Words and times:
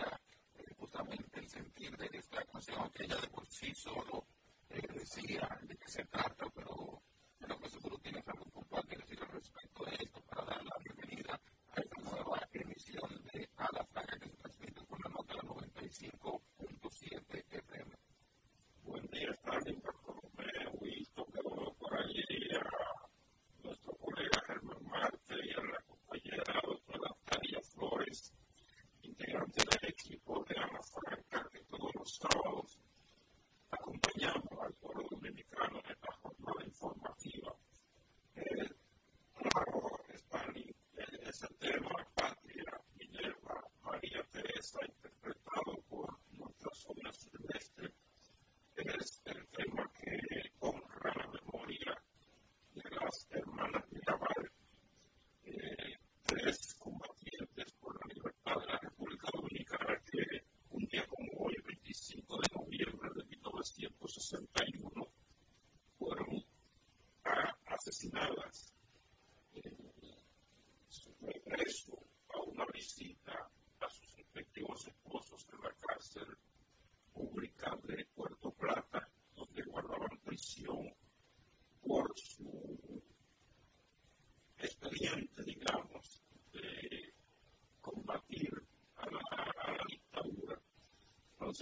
Eh, 0.00 0.74
justamente 0.78 1.40
el 1.40 1.48
sentir 1.48 1.96
de 1.96 2.08
esta 2.18 2.42
canción, 2.44 2.90
que 2.90 3.04
ella 3.04 3.16
de 3.16 3.28
por 3.28 3.46
sí 3.46 3.74
solo 3.74 4.26
eh, 4.70 4.80
decía 4.94 5.48
de 5.62 5.76
qué 5.76 5.88
se 5.88 6.04
trata, 6.06 6.46
pero 6.54 6.81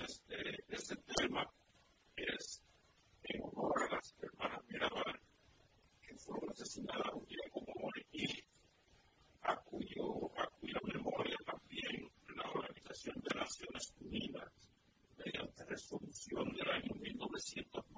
este, 0.05 0.65
este 0.69 0.97
tema 1.17 1.45
es 2.17 2.63
en 3.25 3.43
honor 3.43 3.83
a 3.83 3.95
las 3.97 4.15
hermanas 4.23 4.61
Mirabal, 4.69 5.21
que 6.03 6.15
fueron 6.17 6.51
asesinadas 6.51 7.13
un 7.15 7.27
día 7.27 7.51
como 7.53 7.67
hoy 7.67 8.45
a, 9.43 9.57
cuyo, 9.57 10.39
a 10.39 10.47
cuya 10.59 10.81
memoria 10.85 11.37
también 11.47 12.11
la 12.37 12.51
Organización 12.51 13.17
de 13.23 13.39
Naciones 13.39 13.95
Unidas, 14.01 14.53
mediante 15.17 15.65
resolución 15.67 16.53
del 16.53 16.71
año 16.71 16.95
1903, 16.95 17.90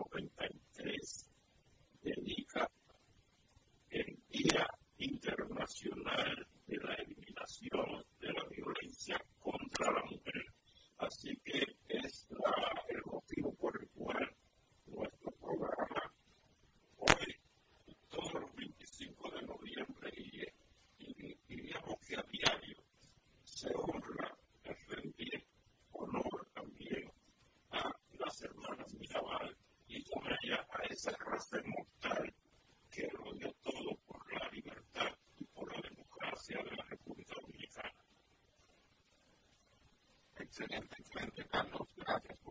excelente, 40.53 40.97
excelente, 41.01 41.49
Carlos, 41.49 41.89
gracias. 41.97 42.42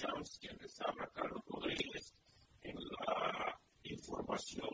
Charles, 0.00 0.38
quien 0.40 0.56
les 0.56 0.80
habla, 0.80 1.10
Carlos 1.14 1.42
Rodríguez, 1.46 2.14
en 2.62 2.74
la 2.74 3.60
información 3.82 4.69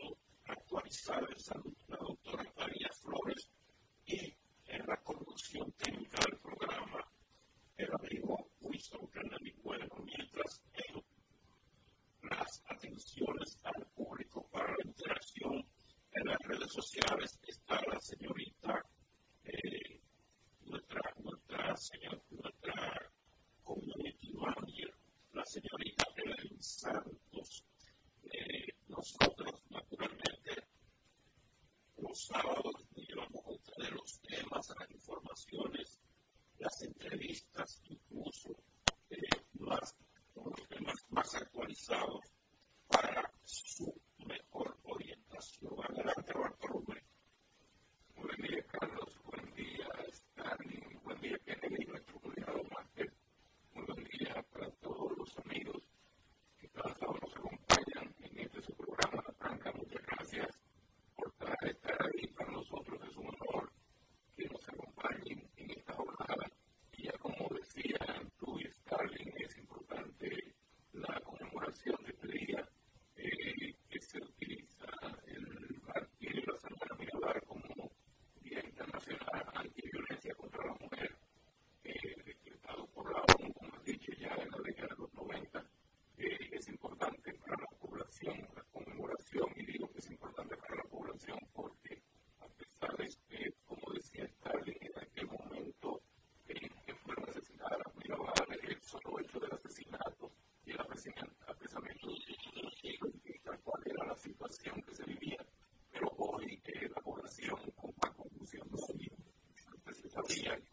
the 110.27 110.66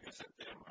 give 0.00 0.08
us 0.08 0.20
at 0.20 0.38
them 0.38 0.65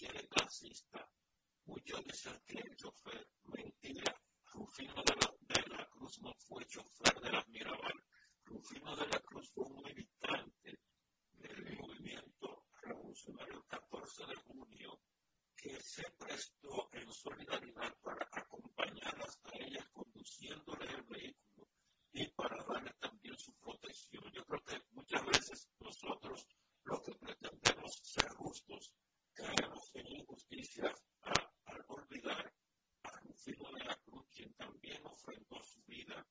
quiere 0.00 0.26
taxista, 0.28 1.06
muchos 1.66 2.02
desean 2.06 2.40
que 2.46 2.58
el 2.58 2.74
chofer 2.74 3.28
mentira. 3.44 4.18
Rufino 4.46 4.94
de 4.94 5.14
la, 5.20 5.30
de 5.40 5.76
la 5.76 5.86
Cruz 5.90 6.18
no 6.22 6.32
fue 6.36 6.64
chofer 6.64 7.20
de 7.20 7.30
las 7.30 7.46
Mirabal. 7.48 8.02
Rufino 8.46 8.96
de 8.96 9.06
la 9.08 9.20
Cruz 9.20 9.50
fue 9.52 9.64
un 9.66 9.82
militante 9.82 10.80
del 11.32 11.76
movimiento 11.76 12.64
revolucionario 12.80 13.62
14 13.66 14.24
de 14.24 14.36
junio 14.36 15.02
que 15.54 15.78
se 15.82 16.10
prestó 16.12 16.88
en 16.92 17.12
solidaridad 17.12 17.94
para 18.02 18.26
acompañarlas 18.32 19.38
a 19.44 19.58
ellas 19.58 19.86
conduciéndole 19.92 20.86
el 20.86 21.02
vehículo 21.02 21.68
y 22.12 22.26
para 22.28 22.64
darle 22.64 22.94
también 22.94 23.38
su 23.38 23.54
protección. 23.58 24.24
Yo 24.32 24.46
creo 24.46 24.64
que 24.64 24.82
muchas 24.92 25.26
veces 25.26 25.68
nosotros 25.78 26.48
lo 26.84 27.02
que 27.02 27.14
pretendemos 27.16 28.00
ser 28.02 28.30
justos 28.30 28.94
caemos 29.40 29.90
en 29.94 30.06
injusticia 30.06 30.94
al 31.22 31.84
olvidar 31.88 32.52
a 33.04 33.20
Rufino 33.20 33.70
de 33.72 33.84
la 33.84 33.96
Cruz, 33.96 34.26
quien 34.34 34.52
también 34.54 35.00
ofrendó 35.06 35.62
su 35.62 35.82
vida 35.84 36.26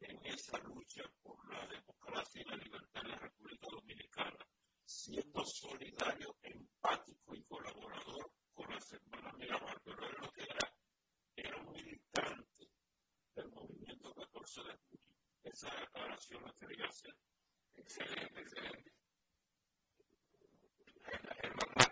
en 0.00 0.24
esa 0.26 0.58
lucha 0.58 1.02
por 1.22 1.36
la 1.52 1.66
democracia 1.66 2.42
y 2.42 2.44
la 2.44 2.56
libertad 2.56 3.02
en 3.04 3.10
la 3.10 3.18
República 3.18 3.66
Dominicana, 3.70 4.46
siendo 4.84 5.44
solidario, 5.44 6.36
empático 6.42 7.34
y 7.34 7.42
colaborador 7.44 8.32
con 8.54 8.70
las 8.70 8.92
hermanas 8.92 9.34
Miramar, 9.36 9.80
pero 9.84 10.06
él 10.06 10.16
lo 10.20 10.30
que 10.32 10.42
era, 10.42 10.74
era 11.34 11.56
un 11.58 11.72
militante 11.72 12.70
del 13.34 13.48
movimiento 13.50 14.14
14 14.14 14.62
de 14.62 14.76
julio. 14.88 15.16
Esa 15.42 15.74
declaración 15.74 16.42
la 16.44 16.52
quería 16.54 16.86
hacer. 16.86 17.16
Excelente, 17.74 18.40
excelente. 18.40 18.92
El, 21.42 21.91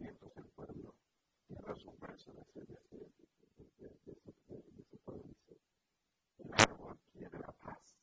y 0.00 0.08
entonces 0.08 0.44
el 0.44 0.50
pueblo 0.52 0.96
queda 1.48 1.76
sumerso 1.76 2.32
de 2.54 2.62
ese, 2.62 2.96
de 2.98 3.86
ese, 3.86 4.14
de, 4.48 4.62
de. 5.08 5.36
El 6.38 6.54
árbol 6.54 7.00
quiere 7.12 7.38
la 7.38 7.52
paz, 7.52 8.00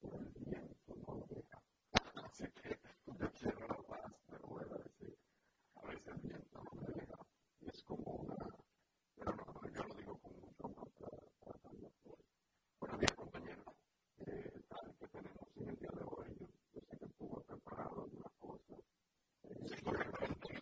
pero 0.00 0.18
el 0.20 0.32
viento 0.36 0.96
no 0.96 1.14
lo 1.16 1.26
deja. 1.28 1.62
Así 2.24 2.44
que 2.52 2.80
yo 3.18 3.32
quiero 3.32 3.68
la 3.68 3.82
paz, 3.88 4.12
pero 4.28 4.48
bueno, 4.48 4.76
a 4.76 4.78
veces, 4.78 5.18
a 5.74 5.86
veces 5.88 6.06
el 6.08 6.20
viento 6.22 6.62
no 6.64 6.80
me 6.80 6.88
deja. 6.94 7.18
Y 7.60 7.68
es 7.68 7.82
como 7.84 8.04
una. 8.12 8.36
Pero 9.16 9.32
no, 9.34 9.44
no, 9.46 9.70
yo 9.72 9.84
lo 9.84 9.94
digo 9.94 10.20
con 10.20 10.32
mucho 10.40 10.66
amor 10.66 10.92
para, 10.92 11.18
para 11.40 11.60
Buenos 12.80 13.00
días, 13.00 13.16
compañeros. 13.16 13.66
Eh, 14.26 14.62
tal 14.68 14.96
que 14.98 15.08
tenemos 15.08 15.56
en 15.56 15.68
el 15.70 15.76
día 15.76 15.90
de 15.94 16.04
hoy, 16.04 16.36
yo, 16.40 16.46
yo 16.74 16.80
sé 16.82 16.98
que 16.98 17.06
estuvo 17.06 17.42
preparado 17.44 18.04
algunas 18.04 18.32
cosas. 18.38 18.80
Eh, 19.44 19.54
sí, 19.68 19.82
correcto. 19.82 20.35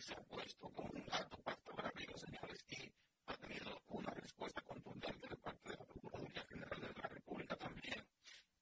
se 0.00 0.14
ha 0.14 0.22
puesto 0.24 0.68
como 0.70 0.90
un 0.90 1.00
alto 1.10 1.36
dato 1.36 1.38
pastor, 1.42 1.86
amigos 1.86 2.20
señores, 2.20 2.64
y 2.68 2.92
ha 3.26 3.34
tenido 3.34 3.80
una 3.88 4.10
respuesta 4.12 4.60
contundente 4.62 5.28
de 5.28 5.36
parte 5.36 5.70
de 5.70 5.76
la 5.76 5.84
Procuraduría 5.84 6.44
General 6.48 6.80
de 6.80 7.02
la 7.02 7.08
República, 7.08 7.56
también 7.56 8.06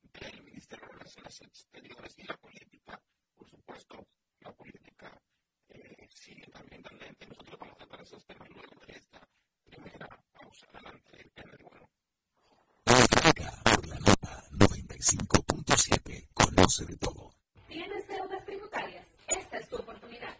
del 0.02 0.42
Ministerio 0.44 0.86
de 0.86 0.92
Relaciones 0.92 1.40
Exteriores 1.40 2.18
y 2.18 2.22
la 2.24 2.36
política, 2.36 3.00
por 3.34 3.48
supuesto, 3.48 4.06
la 4.40 4.52
política 4.52 5.20
eh, 5.68 6.06
sigue 6.10 6.46
también 6.46 6.82
candente. 6.82 7.26
Nosotros 7.26 7.58
vamos 7.58 7.74
a 7.74 7.78
tratar 7.78 8.00
esos 8.02 8.24
temas 8.26 8.48
luego 8.50 8.80
de 8.86 8.92
esta 8.94 9.28
primera 9.64 10.08
pausa. 10.32 10.66
Adelante, 10.72 11.30
Pedro. 11.34 11.68
Bueno. 11.68 11.90
Por 13.64 13.86
la 13.88 13.98
nota 13.98 14.44
95.7, 14.52 16.28
conoce 16.32 16.84
de 16.86 16.96
todo. 16.96 17.34
¿Tienes 17.68 18.06
deudas 18.06 18.44
tributarias? 18.44 19.06
Esta 19.26 19.58
es 19.58 19.68
tu 19.68 19.76
oportunidad 19.76 20.36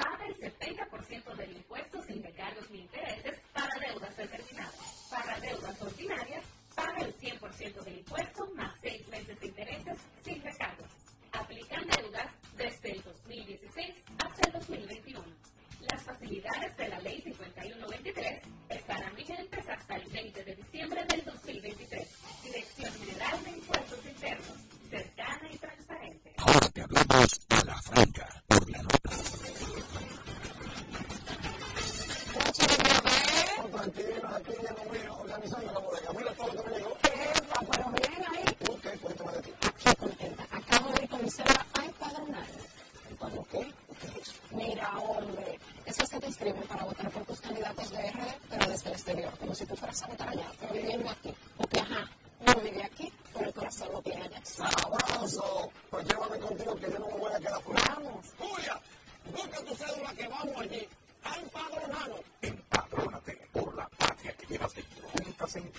paga 0.00 0.26
el 0.26 0.36
70% 0.36 1.36
del 1.36 1.56
impuesto 1.56 2.02
sin 2.02 2.22
recargos 2.22 2.70
ni 2.70 2.80
intereses 2.80 3.38
para 3.52 3.78
deudas 3.86 4.16
determinadas. 4.16 5.06
Para 5.10 5.40
deudas 5.40 5.82
ordinarias, 5.82 6.44
paga 6.74 7.04
el 7.04 7.14
100% 7.18 7.84
del 7.84 7.98
impuesto 7.98 8.29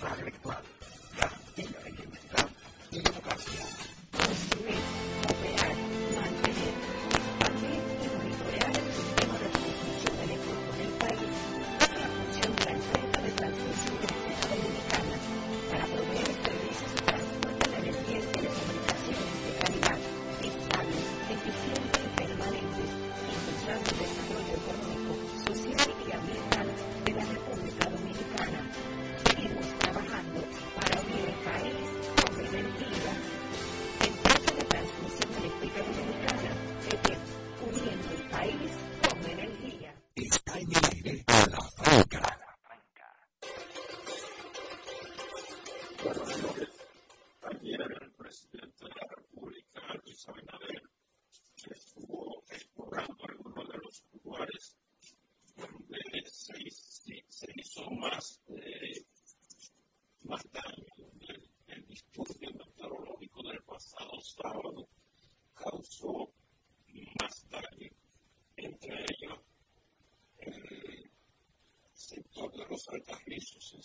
something. 0.00 0.11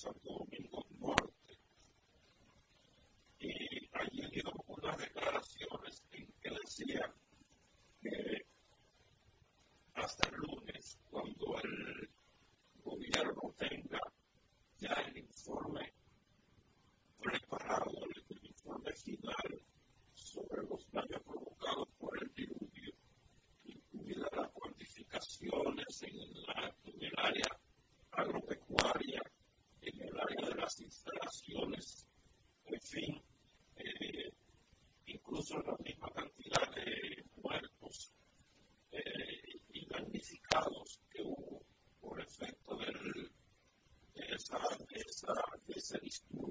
something. 0.07 0.36
Presidente 45.91 46.25
de 46.31 46.46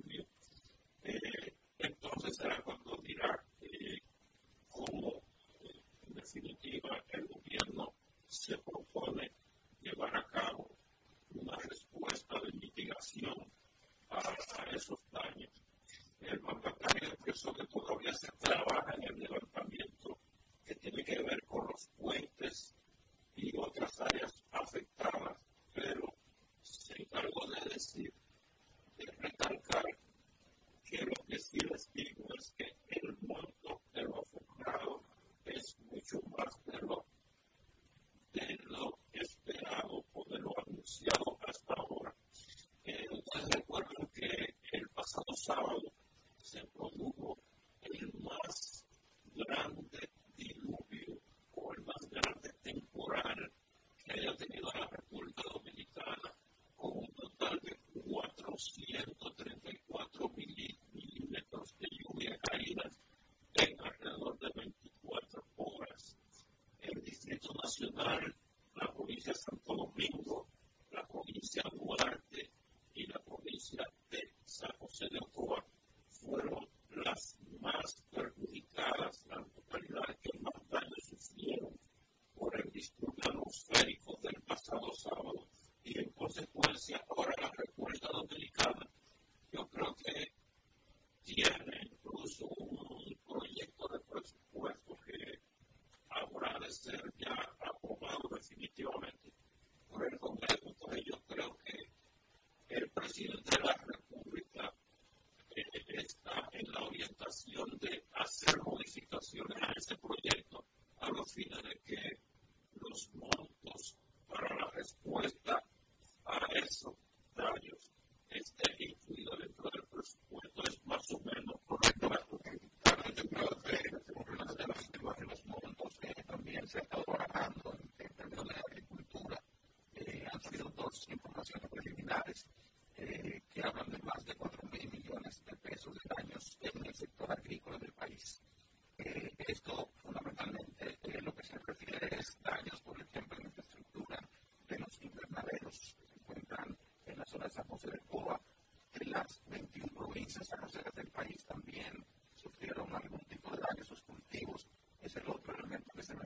la 69.95 70.26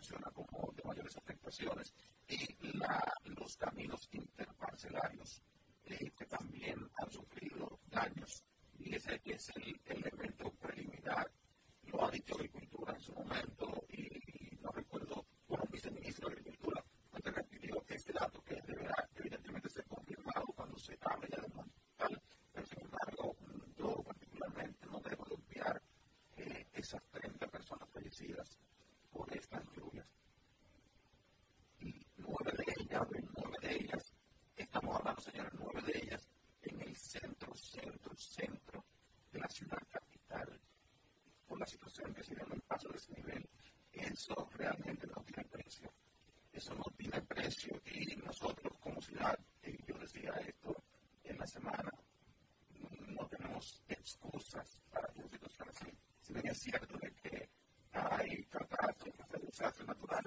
menciona 0.01 0.31
como 0.31 0.73
de 0.73 0.83
mayores 0.85 1.17
afectaciones. 1.17 1.93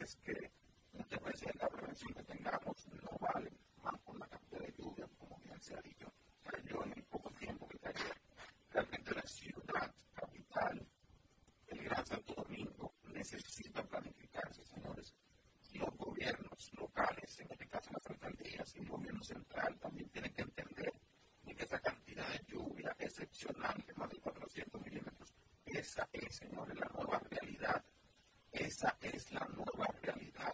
Naturales 0.03 0.15
que 0.23 0.51
muchas 0.91 1.23
veces 1.23 1.55
la 1.55 1.67
prevención 1.69 2.13
que 2.13 2.23
tengamos 2.23 2.87
no 2.87 3.17
vale 3.19 3.51
más 3.81 3.99
por 4.01 4.19
la 4.19 4.27
cantidad 4.27 4.59
de 4.59 4.73
lluvia, 4.77 5.07
como 5.17 5.37
bien 5.39 5.61
se 5.61 5.75
ha 5.75 5.81
dicho 5.81 6.11
yo 6.65 6.83
en 6.83 6.93
el 6.93 7.03
poco 7.03 7.29
tiempo 7.31 7.67
que 7.67 7.79
cayó. 7.79 8.11
Realmente 8.71 9.15
la 9.15 9.25
ciudad 9.25 9.95
capital, 10.13 10.87
el 11.67 11.83
Gran 11.83 12.05
Santo 12.05 12.33
Domingo, 12.33 12.93
necesita 13.13 13.83
planificarse, 13.83 14.63
señores. 14.65 15.13
Los 15.73 15.89
gobiernos 15.97 16.71
locales, 16.73 17.39
en 17.39 17.51
este 17.51 17.67
caso 17.67 17.91
las 17.93 18.05
alcaldías 18.07 18.75
y 18.75 18.79
el 18.79 18.89
gobierno 18.89 19.23
central, 19.23 19.79
también 19.79 20.09
tienen 20.09 20.33
que 20.33 20.41
entender 20.41 20.93
que 21.45 21.63
esa 21.63 21.79
cantidad 21.79 22.27
de 22.29 22.43
lluvia 22.47 22.95
excepcional, 22.99 23.83
de 23.85 23.93
más 23.93 24.09
de 24.09 24.17
400 24.19 24.81
milímetros, 24.81 25.33
esa 25.65 26.07
es, 26.11 26.35
señores, 26.35 26.77
la 26.79 26.87
nueva 26.87 27.19
realidad. 27.29 27.83
Esa 28.53 28.95
es 29.01 29.31
la 29.31 29.47
nueva 29.47 29.87
realidad. 30.03 30.53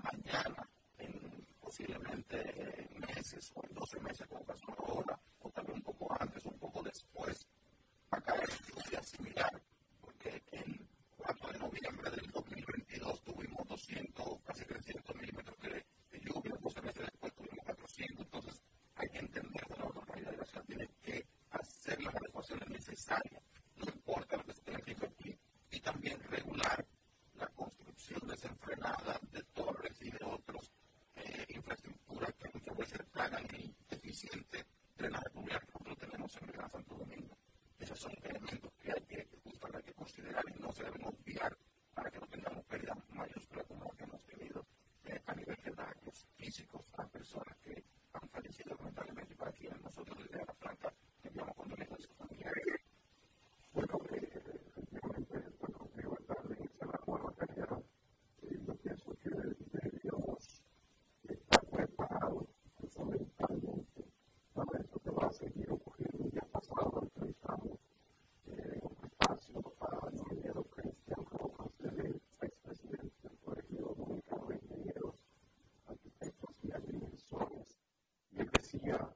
Mañana, 0.00 0.70
en 0.96 1.44
posiblemente 1.60 2.88
meses 3.00 3.50
o 3.56 3.66
en 3.66 3.74
12 3.74 4.00
meses, 4.00 4.28
como 4.28 4.44
pasó 4.44 4.66
ahora, 4.78 5.20
o 5.40 5.50
tal 5.50 5.66
vez 5.66 5.74
un 5.74 5.82
poco 5.82 6.16
antes, 6.20 6.44
un 6.46 6.56
poco 6.60 6.84
después, 6.84 7.48
va 8.14 8.18
a 8.18 8.20
caer 8.20 8.48
lluvia 8.64 9.02
similar, 9.02 9.60
porque 10.00 10.40
el 10.52 10.88
4 11.16 11.52
de 11.52 11.58
noviembre 11.58 12.10
del 12.12 12.30
2022 12.30 13.22
tuvimos 13.24 13.66
200, 13.66 14.42
casi 14.44 14.64
300 14.64 15.16
milímetros 15.16 15.58
de, 15.62 15.84
lluvia, 16.20 16.54
12 16.60 16.82
meses 16.82 17.02
después 17.10 17.34
tuvimos 17.34 17.64
400, 17.64 18.24
entonces 18.24 18.62
hay 18.94 19.08
que 19.08 19.18
entender 19.18 19.64
que 19.66 19.76
la 19.76 19.84
autoridad 19.84 20.30
de 20.30 20.36
la 20.36 20.44
ciudad 20.44 20.64
tiene 20.64 20.88
que 21.02 21.26
adecuaciones 22.50 22.70
necesarias, 22.70 23.42
no 23.76 23.84
importa 23.84 24.36
lo 24.36 24.44
que 24.44 24.54
se 24.54 24.62
tenga 24.62 24.80
que 24.80 24.92
invertir, 24.92 25.38
y 25.70 25.80
también 25.80 26.20
regular 26.24 26.84
la 27.34 27.46
construcción 27.48 28.26
desenfrenada 28.26 29.20
de 29.30 29.42
torres 29.54 29.96
y 30.00 30.10
de 30.10 30.24
otros 30.24 30.72
eh, 31.14 31.46
infraestructuras 31.48 32.34
que 32.34 32.50
muchas 32.52 32.76
veces 32.76 33.00
pagan 33.12 33.46
el 33.54 33.74
deficiente 33.88 34.66
drenaje 34.96 35.30
pluvial 35.30 35.60
que 35.60 35.72
nosotros 35.72 35.98
tenemos 35.98 36.36
en 36.36 36.44
el 36.44 36.52
Gran 36.52 36.70
Santo 36.70 36.94
Domingo. 36.96 37.36
Esos 37.78 37.98
son 37.98 38.12
elementos 38.22 38.72
que 38.82 38.92
hay 38.92 39.02
que, 39.02 39.28
justamente 39.44 39.78
hay 39.78 39.84
que 39.84 39.94
considerar 39.94 40.44
y 40.48 40.60
no 40.60 40.72
se 40.72 40.84
deben 40.84 41.04
olvidar 41.04 41.56
para 41.94 42.10
que 42.10 42.18
no 42.18 42.26
tengamos 42.26 42.64
pérdidas 42.66 42.98
mayúsculas 43.10 43.66
como 43.66 43.84
las 43.84 43.94
que 43.96 44.04
hemos 44.04 44.22
tenido 44.24 44.66
eh, 45.04 45.22
a 45.26 45.34
nivel 45.34 45.56
de 45.64 45.70
daños 45.70 46.26
físicos 46.36 46.82
a 46.98 47.06
personas 47.06 47.56
que 47.58 47.84
han 48.12 48.28
fallecido 48.28 48.74
lamentablemente 48.74 49.34
para 49.36 49.52
quienes 49.52 49.80
nosotros 49.80 50.18
desde 50.18 50.44
la 50.44 50.52
planta 50.54 50.92
enviamos 51.22 51.54
condolencias 51.54 52.00
a 52.00 52.02
sus 52.02 52.16
familiares. 52.16 52.64
Bueno, 53.72 54.00
efectivamente, 54.10 55.42
bueno, 55.60 55.88
digo, 55.96 56.16
tarde 56.26 56.56
inicia 56.58 56.86
la 56.86 57.00
nueva 57.06 57.32
carrera. 57.34 57.78
Yo 58.66 58.74
pienso 58.76 59.16
que 59.22 59.30
deberíamos 59.30 60.62
estar 61.22 61.66
preparados 61.66 62.46
fundamentalmente 62.94 64.04
para 64.54 64.80
esto 64.80 64.98
que 65.00 65.10
va 65.10 65.26
a 65.28 65.32
seguir 65.32 65.70
ocurriendo. 65.70 66.28
Ya 66.30 66.42
pasado 66.50 67.00
entrevistamos 67.02 67.78
eh, 68.46 68.80
un 68.82 69.06
espacio 69.06 69.60
para 69.78 70.08
el 70.08 70.18
ingeniero 70.18 70.64
Cristian 70.64 71.24
Rojas, 71.30 71.70
el 71.84 72.20
expresidente 72.42 73.28
del 73.28 73.38
Colegio 73.44 73.94
Dominicano 73.96 74.46
de 74.48 74.56
Ingenieros, 74.56 75.14
Arquitectos 75.86 76.50
y 76.64 76.72
Agrimensores. 76.72 77.76
Y 78.72 78.88
él 78.88 79.09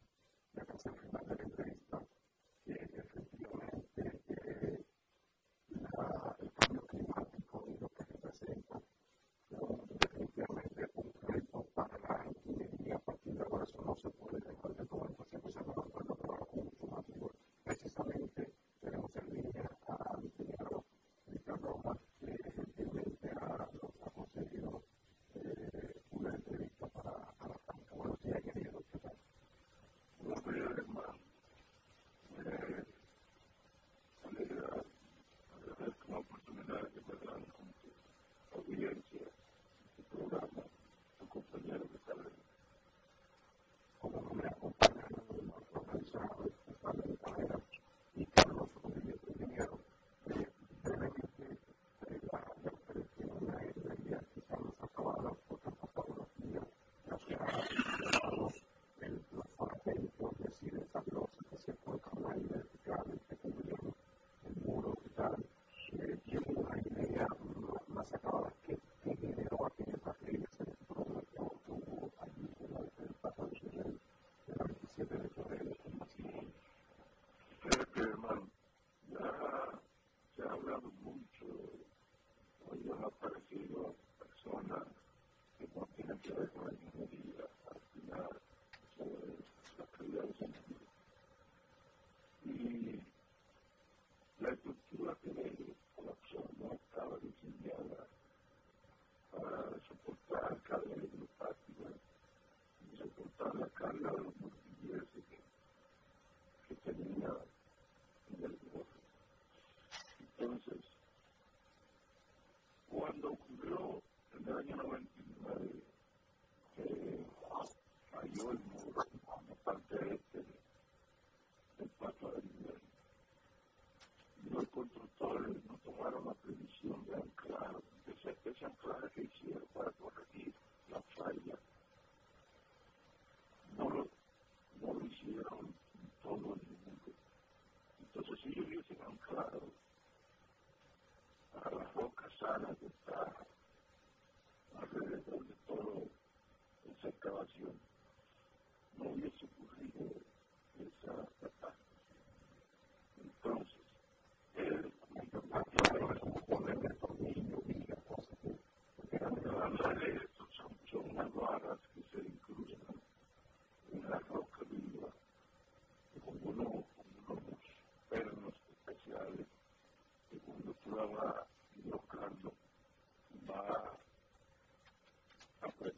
unknown 103.94 104.33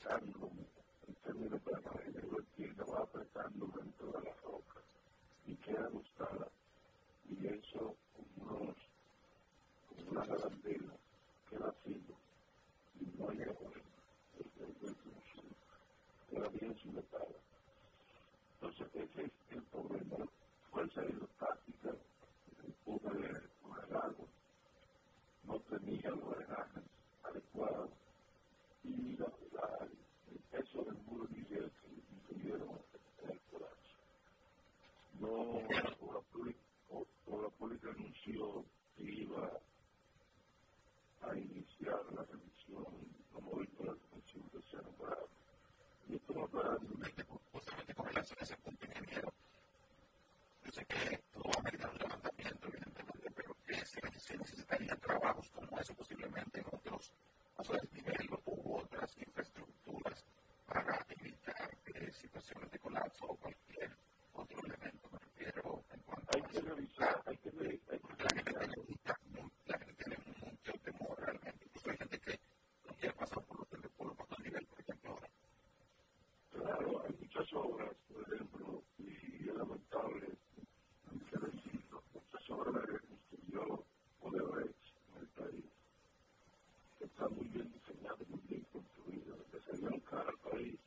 apretando, 0.06 0.50
el 1.08 1.14
término 1.16 1.58
permanente 1.58 2.20
aquí 2.20 2.66
la 2.76 2.84
va 2.84 3.02
apretando 3.02 3.66
dentro 3.66 4.06
de 4.12 4.24
la 4.24 4.34
roca 4.44 4.80
y 5.46 5.56
queda 5.56 5.88
gustada. 5.88 6.48
Y 7.28 7.46
eso 7.46 7.96
como, 8.14 8.60
unos, 8.60 8.76
como 9.88 10.10
una 10.10 10.24
garantía 10.24 10.92
que 11.48 11.58
vacío 11.58 12.16
y 13.00 13.04
no 13.18 13.30
hay 13.30 13.42
agua. 13.42 13.70
Todavía 16.30 16.70
es 16.70 16.84
inmutable. 16.84 17.36
Entonces, 18.54 18.86
ese 18.94 19.24
es 19.24 19.32
el 19.50 19.62
problema, 19.64 20.26
fuerza 20.70 21.04
hidrostática, 21.04 21.94
una 22.84 23.10
de 23.12 23.32
los 23.32 23.92
árbol 23.92 24.28
no 25.46 25.60
tenía 25.60 26.10
los 26.10 26.30
drenajes 26.30 26.82
adecuados. 27.22 27.90
Y 28.84 29.16
la, 29.16 29.26
la, 29.52 29.88
eso 30.58 30.82
del 30.84 30.96
muro 31.04 31.26
dice 31.28 31.58
el 31.58 31.70
ingeniero 32.32 32.78
No, 35.18 35.60
la 36.12 36.20
pública, 36.20 36.60
la 37.26 37.48
pública 37.48 37.88
anunció 37.90 38.64
que 38.96 39.04
iba 39.04 39.50
a 41.22 41.36
iniciar 41.36 42.00
la 42.12 42.22
revisión 42.22 42.84
promovida 43.32 43.84
la 43.84 43.94
Comisión 44.10 44.44
de 44.52 44.62
Seno 44.62 44.90
para. 45.00 45.16
Y 46.08 46.16
esto 46.16 46.32
no 46.34 46.46
para. 46.48 46.76
Este, 47.06 47.24
justamente 47.52 47.94
con 47.94 48.06
relación 48.06 48.38
a 48.38 48.44
ese 48.44 48.56
punto, 48.58 48.86
ingeniero. 48.86 49.32
Yo 50.64 50.72
sé 50.72 50.84
que 50.84 51.22
todo 51.32 51.44
va 51.44 51.60
a 51.60 51.62
meritar 51.62 51.90
un 51.90 51.98
levantamiento, 51.98 52.68
evidentemente, 52.68 53.30
pero 53.34 53.56
que 53.66 54.20
se 54.20 54.36
necesitarían 54.36 55.00
trabajos 55.00 55.50
como 55.50 55.78
eso 55.80 55.94
posiblemente 55.94 56.60
en 56.60 56.66
otros 56.72 57.12
a 57.56 57.64
su 57.64 57.72
desnivel 57.72 58.28
o 58.44 58.80
otras 58.82 59.16
infraestructuras 59.18 60.24
para 60.66 61.06
evitar 61.08 61.70
eh, 61.86 62.12
situaciones 62.12 62.70
de 62.70 62.78
colapso 62.78 63.26
o 63.26 63.36
cualquier 63.36 63.90
otro 64.32 64.58
elemento. 64.64 65.08
Me 65.12 65.18
refiero 65.18 65.84
en 65.92 66.00
cuanto 66.00 66.34
hay 66.34 66.42
a 66.42 66.46
que 66.48 66.60
revisar, 66.60 67.22
hay 67.26 67.36
que 67.38 67.50
revisar. 67.50 67.94
Hay 67.94 68.00
que 68.00 68.50
revisar. 68.52 69.16
La, 69.16 69.16
gente 69.16 69.24
tiene, 69.24 69.48
la 69.66 69.78
gente 69.78 69.94
tiene 69.94 70.16
mucho 70.40 70.72
temor 70.84 71.20
realmente. 71.20 71.64
Incluso 71.64 71.90
hay 71.90 71.96
gente 71.96 72.18
que 72.20 72.40
no 72.86 72.94
quiere 72.94 73.14
pasar 73.14 73.44
por 73.44 73.58
los 73.58 73.68
teléfonos 73.68 74.16
bajo 74.16 74.36
el 74.38 74.44
nivel, 74.44 74.66
por 74.66 74.80
ejemplo, 74.80 75.10
ahora. 75.10 75.28
Claro, 76.50 77.02
hay 77.04 77.16
muchas 77.20 77.52
obras, 77.52 77.96
por 78.08 78.34
ejemplo, 78.34 78.82
y 78.98 79.48
es 79.48 79.54
lamentable 79.54 80.36
muchas 82.12 82.50
obras 82.50 82.86
de 82.86 82.98
construyó 83.00 83.84
o 84.20 84.30
de 84.30 84.38
en 84.38 85.20
el 85.20 85.28
país. 85.28 85.64
Está 87.00 87.28
muy 87.28 87.46
bien 87.48 87.75
nunca 89.74 90.20
al 90.20 90.38
país 90.38 90.78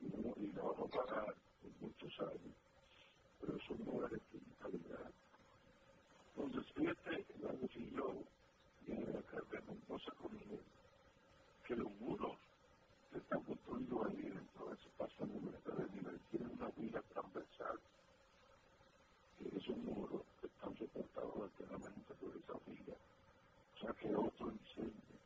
¿no? 0.00 0.34
y 0.36 0.52
lo 0.52 0.62
vamos 0.62 0.90
a 0.92 0.96
pagar 0.96 1.34
por 1.62 1.70
muchos 1.80 2.20
años, 2.20 2.56
pero 3.40 3.58
son 3.66 3.84
dólares 3.84 4.20
de 4.32 4.40
calidad. 4.56 5.12
Entonces, 6.36 6.72
fíjate, 6.74 7.26
la 7.40 7.54
y 7.54 7.90
yo, 7.90 8.24
y 8.86 8.92
la 8.94 9.22
carga 9.22 9.60
montosa 9.66 10.12
conmigo, 10.12 10.58
que 11.66 11.76
los 11.76 11.90
muros 12.00 12.36
que 13.10 13.18
están 13.18 13.42
construidos 13.44 14.06
ahí 14.06 14.22
dentro 14.22 14.66
de 14.68 14.74
ese 14.74 14.88
paso 14.98 15.26
de 15.26 15.34
libertad 15.34 15.72
de 15.74 15.96
nivel 15.96 16.20
tienen 16.30 16.50
una 16.50 16.68
vida 16.70 17.02
transversal, 17.12 17.80
que 19.38 19.48
es 19.48 19.54
esos 19.54 19.76
muros 19.78 20.22
están 20.42 20.76
soportados 20.76 21.42
alternamente 21.42 22.14
por 22.14 22.36
esa 22.36 22.58
vida, 22.70 22.96
o 23.74 23.78
sea 23.80 23.92
que 23.94 24.14
otro 24.14 24.52
incendio. 24.52 25.18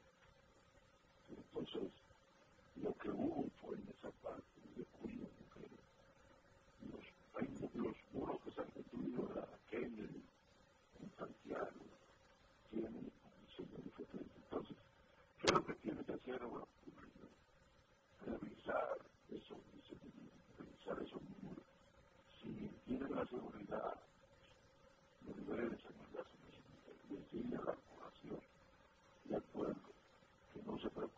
Entonces, 1.30 1.97
lo 2.82 2.94
que 2.98 3.10
hubo 3.10 3.48
fue 3.60 3.76
en 3.76 3.88
esa 3.88 4.10
parte 4.22 4.44
de 4.76 4.84
cuido 4.84 5.26
mujeres. 5.40 5.80
Los, 6.90 7.04
hay 7.34 7.48
los 7.74 7.96
muros 8.12 8.40
que 8.42 8.50
se 8.52 8.60
han 8.60 8.70
construido 8.70 9.28
en 9.28 9.70
Kennedy, 9.70 10.24
en 11.00 11.10
Santiago, 11.16 11.84
tienen 12.70 13.10
diseño 13.46 13.78
diferente. 13.84 14.34
Entonces, 14.36 14.76
¿qué 15.40 15.46
es 15.46 15.52
lo 15.52 15.64
que 15.64 15.74
tiene 15.74 16.04
que 16.04 16.12
hacer 16.12 16.42
ahora? 16.42 16.64
Revisar 18.26 18.98
esos 19.30 19.58
revisar 20.58 21.02
esos 21.02 21.22
muros. 21.42 21.64
Si 22.40 22.68
tienen 22.86 23.14
la 23.14 23.26
seguridad, 23.26 23.94
los 25.26 25.36
niveles 25.36 25.70
de 25.70 25.78
seguridad 25.78 26.24
se 27.08 27.14
decirle 27.14 27.56
a 27.56 27.64
la 27.64 27.72
población 27.72 28.40
y 29.28 29.34
al 29.34 29.42
pueblo 29.42 29.88
que 30.52 30.62
no 30.62 30.78
se 30.78 30.90
preocupe 30.90 31.17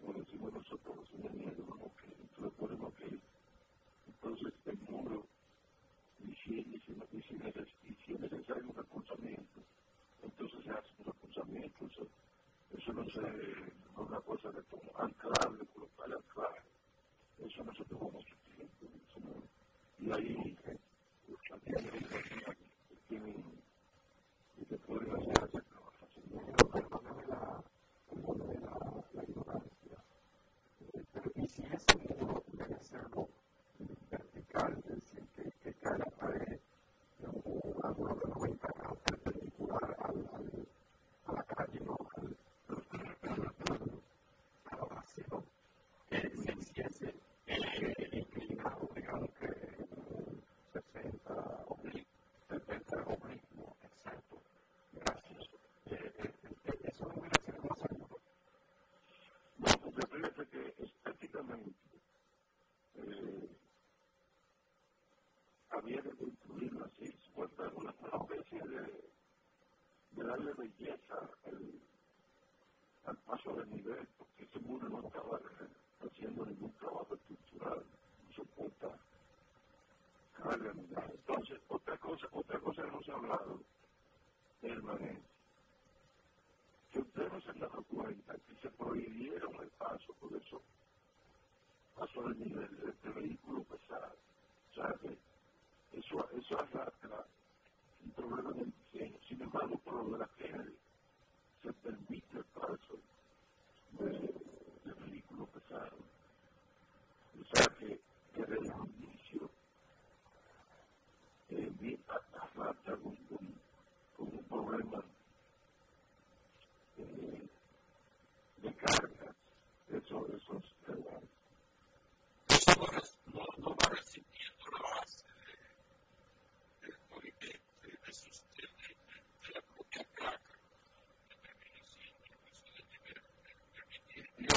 como 0.00 0.18
decimos 0.18 0.52
nosotros, 0.52 1.10
una 1.12 1.30
mierda, 1.30 1.54
que 1.56 1.60
tú 2.36 2.68
lo 2.68 2.92
que 2.94 3.06
es. 3.06 3.20
Entonces, 4.06 4.52
el 4.66 4.78
muro, 4.88 5.26
y 6.18 6.34
si, 6.36 6.54
y 6.60 6.76
y 6.76 7.22
si, 7.22 8.12
es 8.12 8.20
necesario 8.20 8.64
un 8.68 8.76
recursamiento, 8.76 9.60
entonces 10.22 10.64
se 10.64 10.70
hace 10.70 10.88
un 10.98 11.06
recursamiento. 11.06 11.86
Eso, 11.86 12.06
eso 12.72 12.92
no 12.92 13.02
es 13.02 13.14
una 13.96 14.20
cosa 14.20 14.50
de 14.50 14.62
como 14.64 14.90
ah, 14.96 15.04
anclarle, 15.04 15.64
colocarle 15.66 16.16
anclaje. 16.16 16.60
Eso 17.38 17.64
no 17.64 17.74
se 17.74 17.84
tomó 17.84 18.10
mucho 18.10 18.34
tiempo. 18.54 18.86
No, 19.24 19.42
y 19.98 20.12
ahí, 20.12 20.56
eh, 20.66 20.78
la 21.48 21.58
que 24.68 24.78
puede 24.78 25.10
hacer 25.10 25.44
ese 25.44 25.62
trabajo. 25.62 25.90
La. 27.28 27.64
Y 31.34 31.48
si 31.48 31.62
es 31.62 31.84
un 31.94 32.42
debe 32.52 32.78
serlo 32.82 33.28
vertical, 34.10 34.72
es 34.78 34.94
decir, 34.96 35.26
que, 35.36 35.50
que 35.62 35.74
cae 35.74 35.98
la 35.98 36.04
pared 36.06 36.58
o 37.22 37.74
alguna 37.82 38.14
de 38.14 38.28
90 38.30 38.68
grados 38.76 38.98
perpendicular 39.04 39.96
al, 40.00 40.30
al, 40.32 40.68
a 41.26 41.32
la 41.34 41.42
calle, 41.44 41.80
¿no? 41.84 41.96
al, 42.16 42.36
a 44.70 44.76
la 44.76 44.84
base. 44.84 45.22
Eh, 46.10 46.30
si 46.60 46.80
es 46.80 47.02
eh, 47.02 48.08
inclinado, 48.12 48.88
digamos 48.94 49.30
que 49.38 49.46
un 49.46 50.42
60 50.72 51.64
oblicuo, 51.68 52.06
70 52.48 52.96
oblicuo, 53.04 53.76
exacto. 53.82 54.36
Gracias. 54.92 55.48
Eh, 55.86 56.12
eh, 56.18 56.30
eh 56.64 56.78
eso 56.84 57.04
lo 57.08 57.14
voy 57.14 57.28
a 57.28 57.40
hacer 57.40 57.60
más 57.68 57.78
seguro. 57.78 58.18
No, 59.58 59.66
pues 59.92 59.94
yo 59.96 60.30
creo 60.32 60.50
que 60.50 60.82
es 60.82 60.92
históricamente 61.30 61.80
eh, 62.94 63.50
había 65.70 66.02
que 66.02 66.16
construirlo 66.16 66.86
así, 66.86 67.12
supuestamente 67.26 67.80
una, 67.80 67.94
una 68.00 68.24
especie 68.24 68.60
de, 68.68 69.14
de 70.12 70.24
darle 70.24 70.54
belleza 70.54 71.30
el, 71.44 71.82
al 73.04 73.18
paso 73.24 73.54
del 73.56 73.70
nivel. 73.70 74.08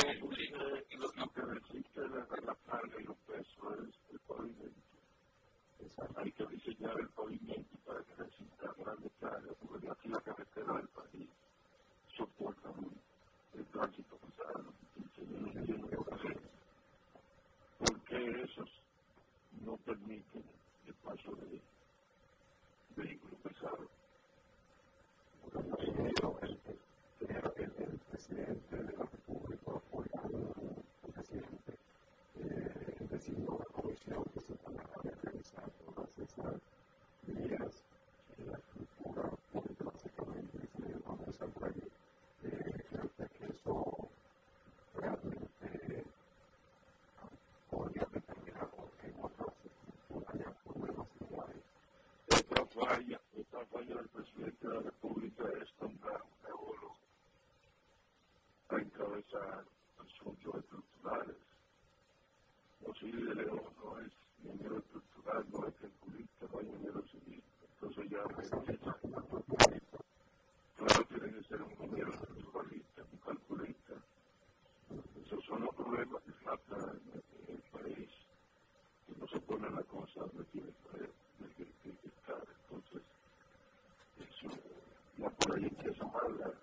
lo 0.03 0.29
que 0.29 1.41
la, 1.41 2.51
los 3.05 3.17
pesos 3.19 3.79
es, 3.79 3.95
es, 4.11 4.21
es, 5.79 6.32
No, 68.51 68.65
no 70.91 71.05
tiene 71.05 71.33
que 71.33 71.43
ser 71.49 71.61
un 71.61 71.75
gobierno 71.75 72.15
naturalista, 72.15 73.03
un 73.11 73.17
calculista. 73.19 73.93
Esos 75.15 75.45
son 75.45 75.63
los 75.65 75.75
problemas 75.75 76.23
que 76.23 76.31
faltan 76.33 77.01
en 77.13 77.55
el 77.55 77.61
país. 77.71 78.09
No 79.17 79.27
se 79.27 79.39
ponen 79.41 79.75
las 79.75 79.85
cosas 79.87 80.31
donde 80.33 80.45
quieren 80.51 80.75
estar. 82.03 82.47
Entonces, 82.61 83.03
eso 84.17 84.49
ya 85.17 85.29
por 85.31 85.57
ahí 85.57 85.65
empieza 85.65 86.05
a 86.05 86.19
hablar. 86.25 86.62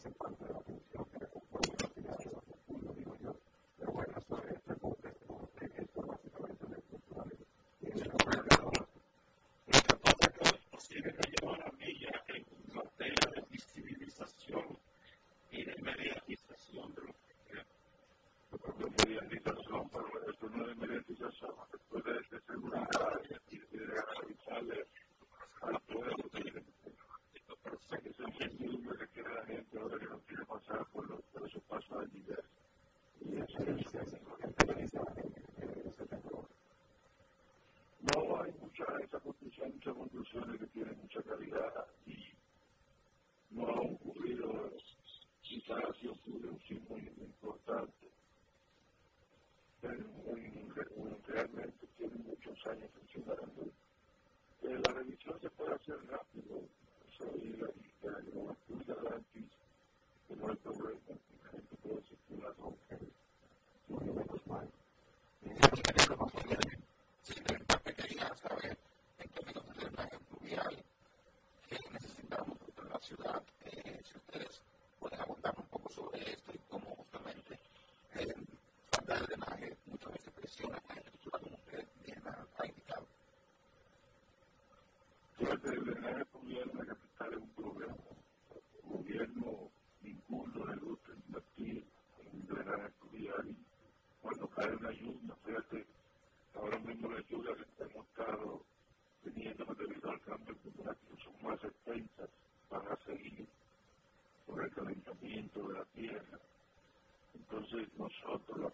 hacen 0.00 0.14
parte 0.14 0.44
de 0.46 0.54
la 0.54 0.60
función 0.60 1.04
que 1.12 1.26
conforman 1.26 1.76
las 1.76 1.84
actividades 1.84 2.24
de 2.24 2.30
profundo, 2.30 2.94
digo 2.94 3.16
yo. 3.20 3.34
Pero 3.78 3.92
bueno, 3.92 4.12
esto 4.16 4.38
es 4.38 4.56
este 4.56 4.74
contexto, 4.80 5.50
esto 5.60 6.02
básicamente 6.06 6.64
es 6.72 6.84
cultural 6.84 7.32
y 7.82 7.86
en 7.86 7.98
el 7.98 8.08
gobernador. 8.08 8.88
Lo 9.66 9.80
que 9.82 9.96
pasa 9.96 10.24
es 10.24 10.38
que 10.38 10.58
los 10.72 10.84
siguen 10.84 11.16
a 11.20 11.58
la 11.58 11.72
milla 11.72 12.12
en 12.28 12.46
materia 12.74 13.30
de 13.34 13.42
visibilización 13.50 14.78
y 15.50 15.64
de 15.64 15.76
mediatización 15.82 16.94
de 16.94 17.02
los 17.02 17.16
que 17.16 17.34
crean. 17.46 17.66
Yo 18.52 18.58
creo 18.58 18.76
que 18.76 19.06
mediatización, 19.06 19.90
pero 19.90 20.30
esto 20.30 20.48
no 20.48 20.70
es 20.70 20.76
mediatización. 20.78 21.79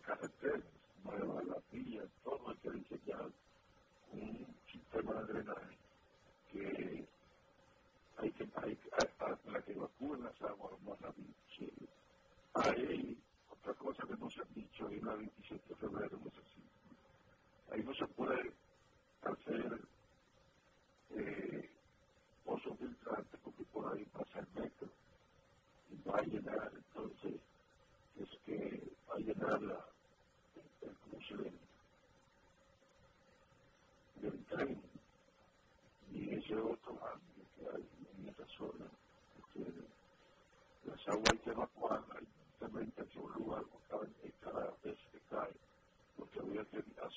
have 0.08 0.18
a 0.24 0.30
good. 0.42 0.62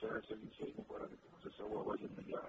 serves, 0.02 0.28
so 0.30 0.36
you 0.66 0.74
what, 0.88 1.08
what 1.68 1.86
was 1.86 2.00
in 2.02 2.12
the 2.18 2.36
uh, 2.36 2.49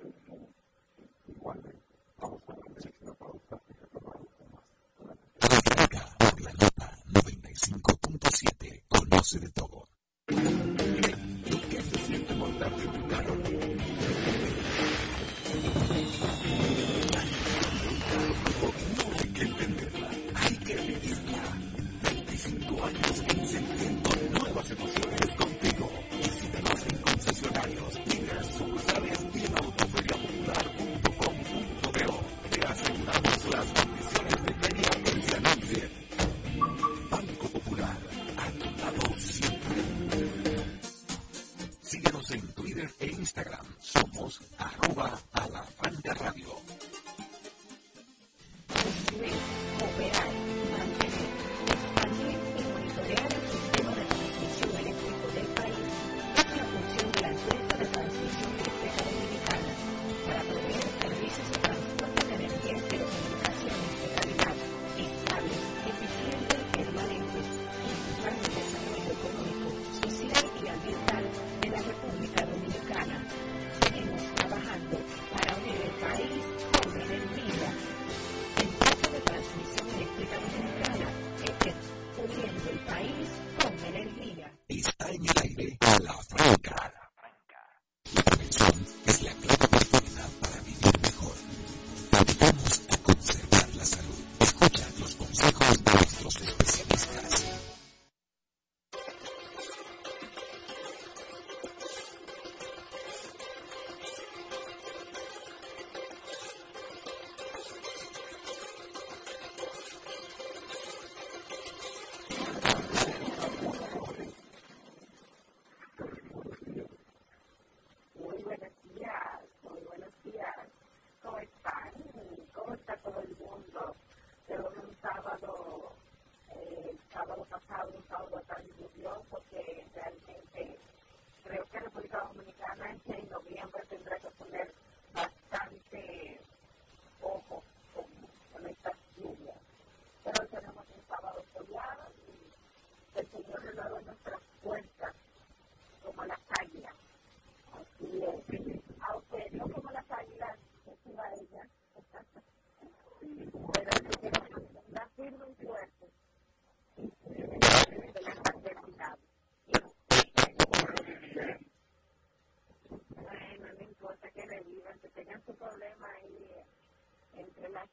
se 9.31 9.39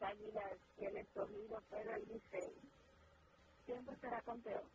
águilas 0.09 0.59
y 0.78 0.86
el 0.86 0.98
escogido 0.98 1.62
Pedro 1.70 2.00
dice, 2.06 2.54
siempre 3.66 3.96
será 4.00 4.22
campeón. 4.22 4.67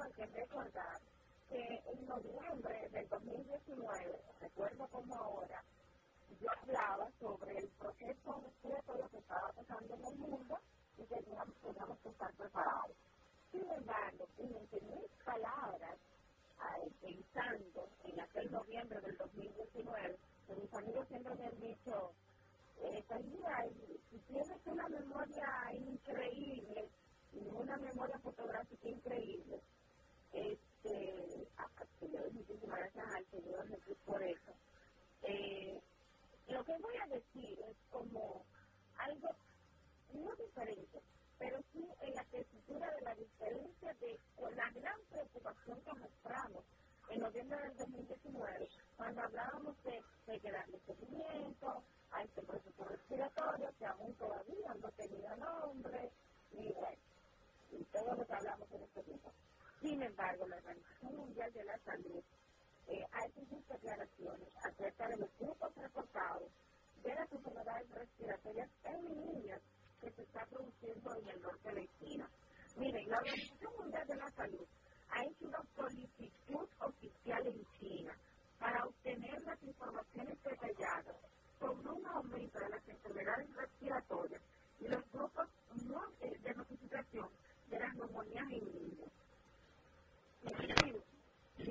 porque 0.00 0.39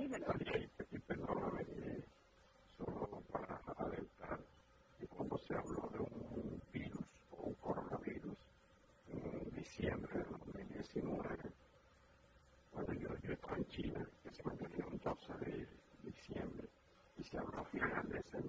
Y 0.10 0.12
me 0.12 0.18
gustaría 0.18 0.58
ir, 0.58 0.72
que 0.72 0.84
te 0.86 1.00
tengo 1.02 1.28
solo 2.78 3.22
para 3.32 3.62
adelantar 3.78 4.44
que 4.98 5.08
cuando 5.08 5.38
se 5.38 5.54
habló 5.54 5.88
de 5.94 6.00
un 6.00 6.64
virus 6.72 7.06
o 7.30 7.44
un 7.44 7.54
coronavirus 7.54 8.36
en 9.06 9.50
diciembre 9.52 10.18
de 10.18 10.24
2019, 10.24 11.54
cuando 12.72 12.94
yo 12.94 13.10
llegué 13.22 13.34
a 13.36 13.64
China, 13.68 14.10
que 14.24 14.32
se 14.34 14.44
mantenía 14.46 14.88
un 14.88 14.98
12 14.98 15.46
de 15.46 15.68
diciembre, 16.02 16.68
y 17.16 17.24
se 17.24 17.38
habló 17.38 17.64
finalmente. 17.66 18.49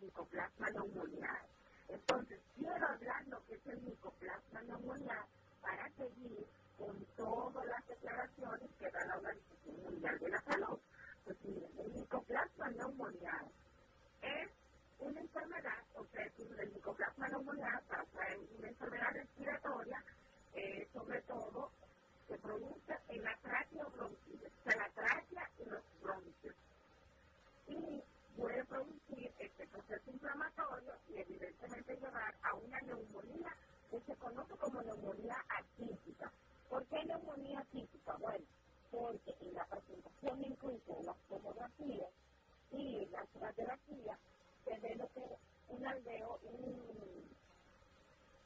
micoplasma 0.00 0.68
pulmonar. 0.72 1.46
Entonces, 1.88 2.40
quiero 2.54 2.86
hablar 2.86 3.26
lo 3.28 3.44
que 3.46 3.54
es 3.54 3.66
el 3.66 3.80
micoplasma 3.82 4.60
pulmonar 4.60 5.26
para 5.60 5.90
seguir 5.92 6.46
con 6.76 7.04
todas 7.16 7.66
las 7.66 7.86
declaraciones 7.88 8.70
que 8.78 8.90
da 8.90 9.04
la 9.06 9.16
Organización 9.16 9.82
Mundial 9.82 10.18
de 10.18 10.28
la 10.28 10.42
Salud. 10.42 10.78
Pues 11.24 11.36
miren, 11.44 11.78
el 11.78 11.92
micoplasma 11.92 12.70
pulmonar 12.70 13.46
es 14.22 14.50
una 14.98 15.20
enfermedad, 15.20 15.84
o 15.94 16.04
sea, 16.06 16.24
el 16.24 16.72
micoplasma 16.72 17.28
pulmonar 17.28 17.82
pasa 17.84 18.28
en 18.32 18.58
una 18.58 18.68
enfermedad 18.68 19.12
respiratoria, 19.12 20.04
eh, 20.54 20.88
sobre 20.92 21.22
todo 21.22 21.70
se 22.26 22.38
produce 22.38 22.94
en 23.08 23.22
la 23.24 23.36
tráquea 23.38 23.86
o 23.86 23.90
bronquitis, 23.90 24.52
o 24.60 24.62
sea, 24.64 24.76
la 24.76 24.88
tráquea 24.90 25.50
y 25.58 25.64
los 25.64 25.82
bronquios. 26.02 26.54
Y 27.68 28.02
puede 28.38 28.64
producir 28.66 29.32
este 29.40 29.66
proceso 29.66 30.10
inflamatorio 30.12 30.92
y 31.08 31.18
evidentemente 31.18 31.96
llevar 31.96 32.34
a 32.42 32.54
una 32.54 32.80
neumonía 32.82 33.52
que 33.90 34.00
se 34.00 34.14
conoce 34.16 34.54
como 34.56 34.80
neumonía 34.80 35.36
atípica. 35.48 36.32
¿Por 36.70 36.86
qué 36.86 37.04
neumonía 37.04 37.58
atípica? 37.58 38.16
Bueno, 38.18 38.44
porque 38.92 39.34
en 39.40 39.54
la 39.54 39.66
presentación 39.66 40.44
incluso 40.44 40.98
en 41.00 41.06
las 41.06 41.18
tomografías 41.28 42.10
y 42.70 43.06
la 43.06 43.26
radiografía 43.40 44.18
se 44.64 44.78
ve 44.78 44.94
lo 44.94 45.08
que 45.08 45.20
un 45.74 45.86
aldeo, 45.86 46.38
un, 46.44 47.28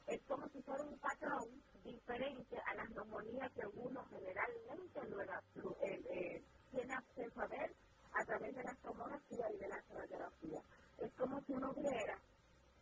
es 0.07 0.23
como 0.23 0.49
si 0.49 0.63
fuera 0.63 0.85
un 0.85 0.99
patrón 0.99 1.63
diferente 1.85 2.57
a 2.67 2.75
las 2.75 2.91
neumonías 2.91 3.53
que 3.53 3.67
uno 3.67 4.07
generalmente 4.07 5.01
no 5.11 5.21
era, 5.21 5.43
eh, 5.83 6.03
eh, 6.11 6.45
tiene 6.71 6.95
acceso 6.95 7.41
a 7.43 7.47
ver 7.47 7.75
a 8.15 8.25
través 8.25 8.55
de 8.55 8.63
la 8.63 8.75
tomografía 8.77 9.51
y 9.53 9.57
de 9.59 9.69
la 9.69 9.83
radiografía. 9.91 10.63
Es 10.99 11.13
como 11.15 11.41
si 11.43 11.53
uno 11.53 11.73
viera, 11.73 12.19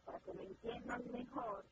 para 0.04 0.18
que 0.20 0.34
me 0.34 0.44
entiendan 0.44 1.02
mejor, 1.12 1.64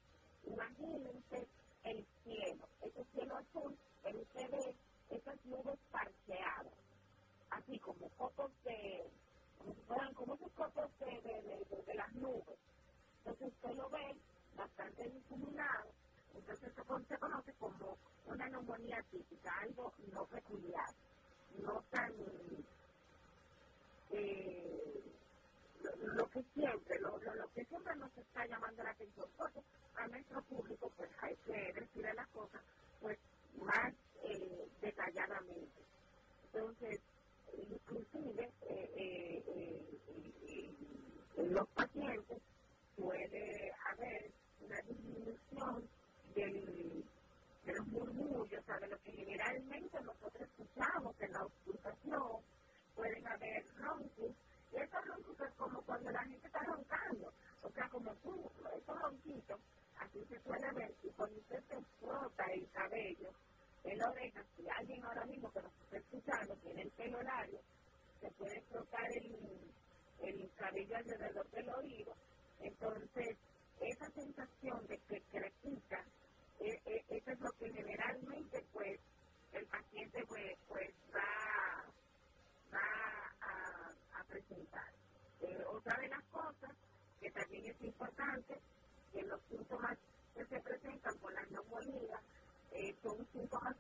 imagínense 0.45 1.47
el 1.85 2.07
cielo, 2.25 2.69
ese 2.83 3.05
cielo 3.13 3.37
azul, 3.37 3.77
el 4.05 4.17
usted 4.17 4.51
ve 4.51 4.75
esas 5.11 5.45
nubes 5.47 5.79
parcheadas, 5.91 6.73
así 7.51 7.79
como 7.79 8.09
focos 8.11 8.51
de, 8.65 9.11
fueran 9.87 10.15
como 10.15 10.35
esos 10.35 10.53
de, 11.01 11.21
de, 11.23 11.83
de, 11.87 11.95
las 11.95 12.13
nubes. 12.15 12.59
Entonces 13.19 13.49
usted 13.49 13.77
lo 13.77 13.89
ve 13.91 14.17
bastante 14.57 15.09
difuminado, 15.09 15.91
entonces 16.35 16.73
eso 16.73 17.01
se 17.09 17.19
conoce 17.19 17.53
como 17.55 17.99
una 18.27 18.49
neumonía 18.49 19.03
típica, 19.11 19.51
algo 19.61 19.93
no 20.13 20.27
peculiar, 20.27 20.95
no 21.59 21.83
tan 21.91 22.13
eh, 24.13 25.03
lo, 26.17 26.29
que 26.31 26.43
siempre, 26.55 26.99
lo, 27.01 27.19
lo, 27.19 27.51
que 27.53 27.65
siempre 27.65 27.97
nos 27.97 28.17
está 28.17 28.47
llamando 28.47 28.83
la 28.83 28.91
atención, 28.91 29.27
porque 29.37 29.61
a 29.95 30.07
nuestro 30.09 30.43
público 30.45 30.93
pues 30.97 31.11
hay 31.21 31.37
que 31.37 31.73
decirle 31.73 32.15
las 32.15 32.29
cosas 32.29 32.63
pues 33.01 33.19
más 33.57 33.95
eh, 34.25 34.69
detalladamente. 34.81 35.83
Entonces, 36.53 37.01
inclusive 37.57 38.51
eh, 38.63 39.45
eh, 39.47 40.75
en 41.37 41.55
los 41.55 41.69
pacientes 41.71 42.39
puede 42.97 43.73
haber 43.91 44.33
una 44.61 44.81
disminución 44.83 45.89
del, 46.35 47.05
de 47.65 47.73
los 47.75 47.87
murmullos, 47.89 48.67
de 48.67 48.89
lo 48.89 48.99
que 49.03 49.13
generalmente 49.13 50.01
nosotros 50.03 50.49
escuchamos 50.49 51.15
en 51.21 51.33
la 51.33 51.41
auscultación, 51.41 52.43
pueden 52.99 53.26
haber 53.28 53.64
ronquidos, 53.76 54.36
y 54.72 54.76
esos 54.76 55.07
ronquidos 55.07 55.49
es 55.49 55.55
como 55.55 55.80
cuando 55.82 56.11
la 56.11 56.24
gente 56.24 56.46
está 56.49 56.59
roncando, 56.64 57.32
o 57.62 57.70
sea, 57.70 57.88
como 57.90 58.12
tú, 58.16 58.51
esos 58.76 59.01
ronquitos, 59.01 59.61
así 60.01 60.24
se 60.26 60.42
suele 60.42 60.72
ver, 60.74 60.92
y 61.05 61.11
cuando 61.11 61.38
usted 61.38 61.62
se 61.68 61.76
frota 62.01 62.44
el 62.53 62.68
cabello, 62.72 63.30
en 63.84 63.99
la 63.99 64.11
oreja, 64.11 64.44
si 64.57 64.68
alguien 64.68 65.05
ahora 65.05 65.24
mismo 65.26 65.49
que 65.53 65.62
nos 65.62 65.72
está 65.84 65.96
escuchando 65.99 66.57
tiene 66.57 66.82
el 66.82 66.90
pelo 66.90 67.22
largo, 67.22 67.61
se 68.20 68.30
puede 68.32 68.61
frotar 68.62 69.09
el, 69.12 69.72
el 70.18 70.51
cabello 70.57 70.96
alrededor 70.96 71.51
del 71.51 71.68
oído, 71.70 72.14
entonces 72.59 73.38
esa 73.80 74.11
sensación 74.11 74.86
de 74.88 74.99
que 75.07 75.22
crepita, 75.30 76.05
eh, 76.59 76.80
eh, 76.84 77.05
eso 77.11 77.30
es 77.30 77.40
lo 77.40 77.51
que 77.53 77.72
generalmente 77.72 78.66
pues 78.72 79.01
el 79.53 79.66
paciente 79.66 80.24
pues, 80.26 80.59
pues 80.68 80.90
va, 81.14 81.47
presentar. 84.29 84.93
Eh, 85.41 85.64
otra 85.66 85.97
de 85.99 86.09
las 86.09 86.22
cosas 86.24 86.70
que 87.20 87.31
también 87.31 87.66
es 87.66 87.81
importante, 87.83 88.61
que 89.12 89.22
los 89.22 89.41
síntomas 89.49 89.99
que 90.35 90.45
se 90.47 90.61
presentan 90.61 91.18
con 91.18 91.35
la 91.35 91.43
neumonía 91.47 92.20
eh, 92.72 92.95
son 93.03 93.26
síntomas 93.33 93.76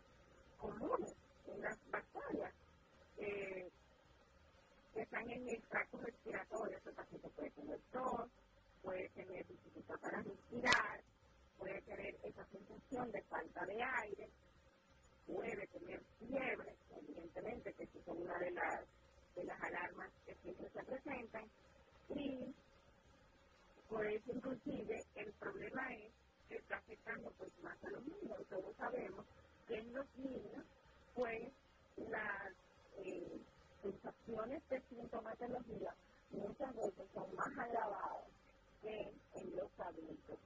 comunes 0.58 1.14
en 1.46 1.62
las 1.62 1.78
bacterias 1.90 2.52
eh, 3.18 3.70
que 4.92 5.02
están 5.02 5.30
en 5.30 5.48
el 5.48 5.62
tracto 5.68 5.98
respiratorio. 5.98 6.78
El 6.84 6.94
paciente 6.94 7.28
puede 7.30 7.50
tener 7.50 7.80
tos, 7.92 8.30
puede 8.82 9.08
tener 9.10 9.46
dificultad 9.46 9.98
para 10.00 10.22
respirar, 10.22 11.00
puede 11.58 11.80
tener 11.82 12.16
esa 12.22 12.44
sensación 12.46 13.10
de 13.12 13.22
falta 13.22 13.66
de 13.66 13.82
aire, 13.82 14.30
puede 15.26 15.66
tener 15.66 16.02
fiebre, 16.18 16.76
evidentemente, 16.96 17.72
que 17.74 17.82
es 17.84 17.90
una 18.06 18.38
de 18.38 18.50
las, 18.52 18.80
de 19.38 19.44
las 19.44 19.62
alarmas 19.62 20.10
que 20.26 20.34
siempre 20.42 20.68
se 20.70 20.84
presentan, 20.84 21.50
y 22.10 22.54
pues 23.88 24.22
inclusive 24.26 25.04
el 25.14 25.32
problema 25.34 25.94
es 25.94 26.12
que 26.48 26.56
está 26.56 26.76
afectando 26.76 27.30
pues 27.38 27.52
más 27.62 27.82
a 27.84 27.90
los 27.90 28.04
niños. 28.04 28.46
Todos 28.48 28.76
sabemos 28.76 29.24
que 29.66 29.78
en 29.78 29.92
los 29.94 30.06
niños 30.16 30.64
pues 31.14 31.52
las 31.96 32.52
eh, 32.98 33.40
sensaciones 33.82 34.68
de 34.68 34.80
sintomatología 34.88 35.94
muchas 36.30 36.74
veces 36.74 37.08
son 37.14 37.34
más 37.34 37.58
agravadas 37.58 38.24
que 38.82 39.12
en 39.34 39.56
los 39.56 39.80
adultos. 39.80 40.38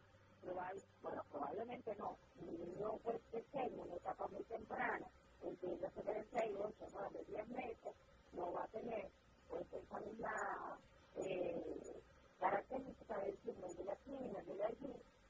bueno, 1.02 1.22
probablemente 1.30 1.94
no. 1.96 2.16
Un 2.40 2.58
niño 2.58 2.98
pues 3.04 3.20
pequeño, 3.32 3.84
en 3.86 3.92
etapa 3.92 4.26
muy 4.28 4.44
temprana, 4.44 5.06
entiéndase 5.42 6.02
de 6.02 6.26
6, 6.32 6.56
8, 6.58 6.86
9, 6.92 7.24
10 7.28 7.48
meses, 7.48 7.94
no 8.32 8.52
va 8.52 8.64
a 8.64 8.68
tener 8.68 9.10
pues 9.48 9.66
esa 9.72 10.00
misma 10.00 10.78
eh, 11.16 12.02
característica 12.38 13.18
del 13.18 13.36
signo 13.38 13.68
de 13.68 13.84
la 13.84 13.96
quina, 13.96 14.42
de 14.42 14.54
la 14.56 14.68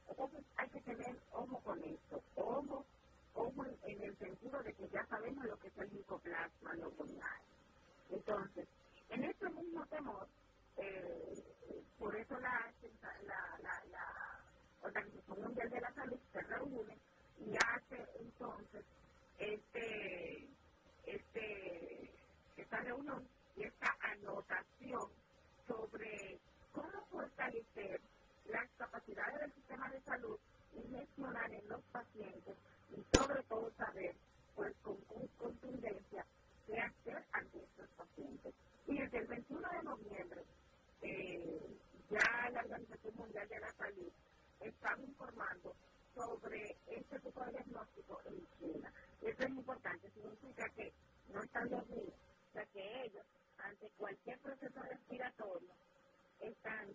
Entonces 0.08 0.44
hay 0.56 0.68
que 0.70 0.80
tener 0.80 1.16
ojo 1.32 1.60
con 1.60 1.82
esto, 1.84 2.22
ojo, 2.36 2.84
ojo 3.34 3.64
en, 3.84 4.02
el 4.02 4.16
sentido 4.18 4.62
de 4.62 4.72
que 4.74 4.88
ya 4.88 5.04
sabemos 5.06 5.44
lo 5.44 5.58
que 5.58 5.68
es 5.68 5.78
el 5.78 5.90
micoplasma 5.90 6.74
neuronal. 6.74 7.40
Entonces, 8.10 8.68
en 9.08 9.24
este 9.24 9.50
mismo 9.50 9.84
temor, 9.86 10.28
eh, 10.76 11.42
por 11.98 12.14
eso 12.16 12.38
la, 12.38 12.72
la, 13.02 13.58
la, 13.62 13.84
la, 13.90 14.38
Organización 14.82 15.42
Mundial 15.42 15.70
de 15.70 15.80
la 15.80 15.92
Salud 15.94 16.18
se 16.32 16.40
reúne 16.40 16.98
y 17.38 17.54
hace 17.54 18.04
entonces 18.18 18.84
este, 19.38 20.48
este, 21.06 22.11
reunión 22.92 23.26
y 23.56 23.64
esta 23.64 23.96
anotación 24.00 25.08
sobre 25.66 26.38
cómo 26.72 27.06
fortalecer 27.10 28.00
las 28.46 28.68
capacidades 28.76 29.40
del 29.40 29.54
sistema 29.54 29.90
de 29.90 30.00
salud 30.02 30.38
y 30.74 30.88
gestionar 30.88 31.52
en 31.52 31.68
los 31.68 31.82
pacientes 31.84 32.56
y 32.90 33.16
sobre 33.16 33.42
todo 33.44 33.70
saber 33.76 34.14
pues 34.54 34.74
con, 34.82 34.96
contundencia 35.38 36.26
qué 36.66 36.80
hacer 36.80 37.24
ante 37.32 37.62
estos 37.62 37.88
pacientes. 37.96 38.54
Y 38.86 38.98
desde 38.98 39.18
el 39.18 39.26
21 39.26 39.68
de 39.70 39.82
noviembre 39.82 40.44
eh, 41.02 41.76
ya 42.10 42.50
la 42.50 42.60
Organización 42.60 43.14
Mundial 43.16 43.48
de 43.48 43.60
la 43.60 43.72
Salud 43.72 44.12
está 44.60 44.96
informando 44.98 45.74
sobre 46.14 46.76
este 46.86 47.18
tipo 47.20 47.44
de 47.44 47.52
diagnóstico 47.52 48.20
en 48.26 48.46
China. 48.58 48.92
Esto 49.22 49.44
es 49.44 49.50
importante, 49.50 50.10
significa 50.10 50.68
que 50.70 50.92
no 51.32 51.42
están 51.42 51.68
dormidos, 51.70 52.14
o 52.14 52.31
sea 52.52 52.66
que 52.66 53.04
ellos, 53.04 53.24
ante 53.58 53.88
cualquier 53.96 54.38
proceso 54.40 54.82
respiratorio, 54.82 55.72
están 56.40 56.88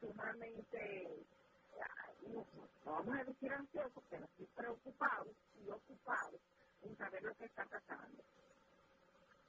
sumamente, 0.00 1.26
no, 2.26 2.46
vamos 2.84 3.18
a 3.18 3.24
decir 3.24 3.52
ansiosos, 3.52 4.02
pero 4.10 4.26
sí 4.36 4.48
preocupados 4.54 5.36
y 5.64 5.70
ocupados 5.70 6.40
en 6.82 6.96
saber 6.96 7.22
lo 7.22 7.34
que 7.34 7.44
está 7.44 7.64
pasando. 7.66 8.24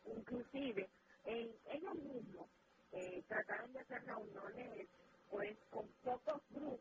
Inclusive, 0.06 0.90
ellos 1.26 1.96
mismos 1.96 2.48
eh, 2.92 3.24
trataron 3.28 3.74
de 3.74 3.80
hacer 3.80 4.06
reuniones 4.06 4.88
pues, 5.30 5.58
con 5.72 5.88
pocos 6.04 6.42
grupos 6.52 6.80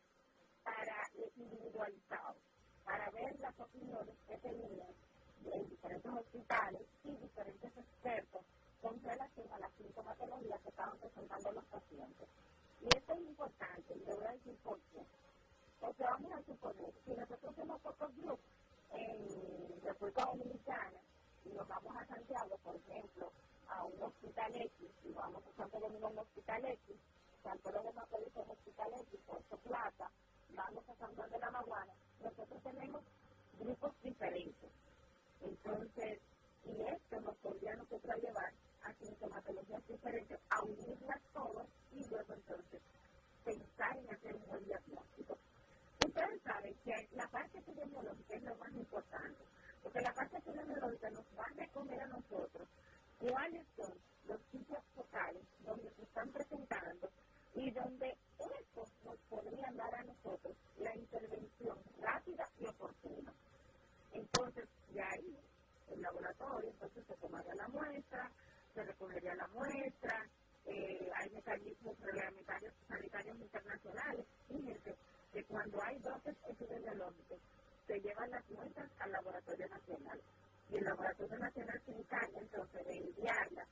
para 0.62 1.07
individualizados, 1.37 2.43
para 2.85 3.11
ver 3.11 3.39
las 3.41 3.59
opiniones 3.59 4.14
que 4.26 4.37
tenían 4.39 4.95
en 5.53 5.68
diferentes 5.68 6.12
hospitales 6.12 6.82
y 7.05 7.16
diferentes 7.16 7.76
expertos 7.76 8.45
con 8.85 9.03
relación 9.03 9.51
a 9.51 9.59
la 9.61 9.70
sintomatología 9.78 10.59
que 10.59 10.68
estaban 10.68 10.99
presentando 10.99 11.53
los 11.53 11.64
pacientes. 11.64 12.28
Y 12.82 12.87
esto 12.95 13.14
es 13.14 13.20
importante, 13.20 13.95
y 13.95 14.05
le 14.05 14.14
voy 14.14 14.26
a 14.26 14.32
decir 14.32 14.59
por 14.59 14.78
qué. 14.93 15.01
Porque 15.80 16.05
vamos 16.05 16.32
a 16.32 16.43
suponer, 16.43 16.93
si 17.03 17.14
nosotros 17.14 17.57
somos 17.57 17.80
pocos 17.80 18.14
grupos 18.14 18.45
en 18.93 19.80
República 19.80 20.26
Dominicana 20.26 21.01
y 21.47 21.49
nos 21.49 21.66
vamos 21.66 21.97
a 21.97 22.07
Santiago, 22.07 22.59
por 22.62 22.76
ejemplo, 22.76 23.32
a 23.68 23.85
un 23.85 24.03
hospital 24.03 24.55
X, 24.55 24.91
y 25.03 25.12
vamos 25.12 25.43
a 25.47 25.57
Santo 25.57 25.80
Domingo 25.80 26.07
a 26.07 26.11
un 26.11 26.18
hospital 26.18 26.64
X, 26.66 26.97
Santo 27.43 27.72
Domingo 27.72 28.01
a 28.01 28.43
un 28.43 28.51
hospital 28.51 28.93
X, 29.01 29.20
Puerto 29.26 29.57
Plata, 29.57 30.11
vamos 30.51 30.87
a 30.91 30.95
San 30.97 31.16
Juan 31.16 31.30
de 31.30 31.39
la 31.39 31.51
Maguana, 31.51 31.93
nosotros 32.20 32.62
tenemos 32.62 33.03
grupos 33.59 33.93
diferentes. 34.03 34.70
Entonces, 35.41 36.20
y 36.66 36.82
esto 36.82 37.20
nos 37.20 37.37
podría 37.37 37.76
nosotros 37.76 38.16
llevar 38.22 38.53
a 38.85 38.93
sintomatologías 38.95 39.87
diferentes, 39.89 40.39
a 40.51 40.62
unirlas 40.62 41.20
todas 41.32 41.66
y 41.93 42.05
luego 42.09 42.35
entonces 42.35 42.80
pensar 43.45 43.97
en 43.97 44.11
hacer 44.11 44.35
un 44.35 44.47
buen 44.47 44.64
diagnóstico. 44.64 45.39
Ustedes 46.05 46.43
saben 46.43 46.74
que 46.85 47.09
la 47.12 47.28
parte 47.28 47.59
epidemiológica 47.59 48.35
es 48.35 48.43
lo 48.43 48.55
más 48.57 48.72
importante, 48.72 49.43
porque 49.82 50.01
la 50.01 50.12
parte 50.12 50.37
epidemiológica 50.37 51.11
nos 51.11 51.24
va 51.39 51.47
a 51.59 51.68
comer 51.68 52.01
a 52.01 52.07
nosotros 52.07 52.68
cuáles 53.18 53.66
son 53.76 53.93
los 54.28 54.41
sitios 54.51 54.82
focales 54.95 55.43
donde 55.61 55.91
se 55.95 56.03
están 56.03 56.30
presentando 56.30 57.09
y 57.55 57.70
donde 57.70 58.16
estos 58.61 58.89
nos 59.05 59.18
podrían 59.30 59.76
dar 59.76 59.95
a 59.95 60.03
nosotros 60.05 60.57
la 60.78 60.95
intervención 60.97 61.78
rápida 62.01 62.49
y 62.59 62.66
oportuna. 62.66 63.32
Entonces, 64.12 64.68
de 64.91 65.03
ahí, 65.03 65.39
el 65.91 66.03
laboratorio, 66.03 66.70
entonces 66.70 67.05
se 67.07 67.14
tomaría 67.16 67.55
la 67.55 67.68
muestra, 67.68 68.30
se 68.74 68.82
recogería 68.84 69.34
la 69.36 69.46
muestra, 69.48 70.26
eh, 70.66 71.10
hay 71.14 71.30
mecanismos 71.30 71.98
reglamentarios 72.00 72.74
sanitarios 72.88 73.38
internacionales. 73.38 74.26
Fíjense 74.48 74.96
que 75.32 75.44
cuando 75.44 75.82
hay 75.82 75.98
brotes 75.98 76.36
epidemiológicos, 76.48 77.38
se 77.86 78.00
llevan 78.00 78.30
las 78.30 78.50
muestras 78.50 78.90
al 78.98 79.12
laboratorio 79.12 79.68
nacional. 79.68 80.20
Y 80.70 80.76
el 80.76 80.84
laboratorio 80.84 81.38
nacional 81.38 81.82
se 81.84 81.92
encarga 81.92 82.40
entonces 82.40 82.86
de 82.86 82.96
enviarlas 82.96 83.68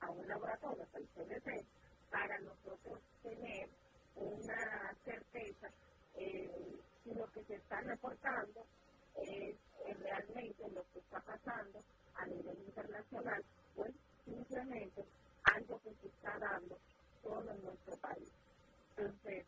a 0.00 0.10
un 0.10 0.28
laboratorio, 0.28 0.86
al 0.94 1.06
CDC, 1.08 1.66
para 2.10 2.38
nosotros 2.40 3.00
tener 3.22 3.68
una 4.14 4.94
certeza 5.04 5.68
eh, 6.14 6.78
si 7.02 7.14
lo 7.14 7.26
que 7.32 7.44
se 7.44 7.54
está 7.56 7.80
reportando 7.80 8.64
es, 9.16 9.56
es 9.86 9.98
realmente 9.98 10.70
lo 10.70 10.84
que 10.92 11.00
está 11.00 11.20
pasando 11.20 11.82
a 12.14 12.26
nivel 12.26 12.58
internacional, 12.66 13.44
pues 13.74 13.92
simplemente 14.26 15.04
algo 15.44 15.80
que 15.80 15.94
se 15.94 16.08
está 16.08 16.38
dando 16.38 16.76
solo 17.22 17.50
en 17.52 17.64
nuestro 17.64 17.96
país. 17.98 18.30
Entonces, 18.96 19.46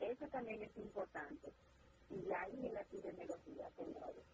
eso 0.00 0.26
también 0.28 0.62
es 0.62 0.76
importante. 0.76 1.52
Y 2.10 2.32
ahí 2.32 2.66
en 2.66 2.74
la 2.74 2.80
epidemiología, 2.82 3.70
señores. 3.76 4.24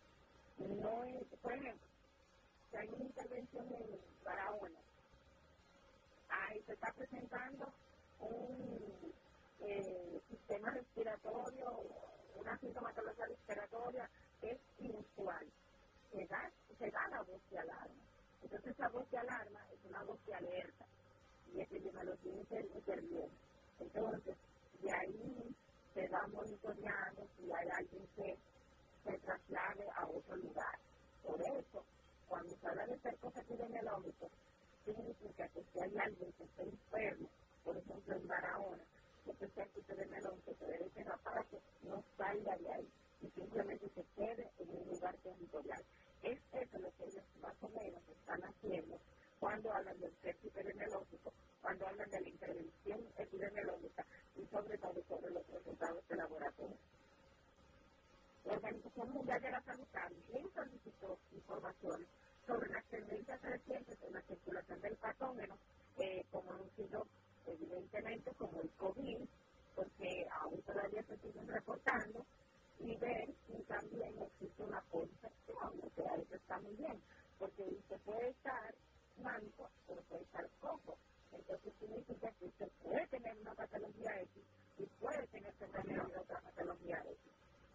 No 0.59 1.05
es, 1.05 1.27
por 1.43 1.53
ejemplo, 1.53 1.87
si 2.71 2.77
hay 2.77 2.89
una 2.89 3.05
intervención 3.05 3.67
en 3.75 4.01
Barahona, 4.25 4.81
ahí 6.29 6.63
se 6.63 6.73
está 6.73 6.93
presentando 6.95 7.73
un 8.21 9.13
eh, 9.61 10.21
sistema 10.31 10.71
respiratorio, 10.71 11.83
una 12.37 12.59
sintomatología 12.59 13.27
respiratoria 13.27 14.11
que 14.41 14.53
es 14.53 14.61
inusual. 14.79 15.47
Se 16.11 16.27
da, 16.27 16.51
se 16.79 16.91
da 16.91 17.09
la 17.09 17.23
voz 17.23 17.51
de 17.51 17.59
alarma. 17.59 18.06
Entonces 18.43 18.73
esa 18.73 18.89
voz 18.91 19.11
de 19.11 19.19
alarma 19.19 19.61
es 19.73 19.85
una 19.85 20.05
voz 20.05 20.25
de 20.27 20.35
alerta 20.35 20.87
y 21.47 21.61
epidemiología 21.61 22.33
interviene. 22.75 23.39
Entonces, 23.79 24.39
de 24.81 24.93
ahí 24.93 25.57
se 25.95 26.09
va 26.09 26.27
monitoreando 26.29 27.29
si 27.37 27.45
hay 27.45 27.69
alguien 27.79 28.09
que 28.15 28.39
se 29.05 29.19
traslade 29.21 29.87
a 29.97 30.09
otro 30.09 30.37
lugar. 30.37 30.79
Por 31.23 31.41
eso, 31.43 31.87
cuando 32.27 32.57
se 32.57 32.69
habla 32.69 32.87
de 32.87 33.01
cercos 33.01 33.37
epidemiológicos, 33.37 34.33
significa 34.85 35.49
que 35.51 35.65
si 35.65 35.81
hay 35.81 35.99
alguien 35.99 36.33
que 36.35 36.45
está 36.45 36.63
enfermo, 36.63 37.31
por 37.65 37.77
ejemplo 37.77 38.17
en 38.17 38.27
Barahona, 38.29 38.85
ese 39.27 39.49
cerco 39.51 39.81
epidemiológico 39.81 40.55
se 40.59 40.67
debe 40.67 40.91
quedar 40.93 41.21
para 41.23 41.45
que 41.45 41.63
no 41.83 42.05
salga 42.17 42.57
de 42.59 42.73
ahí 42.75 42.93
y 43.21 43.31
simplemente 43.31 43.89
se 43.91 44.05
quede 44.17 44.53
en 44.59 44.71
un 44.71 44.89
lugar 44.89 45.17
territorial. 45.23 45.85
Es 46.23 46.39
eso 46.53 46.79
lo 46.79 46.91
que 46.97 47.05
ellos 47.05 47.25
más 47.41 47.55
o 47.63 47.69
menos 47.69 48.03
están 48.09 48.43
haciendo 48.43 48.99
cuando 49.39 49.73
hablan 49.73 49.99
del 50.01 50.15
cerco 50.23 50.49
epidemiológico, 50.49 51.33
cuando 51.61 51.87
hablan 51.87 52.11
de 52.11 52.21
la 52.21 52.29
intervención 52.29 53.07
epidemiológica 53.19 54.07
y 54.37 54.47
sobre 54.47 54.79
todo 54.79 55.03
sobre 55.09 55.31
los 55.31 55.47
resultados 55.49 56.09
de 56.09 56.17
laboratorio. 56.17 56.77
La 58.45 58.55
Organización 58.55 59.11
Mundial 59.11 59.43
de 59.43 59.51
la 59.51 59.63
Salud 59.63 59.87
también 59.93 60.49
solicitó 60.55 61.19
informaciones 61.33 62.09
sobre 62.47 62.71
las 62.71 62.85
tendencias 62.87 63.43
recientes 63.43 63.99
en 64.03 64.13
la 64.15 64.23
circulación 64.23 64.81
del 64.81 64.97
patógeno, 64.97 65.59
eh, 65.99 66.25
como 66.31 66.53
han 66.53 66.71
sido 66.77 67.07
evidentemente 67.47 68.33
como 68.35 68.61
el 68.61 68.71
COVID, 68.77 69.29
porque 69.75 70.27
aún 70.41 70.63
todavía 70.63 71.03
se 71.05 71.17
siguen 71.19 71.49
reportando, 71.49 72.25
y 72.79 72.97
ver 72.99 73.29
si 73.47 73.63
también 73.65 74.15
existe 74.23 74.63
una 74.63 74.81
eso 74.83 75.26
está 76.57 76.69
muy 76.69 76.77
bien, 76.77 77.03
porque 77.39 77.63
usted 77.65 78.01
puede 78.03 78.31
estar 78.31 78.75
manco, 79.19 79.71
pero 79.87 80.03
puede 80.05 80.23
estar 80.23 80.51
cojo. 80.61 80.99
Entonces 81.33 81.75
significa 81.79 82.33
que 82.33 82.47
usted 82.47 82.73
puede 82.83 83.07
tener 83.09 83.39
una 83.39 83.55
patología 83.55 84.21
X 84.23 84.45
y 84.79 84.87
puede 85.01 85.27
tener 85.29 85.55
también 85.59 86.01
otra 86.01 86.41
patología 86.41 86.99
X. 87.05 87.33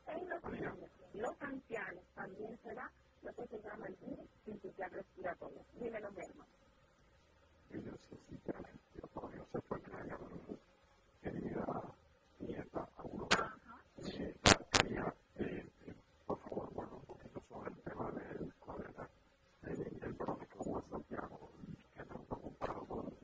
En 0.08 0.30
los 0.30 0.44
niños 0.46 0.90
y 1.14 1.18
los 1.20 1.42
ancianos 1.42 2.06
también 2.16 2.60
se 2.64 2.74
da 2.74 2.92
lo 3.22 3.34
que 3.34 3.48
se 3.48 3.62
llama 3.62 3.88
el 3.88 3.96
virus 3.98 4.30
sintetizar 4.46 4.92
respiratorio. 4.92 5.66
Dímelo, 5.74 6.12
Germán. 6.14 6.48
Sinceramente, 7.70 8.84
yo 8.96 9.08
todavía 9.14 9.46
se 9.52 9.62
fue 9.62 9.82
que 9.84 9.94
hayan 9.96 10.60
querida 11.22 11.66
nieta 12.40 12.90
a 12.96 13.04
uno. 13.04 13.28
Sí, 13.98 14.34
quería, 14.72 15.16
eh, 15.36 15.72
por 16.26 16.40
favor, 16.42 16.74
bueno, 16.74 16.98
un 16.98 17.06
poquito 17.06 17.42
sobre 17.50 17.72
el 17.72 17.84
tema 17.84 18.12
del 18.12 18.56
cólera. 18.60 19.10
Eh, 19.64 20.00
el 20.02 20.14
bronco 20.14 20.48
como 20.58 20.80
es 20.80 20.86
Santiago, 20.90 21.52
que 21.96 22.06
tan 22.06 22.26
preocupado 22.26 22.88
por 22.88 23.06
los 23.06 23.24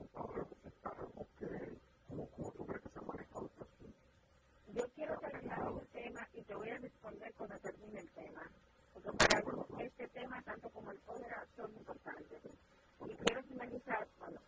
te 6.51 6.57
voy 6.57 6.69
a 6.69 6.77
responder 6.79 7.33
cuando 7.37 7.57
termine 7.59 8.01
el 8.01 8.09
tema. 8.09 8.43
Porque 8.93 9.09
para 9.13 9.41
este 9.85 10.05
tema, 10.09 10.41
tanto 10.41 10.69
como 10.71 10.91
el 10.91 10.99
cólera, 10.99 11.47
son 11.55 11.73
importantes. 11.77 12.41
Y 13.07 13.15
quiero 13.23 13.41
finalizar, 13.43 14.05
bueno, 14.19 14.41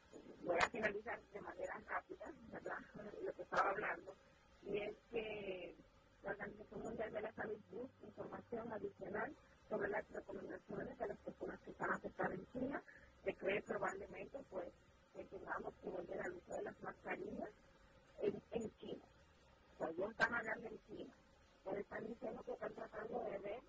voy 0.44 0.58
a 0.60 0.70
finalizar 0.70 1.18
de 1.32 1.40
manera 1.40 1.80
rápida, 1.88 2.26
¿verdad? 2.52 2.78
Lo 3.24 3.34
que 3.34 3.42
estaba 3.44 3.70
hablando. 3.70 4.14
Y 4.64 4.80
es 4.80 4.98
que 5.12 5.76
la 6.24 6.32
Organización 6.32 6.82
Mundial 6.82 7.14
de 7.14 7.22
la 7.22 7.32
Salud 7.32 7.60
busca 7.72 8.06
información 8.06 8.74
adicional 8.74 9.34
sobre 9.70 9.88
las 9.88 10.12
recomendaciones 10.12 11.00
de 11.00 11.08
las 11.08 11.18
personas 11.20 11.60
que 11.62 11.72
están 11.72 11.90
afectadas 11.90 12.34
en 12.34 12.46
China. 12.52 12.84
Se 13.24 13.34
cree 13.34 13.62
probablemente, 13.62 14.40
pues, 14.50 14.68
que 15.16 15.24
tengamos 15.24 15.74
que 15.82 15.90
volver 15.90 16.20
al 16.20 16.34
uso 16.34 16.54
de 16.54 16.64
las 16.64 16.84
mascarillas 16.84 17.50
en, 18.20 18.44
en 18.52 18.78
China. 18.80 19.06
O 19.76 19.78
sea, 19.78 19.90
ellos 19.90 20.12
están 20.12 20.36
hablando 20.36 20.68
en 20.68 20.80
China, 20.86 21.14
pero 21.64 21.78
están 21.82 22.08
diciendo 22.08 22.44
que 22.44 22.54
están 22.54 22.76
tratando 22.76 23.20
de 23.24 23.40
ver 23.40 23.64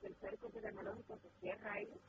que 0.00 0.08
el 0.08 0.16
cerco 0.18 0.48
epidemiológico 0.48 1.18
se 1.20 1.30
cierra 1.40 1.74
ahí 1.74 2.02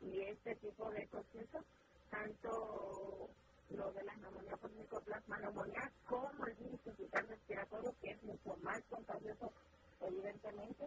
y 0.00 0.22
este 0.22 0.56
tipo 0.56 0.90
de 0.90 1.08
procesos, 1.10 1.64
tanto 2.10 3.36
lo 3.68 3.92
de 3.92 4.04
las 4.04 4.18
neumonías 4.18 4.60
por 4.60 4.72
micoplasma 4.72 5.38
neumonía 5.40 5.92
como 6.08 6.46
el 6.46 6.56
virus 6.56 6.82
principal 6.82 7.28
respiratorio, 7.28 7.96
que 8.00 8.10
es 8.12 8.22
mucho 8.24 8.56
más 8.58 8.84
contagioso, 8.88 9.54
evidentemente, 10.00 10.86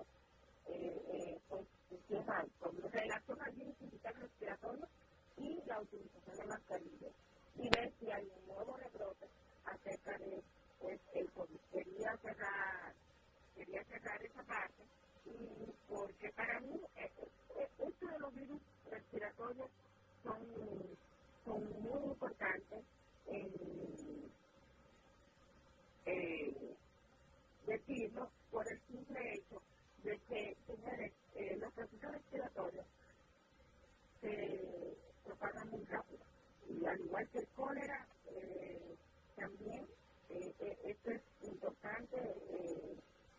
eh, 0.66 1.02
eh, 1.14 1.42
pues 1.48 1.68
se 1.90 2.04
cierra 2.04 2.46
con 2.60 2.78
relación 2.78 3.42
al 3.42 3.54
virus 3.56 3.78
principal 3.78 4.16
respiratorio 4.16 4.90
y 5.38 5.64
la 5.66 5.82
utilización 5.82 6.38
de 6.38 6.46
mascarillas 6.46 7.16
y 7.56 7.70
ver 7.70 7.96
si 8.00 8.12
hay 8.12 8.28
un 8.30 8.48
nuevo 8.48 8.78
rebrote 8.78 9.32
acerca 9.64 10.18
de 10.20 10.46
pues 10.80 11.02
el 11.14 11.32
COVID. 11.34 11.60
Quería 11.72 12.18
quería 13.60 13.84
cerrar 13.84 14.24
esa 14.24 14.44
parte 14.44 14.84
porque 15.90 16.32
para 16.32 16.60
mí 16.62 16.80
eh, 16.96 17.12
eh, 17.58 17.70
esto 17.80 18.08
de 18.08 18.20
los 18.20 18.34
virus 18.34 18.62
respiratorios 18.90 19.70
son, 20.24 20.40
son 21.44 21.82
muy 21.82 22.04
importantes 22.04 22.84
en 23.28 23.52
decirlo 27.68 28.32
por 28.50 28.68
el 28.68 28.80
simple 28.88 29.34
hecho 29.36 29.62
de 30.04 30.18
que, 30.28 30.58
señores, 30.66 31.12
eh, 31.36 31.58
los 31.60 31.72
procesos 31.74 32.12
respiratorios 32.12 32.86
se 34.22 34.98
propagan 35.24 35.70
muy 35.70 35.84
rápido. 35.86 36.24
Y 36.68 36.86
al 36.86 37.00
igual 37.00 37.30
que 37.30 37.40
el 37.40 37.48
cólera, 37.50 38.08
también 39.36 39.88
esto 40.30 41.12
es 41.12 41.22
importante 41.44 42.36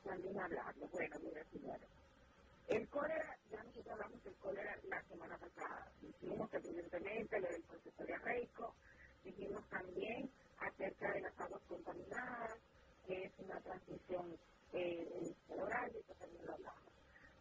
también 0.02 0.38
hablarlo. 0.40 0.88
Bueno, 0.88 1.16
mira, 1.20 1.44
señores. 1.52 1.88
El 2.68 2.88
cólera, 2.88 3.36
ya 3.50 3.62
nosotros 3.64 3.92
hablamos 3.92 4.22
del 4.22 4.34
cólera 4.36 4.78
la 4.84 5.02
semana 5.04 5.36
pasada. 5.38 5.90
Dijimos 6.00 6.48
evidentemente 6.52 7.40
lo 7.40 7.48
del 7.48 7.62
proceso 7.62 8.04
diarreico, 8.04 8.74
dijimos 9.24 9.68
también 9.68 10.30
acerca 10.58 11.12
de 11.12 11.20
las 11.20 11.40
aguas 11.40 11.62
contaminadas, 11.68 12.54
que 13.06 13.24
es 13.24 13.32
una 13.38 13.60
transmisión 13.60 14.38
eh, 14.72 15.34
oral, 15.48 15.90
y 15.94 15.98
eso 15.98 16.14
también 16.14 16.46
lo 16.46 16.52
hablamos. 16.52 16.92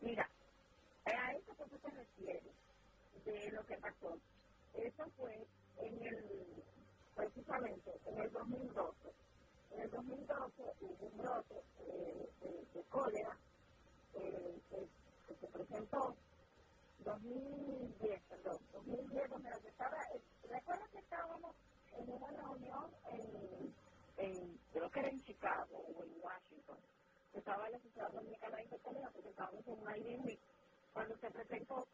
Mira, 0.01 0.29
a 1.05 1.33
eso 1.33 1.55
que 1.55 1.77
se 1.77 1.89
refiere 1.89 2.51
de 3.25 3.51
lo 3.51 3.65
que 3.65 3.77
pasó, 3.77 4.17
eso 4.73 5.05
fue 5.17 5.45
en 5.77 6.07
el, 6.07 6.63
precisamente 7.15 7.91
en 8.05 8.19
el 8.19 8.31
2012. 8.31 9.13
En 9.71 9.81
el 9.81 9.91
2012 9.91 10.63
hubo 10.81 11.05
un 11.07 11.17
brote 11.17 11.63
de, 12.73 12.83
cólera 12.89 13.37
que, 14.13 14.61
se 15.39 15.47
presentó 15.47 16.15
2010, 16.99 18.21
perdón, 18.23 18.57
2010, 18.73 19.29
donde 19.29 19.49
que 19.61 19.67
estaba, 19.69 19.97
recuerda 20.49 20.87
que 20.91 20.99
estábamos 20.99 21.55
en 21.93 22.09
una 22.09 22.27
reunión 22.27 22.91
en, 24.17 24.59
creo 24.73 24.89
que 24.89 24.99
era 24.99 25.09
en 25.09 25.21
Chicago 25.21 25.77
o 25.77 26.03
en 26.03 26.11
Washington, 26.21 26.77
que 27.31 27.39
estaba 27.39 27.69
la 27.69 27.79
Sociedad 27.79 28.11
Dominicana 28.11 28.57
de 28.57 28.63
Intercomunidad, 28.63 29.11
porque 29.13 29.29
estábamos 29.29 29.67
en 29.67 29.73
un 29.73 29.95
IBM, 29.95 30.39
cuando 30.93 31.17
se 31.17 31.31
presentó 31.31 31.87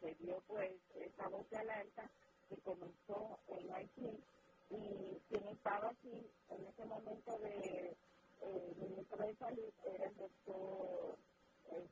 se 0.00 0.14
dio 0.20 0.40
pues 0.46 0.72
esa 0.94 1.28
voz 1.28 1.48
de 1.50 1.56
alerta 1.56 2.10
que 2.48 2.56
comenzó 2.58 3.38
en 3.48 3.74
Haití 3.74 4.24
y 4.70 5.20
quien 5.28 5.48
estaba 5.48 5.88
aquí 5.90 6.30
en 6.50 6.66
ese 6.66 6.84
momento 6.84 7.38
de 7.38 7.96
eh, 8.42 8.74
ministro 8.76 9.26
de 9.26 9.36
salud 9.36 9.72
era 9.84 10.06
el 10.06 10.16
doctor 10.16 11.18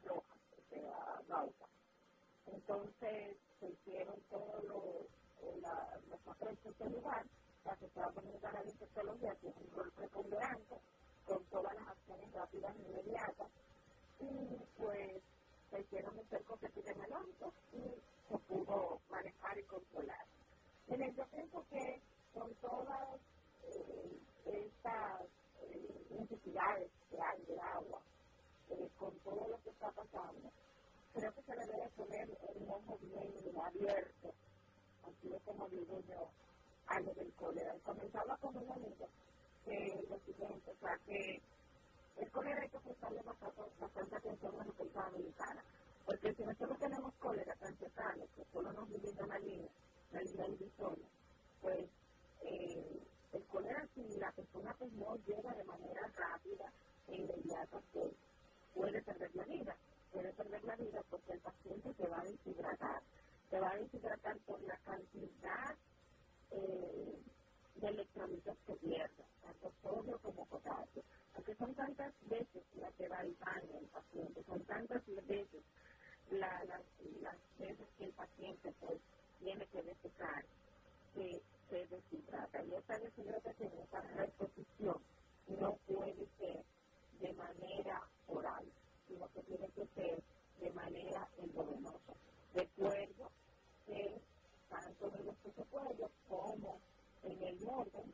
Rojas, 0.05 0.39
o 0.57 0.71
sea, 0.71 1.23
Bauta. 1.29 1.67
Entonces 2.47 3.37
se 3.61 3.69
hicieron 3.69 4.21
todos 4.31 4.65
los, 4.65 5.07
eh, 5.43 5.61
los 6.09 6.21
papeles 6.21 6.59
en 6.65 6.73
este 6.73 6.91
lugar, 6.91 7.27
la 7.65 7.77
Sociedad 7.77 8.13
Dominicana 8.13 8.63
de 8.63 8.71
Infectología 8.71 9.35
tiene 9.41 9.57
un 9.59 9.77
rol 9.77 9.93
preponderante 9.93 10.77
con 11.27 11.45
todas 11.47 11.75
las 11.75 11.89
acciones 11.89 12.33
rápidas 12.33 12.77
e 12.77 12.83
inmediatas 12.83 13.51
y 14.21 14.61
pues 14.79 15.23
se 15.71 15.81
hicieron 15.81 16.19
un 16.19 16.29
cerco 16.29 16.59
epidemiológico 16.63 17.53
y 17.73 17.83
se 18.29 18.39
pudo 18.39 19.01
manejar 19.11 19.59
y 19.59 19.63
controlar. 19.65 20.27
En 20.89 21.03
el 21.03 21.15
tiempo 21.15 21.65
que 21.69 22.01
con 22.37 22.55
todas 22.57 23.19
eh, 23.65 24.21
estas 24.45 25.23
eh, 25.63 26.07
necesidades 26.11 26.91
que 27.11 27.17
hay 27.19 27.43
de 27.47 27.59
agua, 27.61 28.01
eh, 28.71 28.89
con 28.99 29.19
todo 29.21 29.49
lo 29.49 29.63
que 29.63 29.71
está 29.71 29.91
pasando, 29.93 30.51
creo 31.15 31.33
que 31.33 31.43
se 31.43 31.57
le 31.57 31.67
debe 31.67 31.89
poner 31.97 32.29
un 32.55 32.71
ojo 32.71 32.99
bien 33.01 33.33
abierto, 33.65 34.35
así 35.03 35.33
es 35.33 35.43
como 35.45 35.67
digo 35.69 35.99
yo, 36.09 36.29
a 36.89 37.01
lo 37.01 37.15
del 37.15 37.33
cólera. 37.35 37.75
Comenzaba 37.85 38.37
con 38.37 38.57
un 38.57 38.71
amigo 38.71 39.09
que 39.65 40.05
lo 40.09 40.19
siguiente, 40.21 40.71
o 40.71 40.77
sea, 40.79 40.99
que 41.07 41.41
el 42.19 42.31
cólera 42.31 42.61
hay 42.61 42.69
que 42.69 42.81
prestarle 42.81 43.23
bastante, 43.23 43.63
bastante 43.81 44.17
atención 44.17 44.55
a 44.55 44.59
la 44.59 44.65
República 44.65 45.11
Dominicana, 45.11 45.65
porque 46.05 46.35
si 46.35 46.45
nosotros 46.45 46.79
tenemos 46.79 47.15
cólera 47.15 47.55
tan 47.57 47.77
que 47.77 48.45
solo 48.53 48.73
nos 48.73 48.89
divide 48.91 49.23
una 49.23 49.39
línea, 49.39 49.71
la 50.13 50.21
línea 50.21 50.47
divisoria, 50.47 51.07
pues 51.63 51.89
eh, 52.47 53.01
el 53.33 53.45
cólera 53.47 53.87
si 53.95 54.03
la 54.19 54.33
persona 54.33 54.75
pues 54.79 54.93
no 54.93 55.17
llega 55.27 55.55
de 55.55 55.65
manera 55.65 56.03
rápida 56.17 56.73
e 57.09 57.17
inmediata, 57.17 57.81
pues 57.93 58.13
puede 58.75 59.03
perder 59.03 59.35
la 59.35 59.45
vida, 59.45 59.77
puede 60.13 60.33
perder 60.33 60.65
la 60.65 60.77
vida 60.77 61.03
porque 61.11 61.33
el 61.33 61.41
paciente 61.41 61.95
se 61.95 62.09
va 62.09 62.21
a 62.21 62.25
deshidratar, 62.25 63.03
se 63.51 63.61
va 63.61 63.71
a 63.71 63.77
deshidratar 63.77 64.39
por 64.41 64.61
la 64.63 64.77
cantidad 64.79 65.77
eh, 66.51 67.19
de 67.77 67.89
electrolitos 67.89 68.57
que 68.67 68.77
pierde, 68.77 69.25
tanto 69.43 69.73
sodio 69.83 70.19
como 70.21 70.47
potasio, 70.47 71.03
porque 71.35 71.55
son 71.57 71.75
tantas 71.75 72.15
veces 72.29 72.63
las 72.75 72.95
que 72.95 73.09
va 73.09 73.19
al 73.19 73.35
baño 73.35 73.79
el 73.81 73.89
paciente, 73.89 74.43
son 74.45 74.65
tantas 74.65 75.03
veces 75.07 75.63
la, 76.31 76.65
las, 76.65 76.83
las 77.21 77.37
veces 77.59 77.87
que 77.99 78.05
el 78.05 78.13
paciente 78.13 78.73
pues 78.81 79.01
tiene 79.39 79.67
que 79.67 79.83
defecar 79.83 80.45
que 81.15 81.43
se 81.71 81.87
deshidrata. 81.89 82.65
Y 82.65 82.75
esa 82.75 82.99
deshidratación, 82.99 83.73
esa 83.79 84.01
reposición, 84.01 85.03
no 85.49 85.77
puede 85.87 86.29
ser 86.39 86.65
de 87.21 87.33
manera 87.35 88.09
oral, 88.29 88.67
sino 89.09 89.29
que 89.33 89.43
tiene 89.45 89.71
que 89.73 89.87
ser 89.89 90.25
de 90.61 90.71
manera 90.73 91.29
endovenosa. 91.39 92.15
Recuerdo 92.55 93.33
que 93.87 94.23
tanto 94.69 95.15
en 95.17 95.27
los 95.27 95.37
pueblos 95.71 96.13
como 96.29 96.81
en 97.23 97.43
el 97.43 97.65
norte 97.65 98.05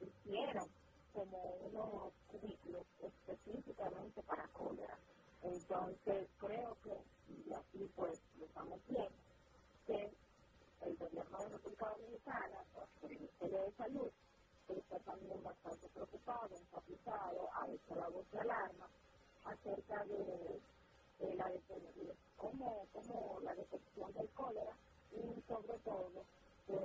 hicieron 0.00 0.68
como 1.12 1.38
unos 1.38 2.14
ciclos 2.40 2.86
específicamente 3.00 4.22
para 4.24 4.48
cólera. 4.48 4.98
Entonces 5.42 6.28
creo 6.38 6.76
que, 6.82 7.04
y 7.28 7.54
aquí 7.54 7.90
pues 7.96 8.20
lo 8.38 8.46
estamos 8.46 8.80
viendo, 8.88 9.16
que 9.86 10.14
el 10.86 10.96
gobierno 10.96 11.38
de 11.38 11.48
República 11.48 11.88
Dominicana, 11.96 12.64
el 13.02 13.08
Ministerio 13.08 13.62
de 13.62 13.72
Salud, 13.72 14.10
está 14.68 14.98
también 15.00 15.42
bastante 15.42 15.88
preocupado, 15.88 16.56
enfatizado, 16.56 17.48
ha 17.54 17.68
hecho 17.68 17.94
la 17.94 18.08
voz 18.08 18.30
de 18.30 18.40
alarma 18.40 18.88
acerca 19.44 20.04
de, 20.04 20.60
la 21.36 21.48
de 21.48 21.60
cómo, 22.36 22.86
cómo 22.92 23.40
la 23.42 23.54
detección 23.54 24.12
del 24.12 24.28
cólera 24.30 24.76
y 25.12 25.42
sobre 25.48 25.78
todo 25.78 26.24
pues, 26.66 26.80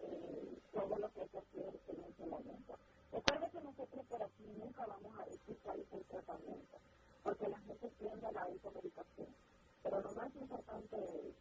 eh, 0.00 0.58
todo 0.72 0.98
lo 0.98 1.12
que 1.12 1.28
se 1.28 1.38
hace 1.38 1.92
en 1.92 2.04
ese 2.04 2.26
momento. 2.26 2.78
Recuerda 3.12 3.50
que 3.50 3.60
nosotros 3.60 4.06
por 4.06 4.22
aquí 4.22 4.44
nunca 4.56 4.86
vamos 4.86 5.18
a 5.18 5.24
decir 5.24 5.58
cuál 5.62 5.80
es 5.80 5.92
el 5.92 6.04
tratamiento, 6.04 6.78
porque 7.22 7.48
la 7.48 7.58
gente 7.58 7.90
tiende 7.98 8.26
a 8.26 8.32
la 8.32 8.42
automedicación. 8.42 9.34
Pero 9.82 10.00
lo 10.00 10.12
más 10.12 10.34
importante 10.36 10.96
es 10.96 11.34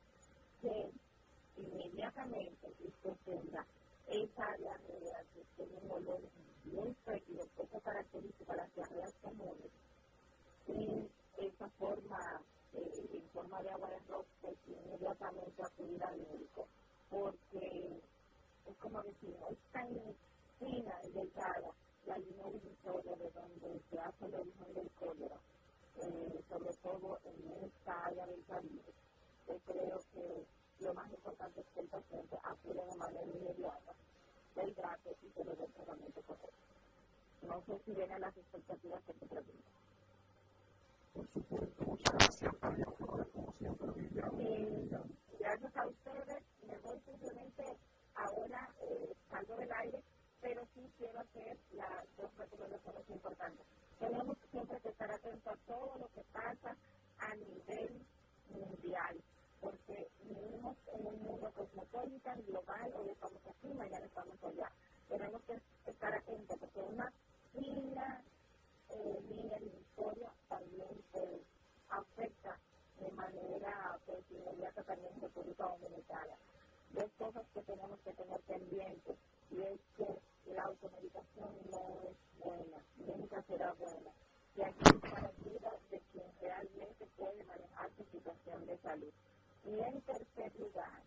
que 0.61 0.91
inmediatamente 1.59 2.67
usted 2.83 3.15
esa 4.07 4.55
diarrea, 4.57 5.23
que 5.33 5.43
tiene 5.55 5.77
un 5.83 5.91
olor 5.91 6.21
muy 6.65 6.93
fétido, 7.05 7.45
esa 7.57 7.79
característica, 7.81 8.55
las 8.55 8.73
diarreas 8.73 9.13
comunes, 9.21 9.71
y 10.67 11.07
esa 11.37 11.69
forma 11.77 12.41
eh, 12.73 13.09
en 13.13 13.29
forma 13.29 13.61
de 13.61 13.69
agua 13.69 13.89
de 13.89 13.95
arroz, 13.95 14.25
pues 14.41 14.57
inmediatamente 14.67 15.63
acudir 15.63 16.03
al 16.03 16.17
médico, 16.17 16.67
porque 17.09 18.01
es 18.65 18.77
como 18.77 19.01
decimos, 19.03 19.51
es 19.51 19.71
tan 19.71 19.89
fina 20.59 20.99
y 21.03 21.11
delgada 21.11 21.71
la 22.05 22.17
línea 22.17 22.49
divisoria 22.51 23.15
de 23.15 23.29
donde 23.31 23.81
se 23.89 23.99
hace 23.99 24.25
el 24.25 24.35
origen 24.35 24.73
del 24.73 24.89
cólera, 24.91 25.39
eh, 26.01 26.43
sobre 26.49 26.73
todo 26.81 27.19
en 27.25 27.63
esta 27.63 28.05
área 28.05 28.25
del 28.25 28.43
Caribe. 28.45 28.93
Yo 29.47 29.57
creo 29.65 29.99
que 30.13 30.58
lo 30.79 30.93
más 30.93 31.11
importante 31.11 31.61
es 31.61 31.67
que 31.73 31.79
el 31.81 31.87
paciente 31.87 32.37
acude 32.43 32.85
de 32.85 32.95
manera 32.95 33.25
inmediata 33.25 33.93
del 34.55 34.75
trato 34.75 35.15
y 35.21 35.29
se 35.29 35.43
le 35.43 35.55
dé 35.55 35.65
el 35.65 35.73
tratamiento 35.73 36.21
correcto. 36.21 36.57
No 37.41 37.61
sé 37.65 37.79
si 37.85 37.93
vienen 37.93 38.21
las 38.21 38.37
expectativas 38.37 39.03
que 39.03 39.13
te 39.13 39.25
preguntan. 39.25 39.73
Por 41.13 41.27
supuesto, 41.33 41.83
muchas 41.85 42.13
gracias, 42.13 42.55
como 43.33 43.53
siempre, 43.57 43.89
eh, 44.37 44.89
Gracias 45.39 45.75
a 45.75 45.87
ustedes, 45.87 46.43
me 46.67 46.77
voy 46.79 46.99
simplemente 47.05 47.77
ahora, 48.15 48.69
eh, 48.81 49.15
salgo 49.29 49.55
del 49.55 49.71
aire, 49.71 50.03
pero 50.41 50.67
sí 50.73 50.91
quiero 50.97 51.19
hacer 51.19 51.57
las 51.71 52.05
dos 52.17 52.37
recomendaciones 52.37 53.09
importantes. 53.09 53.65
Tenemos 53.99 54.37
siempre 54.51 54.79
que 54.81 54.89
estar 54.89 55.11
atentos 55.11 55.53
a 55.53 55.57
todo 55.67 55.97
lo 55.97 56.07
que 56.09 56.21
pasa 56.31 56.75
a 57.17 57.35
nivel 57.35 58.05
mundial, 58.49 59.17
porque 59.61 60.09
vivimos 60.23 60.77
en 60.93 61.07
un 61.07 61.23
mundo 61.23 61.51
cosmopolita, 61.55 62.35
global, 62.47 62.93
hoy 62.97 63.09
estamos 63.09 63.41
aquí, 63.47 63.67
mañana 63.73 64.05
estamos 64.05 64.43
allá. 64.43 64.71
Tenemos 65.07 65.41
que 65.43 65.61
estar 65.89 66.13
atentos 66.13 66.57
porque 66.59 66.81
una 66.81 67.11
fila 67.53 68.21
eh, 68.89 69.19
línea 69.29 69.57
divisoria 69.59 70.31
también 70.47 71.03
pues, 71.11 71.41
afecta 71.89 72.57
de 72.99 73.11
manera 73.11 73.99
pues, 74.05 74.19
inmediata 74.31 74.83
también 74.83 75.13
en 75.15 75.21
República 75.21 75.65
Dominicana. 75.65 76.35
Dos 76.91 77.11
cosas 77.17 77.45
que 77.53 77.61
tenemos 77.63 77.99
que 78.01 78.13
tener 78.13 78.39
pendientes 78.41 79.17
y 79.51 79.61
es 79.61 79.79
que 79.97 80.19
la 80.53 80.63
automedicación 80.63 81.49
no 81.71 81.99
es 82.09 82.17
buena, 82.39 82.77
nunca 82.97 83.43
será 83.43 83.73
buena. 83.73 84.11
Y 84.55 84.61
aquí 84.61 84.83
la 85.11 85.27
ayuda 85.27 85.71
de 85.91 85.99
quien 86.11 86.25
realmente 86.41 87.05
puede 87.17 87.43
manejar 87.45 87.89
su 87.95 88.03
situación 88.05 88.65
de 88.65 88.77
salud. 88.79 89.13
Y 89.63 89.79
en 89.79 90.01
tercer 90.01 90.59
lugar, 90.59 91.01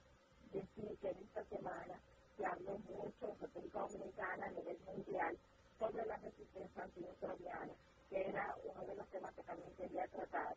decir 0.52 0.98
que 0.98 1.10
en 1.10 1.18
esta 1.18 1.44
semana 1.44 2.00
se 2.36 2.46
habló 2.46 2.78
mucho 2.78 3.28
en 3.28 3.38
República 3.40 3.80
Dominicana 3.80 4.46
a 4.46 4.50
nivel 4.50 4.78
mundial 4.86 5.38
sobre 5.78 6.06
la 6.06 6.16
resistencia 6.16 6.82
antimicrobiana, 6.82 7.72
que 8.08 8.28
era 8.28 8.56
uno 8.64 8.84
de 8.84 8.94
los 8.94 9.08
temas 9.08 9.34
que 9.34 9.42
también 9.42 9.74
quería 9.74 10.06
tratar. 10.08 10.54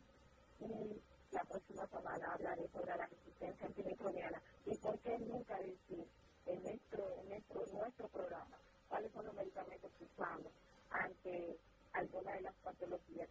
Y 0.60 1.00
la 1.32 1.44
próxima 1.44 1.86
semana 1.88 2.32
hablaré 2.32 2.68
sobre 2.68 2.96
la 2.96 3.06
resistencia 3.06 3.66
antimicrobiana 3.66 4.42
y 4.66 4.76
por 4.78 4.98
qué 5.00 5.18
nunca 5.18 5.58
decir 5.58 6.06
en 6.46 6.62
nuestro, 6.62 7.22
nuestro, 7.24 7.66
nuestro 7.72 8.08
programa 8.08 8.56
cuáles 8.88 9.12
son 9.12 9.26
los 9.26 9.34
medicamentos 9.34 9.90
que 9.98 10.04
usamos 10.04 10.52
ante 10.90 11.58
alguna 11.92 12.32
de 12.32 12.40
las 12.42 12.54
patologías 12.56 13.25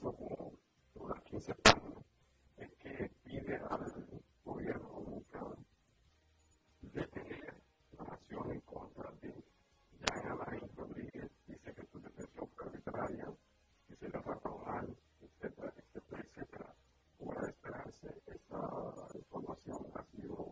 como 0.00 0.52
unas 0.94 1.22
15 1.24 1.54
páginas, 1.56 2.04
es 2.56 2.70
que 2.76 3.10
pide 3.24 3.56
al 3.56 4.20
gobierno 4.44 5.22
detener 6.80 7.54
la 7.98 8.04
acción 8.04 8.50
en 8.50 8.60
contra 8.62 9.10
de 9.20 9.34
Jan 10.00 10.40
Alain 10.40 10.68
Rodríguez, 10.76 11.30
dice 11.46 11.74
que 11.74 11.86
su 11.86 12.00
detención 12.00 12.48
fue 12.56 12.66
arbitraria, 12.66 13.32
que 13.88 13.96
se 13.96 14.08
le 14.08 14.18
ha 14.18 14.64
mal, 14.66 14.96
etcétera, 15.20 15.72
etcétera, 15.76 16.22
etcétera. 16.22 16.74
Por 17.18 17.48
esperarse, 17.48 18.22
esta 18.26 19.08
información 19.14 19.86
ha 19.94 20.04
sido 20.16 20.49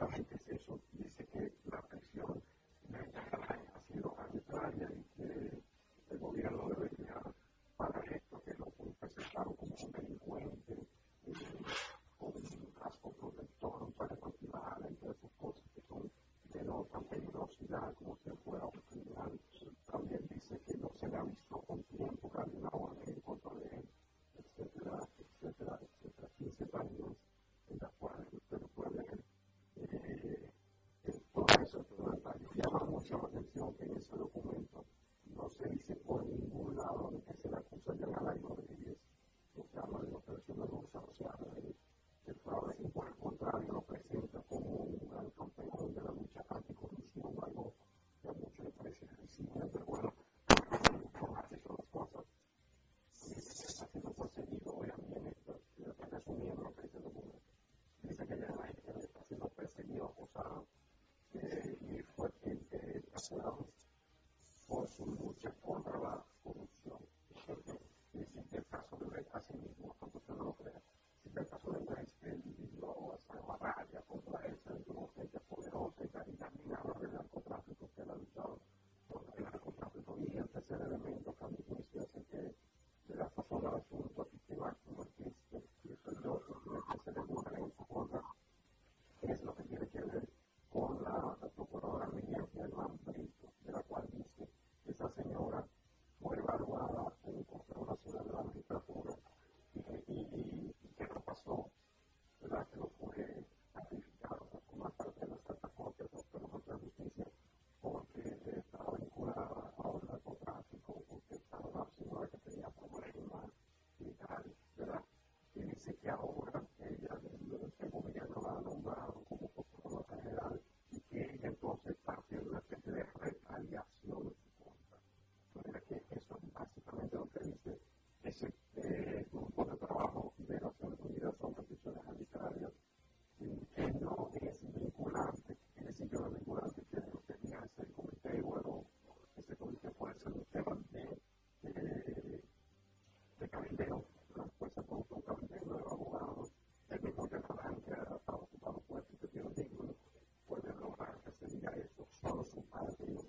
básicamente 0.00 0.36
es 0.36 0.60
eso. 0.62 0.80
Dice 0.92 1.26
que 1.26 1.52
la 1.70 1.82
presión 1.88 2.42
mucho 32.98 33.16
la 33.18 33.28
atención 33.28 33.74
que 33.74 33.84
en 33.84 33.96
ese 33.96 34.16
documento. 34.16 34.84
No 35.36 35.48
se 35.50 35.68
dice 35.68 35.94
por 36.04 36.26
ningún 36.26 36.74
lado 36.76 37.10
de 37.12 37.22
que 37.22 37.42
se 37.42 37.48
le 37.48 37.56
acusa 37.56 37.92
de 37.92 38.06
la 38.06 38.20
Señor. 95.18 95.47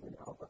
you 0.03 0.11
know, 0.11 0.19
help 0.25 0.41
us 0.43 0.48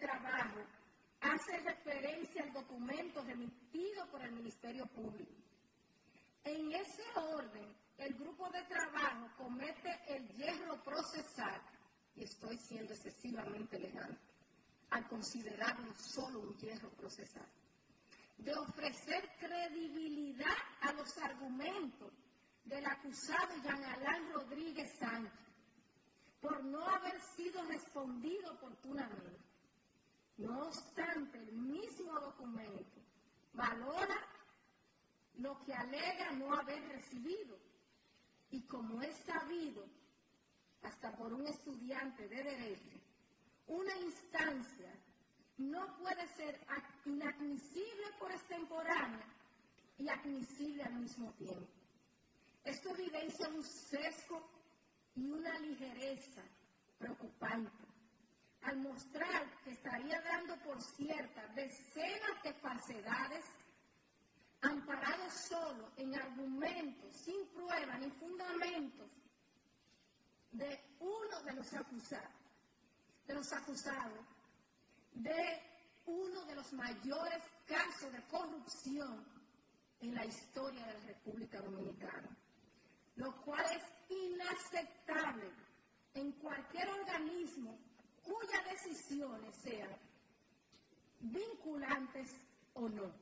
Trabajo 0.00 0.60
hace 1.20 1.58
referencia 1.58 2.42
al 2.42 2.52
documento 2.54 3.22
remitido 3.22 4.06
por 4.10 4.22
el 4.22 4.32
Ministerio 4.32 4.86
Público. 4.86 5.34
En 6.42 6.72
ese 6.72 7.02
orden, 7.16 7.76
el 7.98 8.14
grupo 8.14 8.48
de 8.48 8.62
trabajo 8.62 9.28
comete 9.36 10.00
el 10.08 10.26
hierro 10.30 10.82
procesal, 10.82 11.60
y 12.16 12.24
estoy 12.24 12.56
siendo 12.56 12.94
excesivamente 12.94 13.76
elegante, 13.76 14.18
al 14.88 15.06
considerarlo 15.06 15.92
solo 15.94 16.40
un 16.40 16.56
hierro 16.56 16.88
procesal, 16.92 17.46
de 18.38 18.54
ofrecer 18.54 19.28
credibilidad 19.38 20.56
a 20.80 20.92
los 20.94 21.16
argumentos 21.18 22.10
del 22.64 22.86
acusado 22.86 23.54
Jean 23.62 23.84
Alain 23.84 24.32
Rodríguez 24.32 24.90
Sánchez 24.98 25.50
por 26.40 26.64
no 26.64 26.88
haber 26.88 27.20
sido 27.36 27.62
respondido 27.64 28.54
oportunamente. 28.54 29.49
No 30.40 30.68
obstante, 30.68 31.38
el 31.38 31.52
mismo 31.52 32.18
documento 32.18 33.00
valora 33.52 34.16
lo 35.34 35.62
que 35.64 35.74
alega 35.74 36.30
no 36.32 36.54
haber 36.54 36.82
recibido 36.88 37.58
y 38.50 38.62
como 38.62 39.02
es 39.02 39.14
sabido, 39.18 39.84
hasta 40.82 41.14
por 41.16 41.34
un 41.34 41.46
estudiante 41.46 42.26
de 42.26 42.42
derecho, 42.42 42.98
una 43.66 43.94
instancia 43.98 44.92
no 45.58 45.94
puede 45.98 46.26
ser 46.28 46.58
inadmisible 47.04 48.06
por 48.18 48.32
extemporánea 48.32 49.26
y 49.98 50.08
admisible 50.08 50.82
al 50.84 50.94
mismo 50.94 51.32
tiempo. 51.34 51.68
Esto 52.64 52.88
evidencia 52.90 53.46
un 53.48 53.62
sesgo 53.62 54.40
y 55.14 55.30
una 55.30 55.58
ligereza 55.58 56.42
preocupante 56.98 57.79
al 58.62 58.76
mostrar 58.78 59.48
que 59.64 59.70
estaría 59.72 60.20
dando 60.20 60.56
por 60.58 60.80
cierta 60.82 61.46
decenas 61.54 62.42
de 62.42 62.52
falsedades 62.54 63.44
amparados 64.62 65.32
solo 65.32 65.90
en 65.96 66.14
argumentos 66.14 67.16
sin 67.16 67.46
prueba 67.48 67.96
ni 67.98 68.10
fundamentos 68.10 69.10
de 70.52 70.80
uno 70.98 71.42
de 71.44 71.52
los 71.54 71.72
acusados, 71.74 72.34
de 73.26 73.34
los 73.34 73.52
acusados 73.52 74.26
de 75.12 75.62
uno 76.06 76.44
de 76.44 76.54
los 76.54 76.72
mayores 76.72 77.42
casos 77.66 78.12
de 78.12 78.22
corrupción 78.24 79.24
en 80.00 80.14
la 80.14 80.24
historia 80.24 80.84
de 80.86 80.94
la 80.94 81.06
República 81.06 81.60
Dominicana 81.60 82.36
lo 83.16 83.36
cual 83.42 83.64
es 83.70 83.82
inaceptable 84.08 85.50
en 86.14 86.32
cualquier 86.32 86.88
organismo 86.88 87.78
cuyas 88.22 88.64
decisiones 88.70 89.54
sean 89.56 89.96
vinculantes 91.20 92.36
o 92.74 92.88
no. 92.88 93.12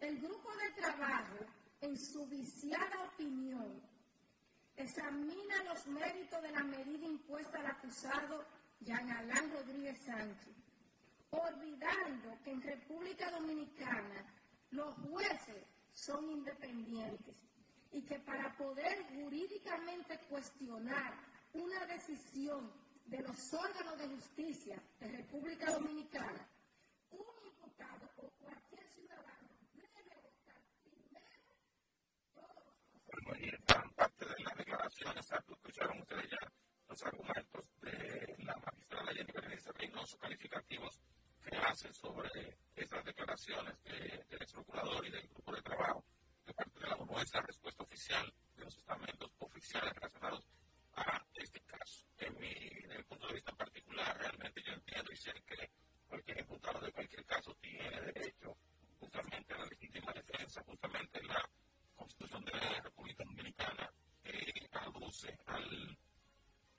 El 0.00 0.20
grupo 0.20 0.50
de 0.56 0.70
trabajo, 0.82 1.38
en 1.80 1.98
su 1.98 2.26
viciada 2.26 3.04
opinión, 3.14 3.80
examina 4.76 5.62
los 5.64 5.86
méritos 5.86 6.42
de 6.42 6.50
la 6.50 6.62
medida 6.64 7.06
impuesta 7.06 7.58
al 7.58 7.66
acusado 7.66 8.44
Jean 8.80 9.10
Alain 9.10 9.50
Rodríguez 9.52 9.98
Sánchez, 10.04 10.54
olvidando 11.30 12.38
que 12.42 12.50
en 12.50 12.62
República 12.62 13.30
Dominicana 13.30 14.26
los 14.70 14.94
jueces 14.96 15.64
son 15.92 16.28
independientes 16.30 17.36
y 17.92 18.02
que 18.02 18.18
para 18.20 18.54
poder 18.56 19.06
jurídicamente 19.14 20.18
cuestionar 20.28 21.14
una 21.54 21.86
decisión 21.86 22.72
de 23.06 23.20
los 23.20 23.54
órganos 23.54 23.98
de 23.98 24.08
justicia 24.08 24.82
de 24.98 25.08
República 25.08 25.70
Dominicana, 25.70 26.48
un 27.10 27.46
imputado 27.46 28.10
o 28.16 28.30
cualquier 28.40 28.86
ciudadano 28.88 29.48
debe 29.72 30.20
votar 30.20 30.60
primero. 30.82 31.30
Todos 32.34 32.48
los 32.64 33.24
Bueno, 33.24 33.40
y 33.40 33.50
gran 33.66 33.90
parte 33.92 34.24
de 34.26 34.42
las 34.42 34.56
declaraciones, 34.56 35.30
escucharon 35.30 36.00
ustedes 36.00 36.30
ya 36.30 36.52
los 36.88 37.02
argumentos 37.04 37.70
de 37.80 38.34
la 38.38 38.56
magistrada 38.56 39.12
Jenny 39.12 39.32
Berenice 39.32 39.72
Reynoso 39.72 40.18
calificativos 40.18 41.00
que 41.44 41.56
hace 41.56 41.92
sobre 41.92 42.58
esas 42.74 43.04
declaraciones 43.04 43.82
del 43.84 44.24
ex 44.40 44.52
procurador 44.52 45.06
y 45.06 45.10
del 45.10 45.28
grupo 45.28 45.54
de 45.54 45.62
trabajo 45.62 46.04
de 46.46 46.54
parte 46.54 46.80
de 46.80 46.86
la 46.88 46.96
ONU 46.96 47.18
es 47.18 47.32
la 47.32 47.40
respuesta 47.42 47.82
oficial 47.82 48.34
de 48.56 48.64
los 48.64 48.76
estamentos 48.76 49.30
oficiales 49.38 49.92
relacionados 49.94 50.48
a 50.96 51.24
este 51.34 51.60
caso. 51.60 52.04
En 52.18 52.34
mi, 52.38 52.52
desde 52.52 52.96
el 52.96 53.04
punto 53.04 53.26
de 53.28 53.34
vista 53.34 53.52
particular, 53.52 54.16
realmente 54.18 54.62
yo 54.62 54.72
entiendo 54.72 55.12
y 55.12 55.16
sé 55.16 55.32
que 55.46 55.70
cualquier 56.08 56.40
imputado 56.40 56.80
de 56.80 56.92
cualquier 56.92 57.24
caso 57.24 57.54
tiene 57.60 58.00
derecho 58.00 58.56
justamente 58.98 59.54
a 59.54 59.58
la 59.58 59.66
legítima 59.66 60.12
defensa, 60.12 60.62
justamente 60.66 61.22
la 61.22 61.48
Constitución 61.94 62.44
de 62.44 62.52
la 62.52 62.80
República 62.82 63.24
Dominicana 63.24 63.90
eh, 64.24 64.68
aduce 64.72 65.36
al 65.46 65.98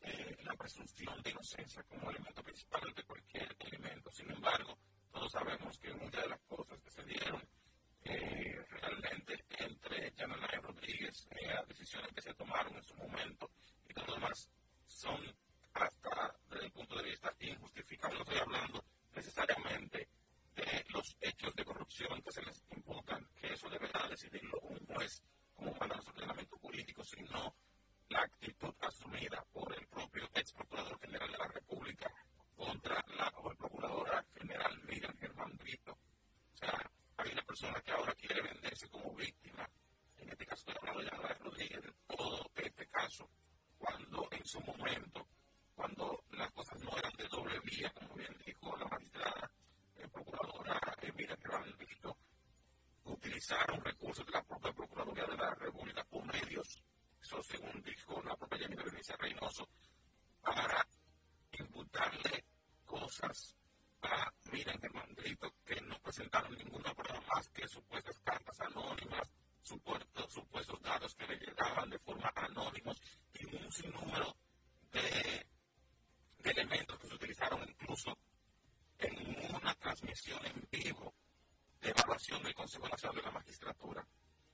eh, 0.01 0.37
la 0.43 0.53
presunción 0.53 1.21
de 1.23 1.31
inocencia 1.31 1.83
como 1.83 2.11
elemento 2.11 2.43
principal 2.43 2.93
de 2.93 3.03
cualquier 3.03 3.55
elemento. 3.59 4.11
Sin 4.11 4.29
embargo, 4.31 4.77
todos 5.11 5.31
sabemos 5.31 5.77
que 5.79 5.93
muchas 5.93 6.23
de 6.23 6.29
las 6.29 6.41
cosas 6.41 6.79
que 6.81 6.91
se 6.91 7.03
dieron 7.03 7.41
eh, 8.03 8.63
realmente 8.69 9.45
entre 9.57 10.13
Yanalay 10.15 10.59
Rodríguez, 10.61 11.27
eh, 11.31 11.47
las 11.47 11.67
decisiones 11.67 12.11
que 12.13 12.21
se 12.21 12.33
tomaron 12.35 12.75
en 12.75 12.83
su 12.83 12.95
momento 12.95 13.49
lo 14.03 14.13
demás 14.15 14.49
son 14.87 15.21
hasta 15.73 16.35
desde 16.49 16.65
el 16.65 16.71
punto 16.71 16.95
de 16.97 17.03
vista 17.03 17.33
injustificables. 17.39 18.19
No 18.19 18.23
estoy 18.23 18.39
hablando 18.39 18.85
necesariamente 19.13 20.07
de 20.55 20.85
los 20.89 21.15
hechos 21.19 21.53
de 21.55 21.65
corrupción 21.65 22.21
que 22.21 22.31
se 22.31 22.41
les 22.43 22.63
imputan, 22.71 23.27
que 23.35 23.53
eso 23.53 23.69
deberá 23.69 24.07
decidirlo 24.07 24.59
un 24.61 24.79
juez 24.87 25.21
como 25.53 25.73
manda 25.73 25.97
los 25.97 26.07
ordenamientos 26.07 26.59
jurídicos, 26.61 27.09
sino 27.09 27.55
la 28.09 28.21
actitud 28.21 28.73
asumida 28.81 29.43
por 29.51 29.73
el 29.73 29.85
propio 29.87 30.29
ex 30.33 30.53
procurador 30.53 30.99
general 30.99 31.31
de 31.31 31.37
la 31.37 31.47
República 31.47 32.11
contra 32.55 33.03
la 33.17 33.31
joven 33.31 33.57
procuradora 33.57 34.25
general 34.37 34.81
Miriam 34.83 35.17
Germán 35.17 35.57
Brito. 35.57 35.91
O 35.91 36.57
sea, 36.57 36.91
hay 37.17 37.31
una 37.31 37.41
persona 37.43 37.81
que 37.81 37.91
ahora 37.91 38.13
quiere 38.15 38.41
venderse 38.41 38.87
como 38.89 39.13
víctima, 39.15 39.69
en 40.17 40.29
este 40.29 40.45
caso 40.45 40.69
estoy 40.69 40.75
hablando 40.77 41.01
de 41.01 41.09
Ana 41.09 41.33
Rodríguez, 41.35 41.81
de 41.83 41.93
todo 42.07 42.51
este 42.55 42.87
caso, 42.87 43.29
cuando 43.77 44.27
en 44.31 44.45
su 44.45 44.59
momento, 44.61 45.27
cuando 45.75 46.23
las 46.31 46.51
cosas 46.51 46.81
no 46.81 46.97
eran 46.97 47.13
de 47.13 47.27
doble 47.27 47.59
vía, 47.61 47.91
como 47.93 48.15
bien 48.15 48.35
dijo 48.45 48.75
la 48.77 48.85
magistrada 48.87 49.51
eh, 49.97 50.07
procuradora 50.07 50.79
Emilia 51.01 51.37
Visto, 51.77 52.17
utilizaron 53.05 53.83
recursos 53.83 54.25
de 54.25 54.31
la 54.31 54.43
propia 54.43 54.73
Procuraduría 54.73 55.25
de 55.25 55.37
la 55.37 55.53
República 55.55 56.05
o 56.11 56.21
medios, 56.23 56.81
eso 57.21 57.41
según 57.43 57.81
dijo 57.83 58.21
la 58.23 58.35
propia 58.35 58.59
Jenny 58.59 58.75
Berenice 58.75 59.15
Reynoso, 59.17 59.67
para 60.41 60.85
imputarle 61.51 62.45
cosas 62.85 63.55
a 64.01 64.31
Miriam 64.51 64.79
Germandrito 64.79 65.53
que 65.65 65.81
no 65.81 65.97
presentaron 65.99 66.55
ninguna 66.55 66.93
prueba 66.93 67.19
más 67.33 67.49
que 67.49 67.67
supuestas 67.67 68.19
cartas 68.19 68.59
anónimas, 68.61 69.31
supuestos, 69.65 70.31
supuestos 70.31 70.81
datos 70.81 71.15
que 71.15 71.25
le 71.27 71.37
llegaban 71.37 71.89
de 71.89 71.99
forma 71.99 72.31
anónimos 72.35 73.01
y 73.33 73.45
un 73.55 73.71
sinnúmero 73.71 74.35
de, 74.91 75.47
de 76.39 76.51
elementos 76.51 76.99
que 76.99 77.07
se 77.07 77.15
utilizaron 77.15 77.67
incluso 77.67 78.15
en 78.99 79.55
una 79.55 79.73
transmisión 79.75 80.45
en 80.45 80.67
vivo 80.71 81.13
de 81.81 81.89
evaluación 81.89 82.43
del 82.43 82.53
Consejo 82.53 82.87
Nacional 82.87 83.17
de 83.17 83.21
la 83.23 83.31
Magistratura. 83.31 84.07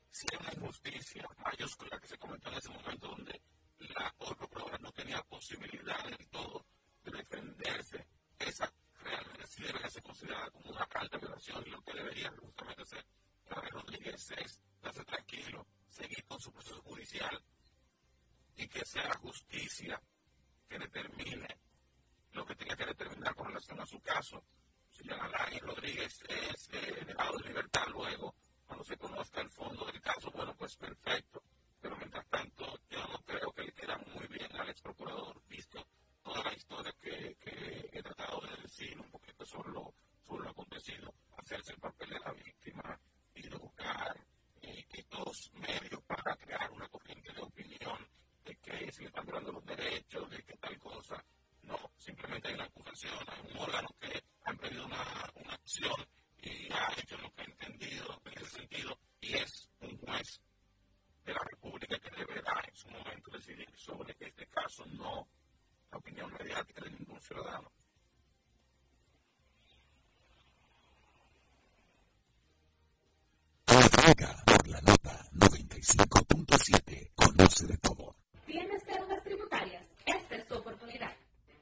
Si 0.09 0.25
era 0.31 0.39
una 0.39 0.53
injusticia 0.53 1.27
mayúscula 1.43 1.99
que 1.99 2.07
se 2.07 2.17
cometió 2.17 2.49
en 2.51 2.57
ese 2.57 2.69
momento 2.69 3.07
donde 3.09 3.41
la 3.79 4.13
prueba 4.49 4.77
no 4.79 4.91
tenía 4.91 5.21
posibilidad 5.23 6.03
del 6.05 6.27
todo 6.29 6.65
de 7.03 7.11
defenderse, 7.11 8.07
esa 8.39 8.71
realmente 9.03 9.47
sí 9.47 9.63
debería 9.63 9.89
ser 9.89 10.03
considerada 10.03 10.49
como 10.51 10.71
una 10.71 10.87
alta 10.93 11.17
violación 11.17 11.63
y 11.65 11.69
lo 11.69 11.81
que 11.81 11.93
debería 11.93 12.31
justamente 12.39 12.81
hacer 12.83 13.05
Javier 13.53 13.73
Rodríguez 13.73 14.31
es 14.37 14.61
darse 14.81 15.03
tranquilo, 15.03 15.67
seguir 15.89 16.23
con 16.25 16.39
su 16.39 16.51
proceso 16.51 16.81
judicial 16.83 17.43
y 18.55 18.67
que 18.67 18.85
sea 18.85 19.11
justicia 19.19 20.01
que 20.69 20.79
determine 20.79 21.47
lo 22.31 22.45
que 22.45 22.55
tenga 22.55 22.75
que 22.75 22.85
determinar 22.85 23.35
con 23.35 23.47
relación 23.47 23.79
a 23.79 23.85
su 23.85 23.99
caso. 24.01 24.43
Si 24.89 25.09
Alain 25.09 25.59
Rodríguez 25.59 26.23
es 26.27 26.69
eh, 26.71 27.03
dejado 27.05 27.37
de 27.37 27.49
libertad 27.49 27.87
luego, 27.89 28.35
cuando 28.65 28.85
se 28.85 28.97
conozca 28.97 29.41
el 29.41 29.49
fondo 29.49 29.85
del 29.85 29.99
caso, 30.01 30.31
bueno, 30.31 30.55
pues 30.55 30.75
perfecto. 30.77 31.43
Pero 31.81 31.97
mientras 31.97 32.25
tanto, 32.29 32.79
yo 32.89 33.05
no 33.07 33.19
creo 33.25 33.51
que 33.51 33.63
le 33.63 33.73
queda 33.73 33.97
muy 34.13 34.27
bien 34.27 34.55
al 34.55 34.69
ex 34.69 34.81
procurador, 34.81 35.41
visto 35.47 35.85
toda 36.23 36.43
la 36.43 36.53
historia 36.53 36.93
que, 37.01 37.35
he 37.91 38.03
tratado 38.03 38.41
de 38.41 38.61
decir 38.61 38.99
un 38.99 39.09
poquito 39.09 39.45
sobre 39.45 39.71
lo, 39.71 39.93
sobre 40.25 40.49
acontecido, 40.49 41.13
hacerse 41.37 41.73
el 41.73 41.79
papel 41.79 42.09
de 42.11 42.19
la 42.19 42.31
víctima 42.31 42.99
y 43.35 43.41
de 43.41 43.55
buscar 43.57 44.17
eh, 44.61 44.85
estos 44.93 45.51
medios 45.53 46.01
para 46.03 46.35
crear 46.37 46.71
una 46.71 46.87
corriente 46.89 47.31
de 47.33 47.41
opinión 47.41 48.07
de 48.45 48.55
que 48.57 48.91
se 48.91 49.01
le 49.01 49.07
están 49.07 49.25
violando 49.25 49.51
los 49.51 49.65
derechos, 49.65 50.29
de 50.29 50.43
que 50.43 50.57
tal 50.57 50.71
por 74.15 74.67
la 74.67 74.81
nota 74.81 75.25
95.7. 75.31 77.11
Conoce 77.15 77.65
de 77.65 77.77
todo. 77.77 78.13
¿Tienes 78.45 78.85
deudas 78.85 79.23
tributarias? 79.23 79.85
Esta 80.05 80.35
es 80.35 80.47
tu 80.47 80.55
oportunidad. 80.55 81.15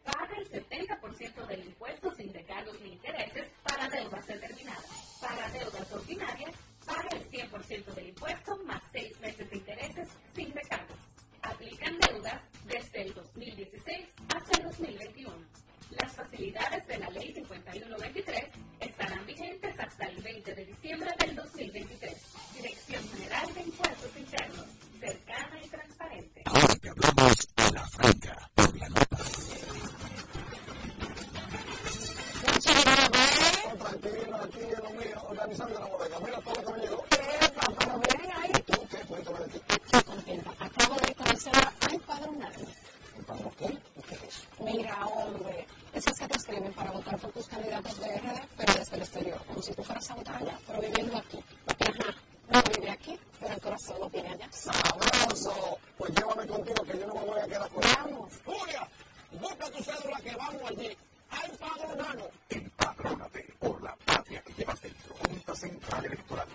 Paga 0.04 0.36
el 0.36 0.50
70% 0.50 1.48
del 1.48 1.66
impuesto 1.66 2.12
sin 2.16 2.34
recargos 2.34 2.82
ni 2.82 2.94
intereses 2.94 3.52
para 3.62 3.88
deudas 3.90 4.26
determinadas. 4.26 5.18
Para 5.22 5.50
deudas 5.52 5.92
ordinarias, 5.92 6.56
paga 6.88 7.10
el 7.12 7.30
100% 7.30 7.94
del 7.94 8.08
impuesto 8.08 8.58
más 8.66 8.82
6 8.94 9.20
meses 9.20 9.50
de 9.50 9.58
intereses 9.58 10.10
sin 10.34 10.52
recargos. 10.52 10.98
Aplican 11.44 12.00
deudas 12.00 12.42
desde 12.66 13.02
el 13.04 13.14
2016 13.14 14.08
hasta 14.34 14.58
el 14.58 14.64
2021. 14.64 15.59
Las 15.92 16.12
facilidades 16.16 16.88
de 16.88 16.98
la 17.00 17.10
Ley 17.10 17.34
5123 17.34 18.44
estarán 18.80 19.26
vigentes 19.26 19.80
hasta 19.80 20.06
el 20.06 20.22
20 20.22 20.56
de 20.56 20.66
diciembre 20.66 21.12
del 21.20 21.36
2023. 21.36 22.18
Dirección 22.56 23.10
General 23.10 23.54
de 23.54 23.62
Impuestos 23.62 24.18
Internos, 24.18 24.66
cercana 25.00 25.60
y 25.64 25.68
transparente. 25.68 26.42
Ahora 26.46 26.76
que 26.82 26.90
hablamos 26.90 27.36
a 27.56 27.72
la 27.72 27.88
franca, 27.88 28.50
por 28.56 28.78
la 28.78 28.90
nota. 28.90 29.18
Organizando 35.30 35.80
la 35.80 35.86
bodega. 35.86 36.20
Mira 36.20 36.40
todo 36.42 36.56
lo 36.56 36.66
que 36.66 36.74
me 36.74 36.80
llegó. 36.80 37.06
¿Tú 38.66 38.88
qué? 38.90 38.98
Cuéntame 39.08 39.40
de 39.40 39.48
ti. 39.48 39.60
estoy 39.70 40.04
contenta. 40.04 40.52
Acabo 40.60 40.96
de 40.96 41.16
conocer 41.16 41.54
a 41.56 41.94
empadronarme. 41.94 42.68
¿Para 43.28 43.50
qué? 43.58 43.78
¿Qué 44.08 44.16
es 44.16 44.24
eso? 44.24 44.42
Mira, 44.64 45.06
hombre, 45.08 45.68
esas 46.00 46.18
que 46.18 46.28
te 46.28 46.38
escriben 46.38 46.74
para 46.74 46.92
votar 46.92 47.20
por 47.20 47.32
tus 47.32 47.48
candidatos 47.48 48.00
de 48.00 48.08
RD, 48.08 48.42
pero 48.56 48.74
desde 48.74 48.96
el 48.96 49.02
exterior, 49.02 49.46
como 49.46 49.62
si 49.62 49.74
tú 49.74 49.84
fueras 49.84 50.10
a 50.10 50.16
votar 50.16 50.36
allá, 50.36 50.58
pero 50.66 50.80
viviendo 50.80 51.18
aquí. 51.18 51.40
Porque, 51.66 51.84
ajá, 51.84 52.16
no 52.50 52.62
vive 52.74 52.90
aquí, 52.90 53.20
pero 53.40 53.54
el 53.54 53.62
corazón 53.62 54.00
lo 54.00 54.10
tiene 54.10 54.30
allá. 54.30 54.48
¡Sabroso! 54.52 55.78
Pues 55.98 56.14
llévame 56.16 56.48
contigo 56.48 56.84
que 56.86 57.00
yo 57.00 57.08
no 57.08 57.14
me 57.16 57.26
voy 57.26 57.40
a 57.40 57.48
quedar 57.48 57.70
fuera. 57.70 57.90
Vamos. 58.04 58.34
Julia, 58.46 58.88
busca 59.42 59.72
tu 59.72 59.84
cédula 59.84 60.18
que 60.24 60.36
vamos 60.36 60.62
allí. 60.70 60.98
¡Ay, 61.32 61.52
padronano! 61.60 62.24
Empadrónate 62.50 63.54
por 63.60 63.84
la 63.84 63.96
patria 64.06 64.42
que 64.42 64.54
llevas 64.54 64.82
dentro. 64.82 65.16
Junta 65.28 65.56
Central 65.56 66.06
Electoral. 66.06 66.48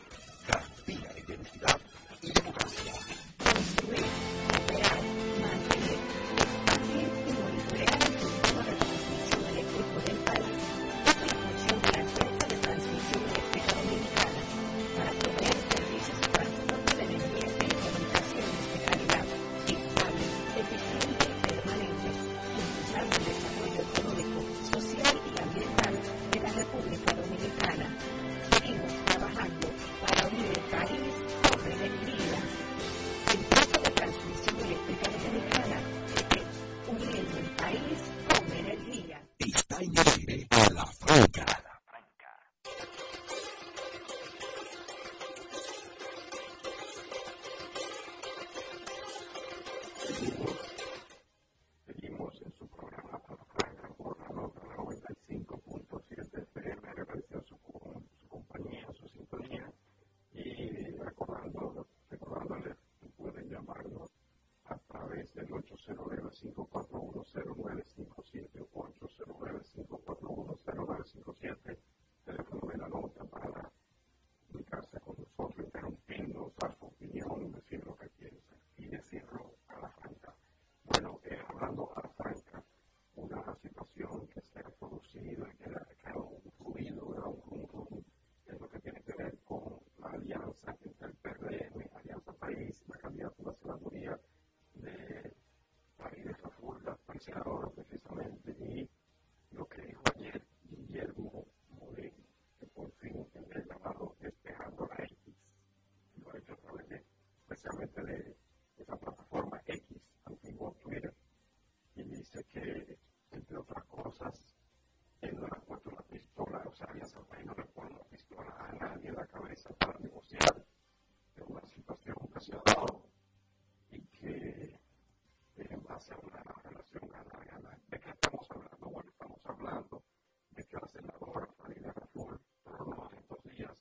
Garantía 0.48 1.12
de 1.12 1.20
identidad 1.20 1.80
y 2.22 2.32
democracia. 2.32 2.92
Construir, 3.44 4.06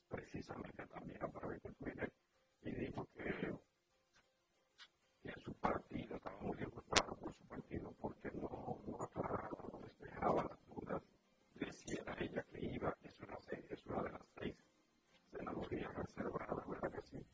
precisamente 0.10 0.86
también 0.88 1.24
a 1.24 1.28
través 1.30 1.62
de 1.64 1.70
Twitter 1.74 2.12
y 2.66 2.72
dijo 2.72 3.08
que, 3.16 3.58
que 5.22 5.42
su 5.42 5.54
partido 5.56 6.16
estaba 6.16 6.40
muy 6.42 6.56
disgustado 6.58 7.16
por 7.16 7.34
su 7.34 7.44
partido 7.48 7.92
porque 8.00 8.32
no, 8.32 8.80
no 8.88 9.04
aclaraba, 9.04 9.50
no 9.72 9.80
despejaba 9.80 10.44
las 10.44 10.66
dudas 10.68 11.02
de 11.56 11.74
si 11.74 11.92
ella 11.92 12.44
que 12.44 12.66
iba, 12.66 12.96
es 13.04 13.20
una, 13.20 13.38
es 13.70 13.86
una 13.86 14.04
de 14.04 14.12
las 14.12 14.22
seis 14.40 14.56
senadurías 15.32 15.94
reservadas, 15.94 16.68
¿verdad 16.70 16.92
que 16.92 17.02
sí? 17.02 17.26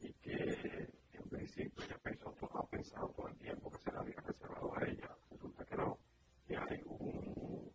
Y 0.00 0.12
que 0.14 0.88
en 1.12 1.28
principio 1.28 1.84
ella 1.84 1.98
pensó, 2.02 2.34
ha 2.54 2.66
pensado 2.68 3.08
todo 3.10 3.28
el 3.28 3.38
tiempo 3.38 3.70
que 3.70 3.78
se 3.78 3.92
la 3.92 4.00
había 4.00 4.20
reservado 4.20 4.76
a 4.76 4.84
ella. 4.84 5.16
Resulta 5.30 5.64
que 5.64 5.76
no, 5.76 5.98
que 6.46 6.56
hay 6.56 6.82
un, 6.86 7.72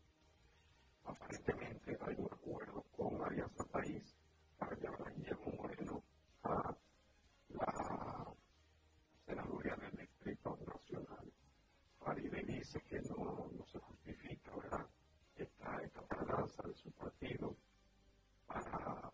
aparentemente 1.05 1.97
hay 2.01 2.15
un 2.17 2.25
acuerdo 2.31 2.83
con 2.95 3.23
Alianza 3.23 3.63
País 3.65 4.03
para 4.57 4.75
llevar 4.75 5.07
a 5.07 5.11
Guillermo 5.11 5.51
Moreno 5.57 6.03
a 6.43 6.76
la 7.57 8.25
senaduría 9.25 9.75
del 9.75 9.91
Distrito 9.91 10.57
Nacional. 10.65 11.31
Faride 11.99 12.43
dice 12.43 12.79
que 12.81 13.01
no, 13.01 13.49
no 13.51 13.65
se 13.65 13.79
justifica, 13.79 14.55
¿verdad? 14.55 14.85
Esta, 15.35 15.77
esta 15.81 16.01
tardanza 16.03 16.63
de 16.67 16.75
su 16.75 16.91
partido 16.91 17.55
para, 18.47 19.11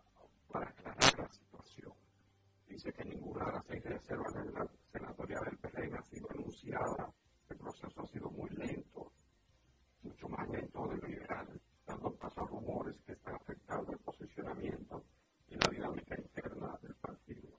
para 0.52 0.68
aclarar 0.68 1.18
la 1.18 1.28
situación. 1.28 1.92
Dice 2.68 2.92
que 2.92 3.04
ninguna 3.04 3.46
de 3.46 3.52
las 3.52 3.66
seis 3.66 3.84
reservas 3.84 4.34
de 4.34 4.52
la 4.52 4.68
senatoría 4.92 5.40
del 5.40 5.58
PRM 5.58 5.94
ha 5.94 6.02
sido 6.02 6.30
anunciada. 6.30 7.12
El 7.48 7.56
proceso 7.58 8.02
ha 8.02 8.06
sido 8.06 8.30
muy 8.30 8.50
lento, 8.50 9.12
mucho 10.02 10.28
más 10.28 10.48
lento 10.50 10.86
de 10.88 10.96
lo 10.98 11.08
ideal, 11.08 11.60
dando 11.86 12.14
paso 12.16 12.42
a 12.42 12.46
rumores 12.46 12.96
que 13.06 13.12
están 13.12 13.34
afectando 13.36 13.92
el 13.92 13.98
posicionamiento 13.98 15.04
y 15.48 15.56
la 15.56 15.68
dinámica 15.70 16.14
interna 16.20 16.78
del 16.82 16.94
partido. 16.96 17.58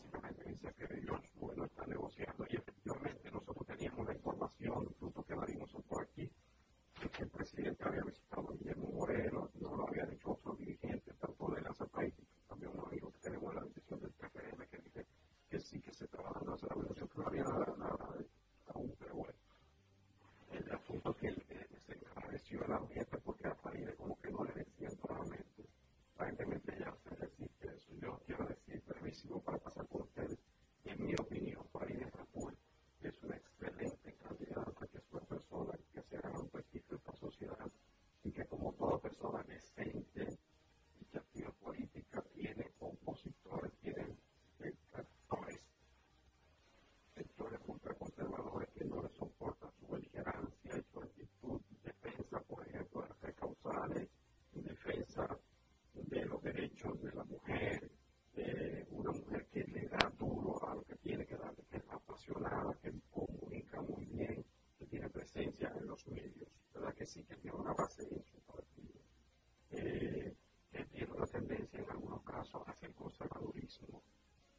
que 0.69 0.95
Dios, 0.95 1.21
bueno, 1.35 1.65
está 1.65 1.85
negociando. 1.87 2.45
Y 2.49 2.55
efectivamente 2.55 3.31
nosotros 3.31 3.67
teníamos 3.67 4.07
la 4.07 4.13
información, 4.13 4.95
fruto 4.99 5.23
que 5.23 5.35
la 5.35 5.45
dimos 5.45 5.71
por 5.87 6.03
aquí, 6.03 6.31
que 7.09 7.23
el 7.23 7.29
presidente 7.29 7.83
había 7.83 8.03
visitado 8.03 8.49
a 8.49 8.53
Guillermo 8.53 8.91
Moreno, 8.91 9.49
no 9.59 9.75
lo 9.75 9.87
habían 9.87 10.11
hecho 10.11 10.31
otros 10.31 10.57
dirigentes, 10.59 11.17
tanto 11.17 11.47
de 11.47 11.61
la 11.61 11.73
país, 11.73 12.13
también 12.47 12.71
un 12.73 12.85
amigo 12.85 13.11
que 13.11 13.19
tenemos 13.19 13.51
en 13.51 13.55
la 13.59 13.65
decisión 13.65 13.99
del 14.01 14.11
PFM 14.11 14.67
que 14.67 14.77
dice 14.77 15.07
que 15.49 15.59
sí 15.59 15.81
que 15.81 15.93
se 15.93 16.07
trabaja 16.07 16.39
en 16.41 16.47
la 16.47 16.55
evaluación, 16.55 17.09
que 17.09 17.17
no 17.17 17.27
había 17.27 17.43
nada, 17.43 18.15
aún, 18.67 18.95
pero 18.99 19.15
bueno. 19.15 19.39
El 20.51 20.71
asunto 20.71 21.11
es 21.11 21.17
que 21.17 21.27
él, 21.27 21.45
eh, 21.49 21.67
se 21.85 21.93
encareció 21.93 22.65
el 22.65 22.71
ambiente 22.71 23.17
porque 23.23 23.47
a 23.47 23.55
Faride 23.55 23.95
como 23.95 24.15
que 24.19 24.29
no 24.31 24.43
le 24.43 24.53
decían 24.53 24.95
claramente. 24.95 25.65
Aparentemente 26.15 26.77
ya 26.77 26.93
se 27.03 27.15
resiste 27.15 27.67
eso. 27.75 27.93
Yo 27.95 28.19
quiero 28.25 28.45
decir, 28.45 28.83
brevísimo, 28.85 29.41
para 29.41 29.57
pasar 29.57 29.87
por 29.87 30.03
ustedes, 30.03 30.37
en 30.85 31.05
mi 31.05 31.13
opinión, 31.13 31.63
Farid 31.71 32.01
Capul 32.15 32.57
es 33.03 33.23
un 33.23 33.33
excelente 33.33 34.15
candidato, 34.23 34.87
que 34.91 34.97
es 34.97 35.03
una 35.11 35.21
persona 35.21 35.77
que 35.93 36.01
se 36.03 36.27
un 36.27 36.49
prestigio 36.49 36.97
en 36.97 37.01
la 37.05 37.13
sociedad 37.15 37.71
y 38.23 38.31
que 38.31 38.45
como 38.45 38.73
toda 38.73 38.99
persona 38.99 39.43
decente 39.43 40.37
y 40.99 41.05
que 41.05 41.17
activa 41.17 41.51
política 41.63 42.23
tiene 42.33 42.65
opositores, 42.79 43.71
tiene 43.81 44.15
eh, 44.59 44.73
actores, 44.93 45.59
sectores 47.15 47.59
ultraconservadores 47.67 48.69
que 48.69 48.85
no 48.85 49.01
le 49.03 49.09
soportan 49.09 49.71
su 49.79 49.87
beligerancia 49.87 50.77
y 50.77 50.83
su 50.91 50.99
actitud, 50.99 51.61
defensa, 51.83 52.39
por 52.41 52.67
ejemplo, 52.67 53.01
de 53.01 53.09
las 53.09 53.35
causales, 53.35 54.09
defensa 54.53 55.37
de 55.93 56.25
los 56.25 56.41
derechos 56.41 57.01
de 57.01 57.13
la 57.13 57.23
mujer, 57.23 57.90
una 58.91 59.11
mujer 59.11 59.45
que 59.51 59.63
le 59.65 59.87
da 59.87 60.11
duro 60.17 60.63
a 60.65 60.75
lo 60.75 60.83
que 60.83 60.95
tiene 60.97 61.25
que 61.25 61.35
dar, 61.35 61.53
que 61.69 61.77
es 61.77 61.83
apasionada, 61.89 62.73
que 62.81 62.93
comunica 63.11 63.81
muy 63.81 64.05
bien, 64.05 64.43
que 64.79 64.85
tiene 64.85 65.09
presencia 65.09 65.71
en 65.77 65.87
los 65.87 66.07
medios, 66.07 66.49
¿verdad? 66.73 66.93
Que 66.95 67.05
sí, 67.05 67.23
que 67.23 67.35
tiene 67.35 67.57
una 67.57 67.73
base 67.73 68.03
en 68.03 68.23
su 68.23 68.39
partido, 68.41 68.99
eh, 69.71 70.35
que 70.71 70.85
tiene 70.85 71.11
una 71.11 71.27
tendencia 71.27 71.79
en 71.79 71.89
algunos 71.89 72.23
casos 72.23 72.61
hacia 72.67 72.87
el 72.87 72.93
conservadurismo, 72.95 74.01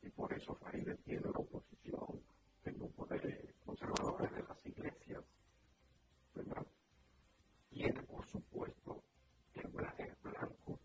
y 0.03 0.11
por 0.11 0.33
eso 0.33 0.55
Farideh 0.57 0.97
tiene 0.97 1.23
la 1.23 1.31
oposición 1.31 2.21
del 2.65 2.75
grupo 2.75 3.07
de 3.07 3.55
conservadores 3.65 4.33
de 4.33 4.43
las 4.43 4.67
iglesias, 4.67 5.25
¿verdad? 6.35 6.67
Tiene, 7.71 8.03
por 8.03 8.27
supuesto, 8.27 9.03
el 9.55 9.69
blanco 9.69 10.79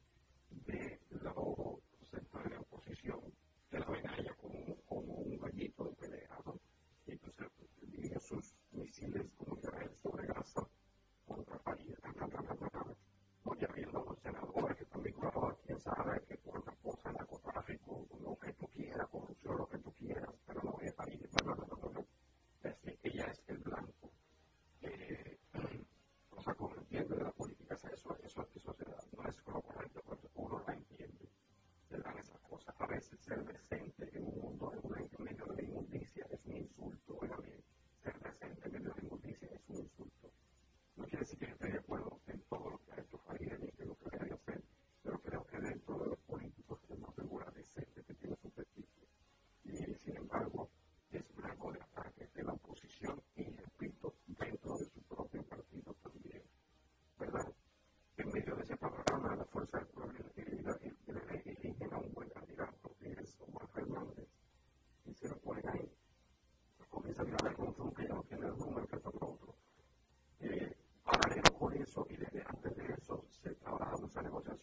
de 0.65 0.99
los 1.99 2.09
sectores 2.09 2.59
afición 2.87 3.19
de 3.71 3.79
la 3.79 3.87
medalla 3.87 4.33
como, 4.35 4.75
como 4.87 5.13
un 5.15 5.37
gallito 5.37 5.83
de 5.83 5.95
pelea, 5.95 6.39
¿no? 6.45 6.57
Y 7.05 7.11
entonces 7.11 7.47
dirige 7.81 8.19
sus 8.19 8.53
misiles 8.71 9.25
como 9.37 9.57
Israel 9.57 9.91
sobre 10.01 10.25
Gaza 10.27 10.61
contra 11.27 11.57
París, 11.59 11.93
tan, 12.01 12.13
tan, 12.15 12.29
tan, 12.29 12.45
tan, 12.45 12.69
tan, 12.69 12.95
los 13.43 14.19
senadores 14.21 14.77
que 14.77 14.83
están 14.83 15.03
vinculados 15.03 15.43
a 15.43 15.57
quién 15.65 15.77
que 16.27 17.11
narcotráfico, 17.13 18.07
lo 18.21 18.35
que 18.37 18.53
tú 18.53 18.67
quieras, 18.67 19.07
corrupción, 19.09 19.57
lo 19.57 19.67
que 19.67 19.77
tú 19.79 19.91
quieras, 19.93 20.33
pero 20.45 20.61
no 20.63 20.79
es 20.81 20.93
París, 20.93 21.19
no, 21.43 21.55
no, 21.55 21.67
no, 21.67 21.91
no, 21.91 22.05
ella 23.03 23.25
es 23.25 23.43
el 23.47 23.57
blanco. 23.59 24.11
Eh, 24.81 25.37
o 26.31 26.41
sea, 26.41 26.53
como 26.55 26.75
entiende 26.75 27.15
de 27.15 27.23
la 27.23 27.31
política, 27.31 27.75
eso, 27.75 28.17
eso 28.23 28.41
es 28.41 28.47
que 28.49 28.59
sociedad 28.59 29.03
no 29.15 29.29
es 29.29 29.41
correcto, 29.41 30.01
pero 30.07 30.19
uno 30.35 30.63
la 30.65 30.73
entiende, 30.73 31.29
le 31.89 31.97
dan 31.99 32.17
esa 32.17 32.36
veces 32.97 33.19
ser 33.19 33.45
decente 33.45 34.09
en 34.17 34.25
un 34.25 34.39
mundo, 34.41 34.73
en 34.73 34.79
un 35.19 35.23
medio 35.23 35.45
de 35.55 35.63
injusticia, 35.65 36.25
es 36.31 36.39
un 36.45 36.57
insulto. 36.57 37.06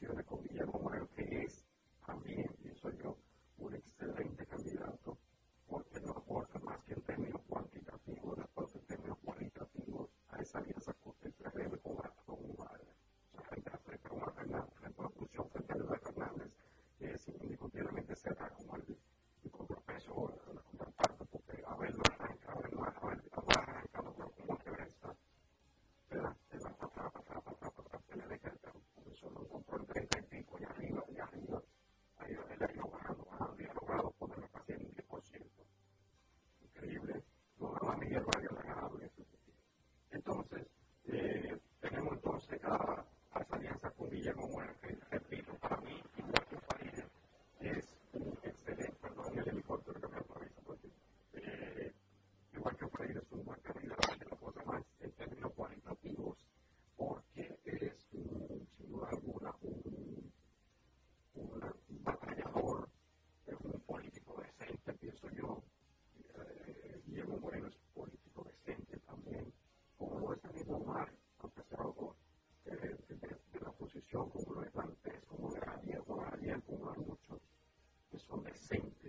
relaciona 0.05 0.23
con 0.25 0.43
Guillermo 0.43 0.81
Moreno. 0.83 1.04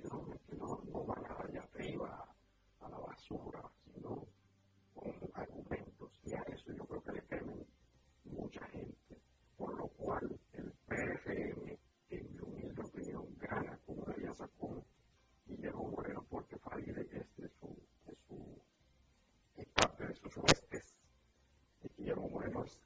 ¿no? 0.03 0.25
que 0.47 0.55
no, 0.57 0.81
no 0.91 1.03
van 1.05 1.23
allá 1.25 1.61
arriba 1.61 2.35
a 2.79 2.89
la 2.89 2.97
basura, 2.97 3.61
sino 3.83 4.25
con 4.93 5.13
argumentos. 5.33 6.19
Y 6.23 6.33
a 6.33 6.41
eso 6.47 6.71
yo 6.73 6.85
creo 6.85 7.03
que 7.03 7.11
le 7.11 7.21
temen 7.21 7.65
mucha 8.25 8.65
gente. 8.67 9.21
Por 9.57 9.75
lo 9.77 9.87
cual 9.87 10.39
el 10.53 10.71
PRM, 10.87 11.77
en 12.09 12.35
mi 12.35 12.41
humilde 12.41 12.81
opinión, 12.81 13.25
gana 13.37 13.77
con 13.85 13.99
María 14.05 14.33
Sacón 14.33 14.83
y 15.47 15.55
Diego 15.57 15.83
Moreno 15.89 16.25
porque 16.29 16.57
Faride 16.57 17.03
de 17.03 17.49
su, 17.49 17.77
su 18.27 18.61
parte 19.73 20.07
de 20.07 20.15
sus 20.15 20.37
huestes. 20.37 20.95
Y 21.83 21.89
Guillermo 21.97 22.29
Moreno 22.29 22.63
es 22.63 22.79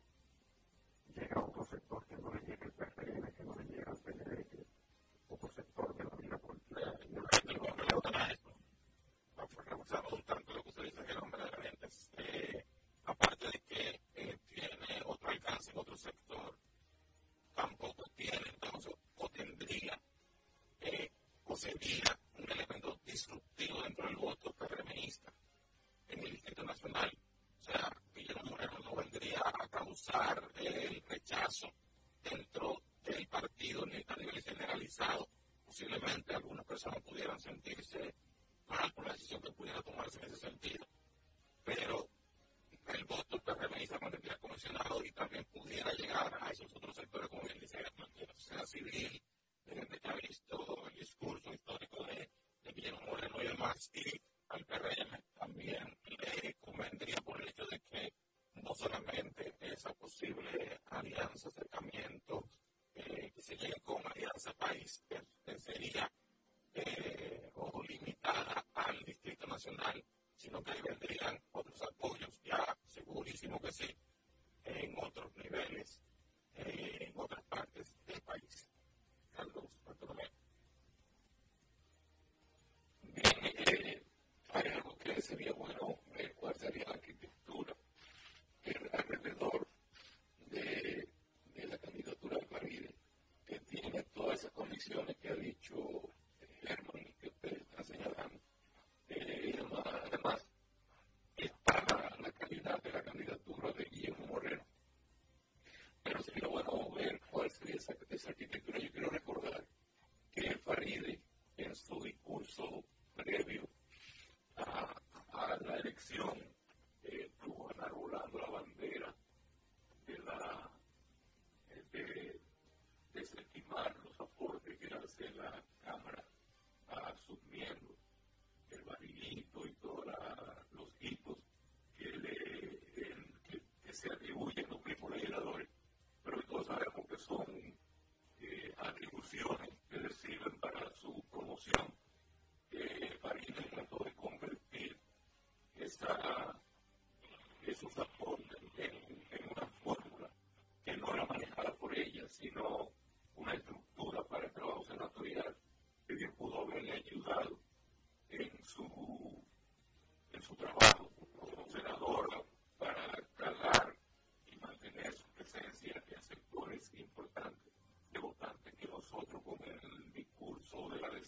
Thank 21.61 22.07
you. 22.07 22.18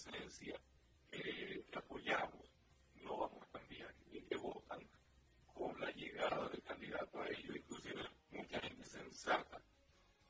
esencia 0.01 0.55
eh, 1.11 1.63
apoyamos, 1.75 2.45
no 3.03 3.17
vamos 3.17 3.43
a 3.43 3.59
cambiar. 3.59 3.93
Y 4.11 4.21
que 4.21 4.35
votan 4.35 4.79
con 5.53 5.79
la 5.79 5.91
llegada 5.91 6.49
del 6.49 6.61
candidato 6.63 7.21
a 7.21 7.27
ellos, 7.27 7.55
inclusive 7.55 8.01
mucha 8.31 8.59
gente 8.61 8.85
sensata 8.85 9.61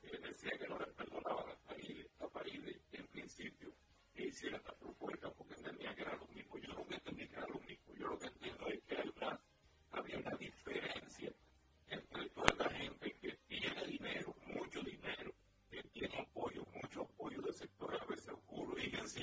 eh, 0.03 0.19
decía 0.21 0.51
que 0.57 0.67
no 0.67 0.77
le 0.77 0.87
perdonaban 0.87 1.49
a 1.49 1.55
Paride, 1.67 2.09
a 2.19 2.27
Paride 2.27 2.81
en 2.91 3.07
principio 3.07 3.71
que 4.13 4.27
hiciera 4.27 4.57
esta 4.57 4.73
propuesta 4.73 5.29
porque 5.31 5.53
entendía 5.53 5.95
que 5.95 6.01
era 6.01 6.15
lo 6.15 6.27
mismo. 6.27 6.57
Yo 6.57 6.73
nunca 6.73 6.95
entendí 6.95 7.27
que 7.27 7.35
era 7.35 7.47
lo 7.47 7.59
mismo. 7.61 7.95
Yo 7.95 8.07
lo 8.07 8.19
que 8.19 8.27
entiendo 8.27 8.67
es 8.67 8.81
que 8.83 8.97
había 9.91 10.17
una 10.17 10.37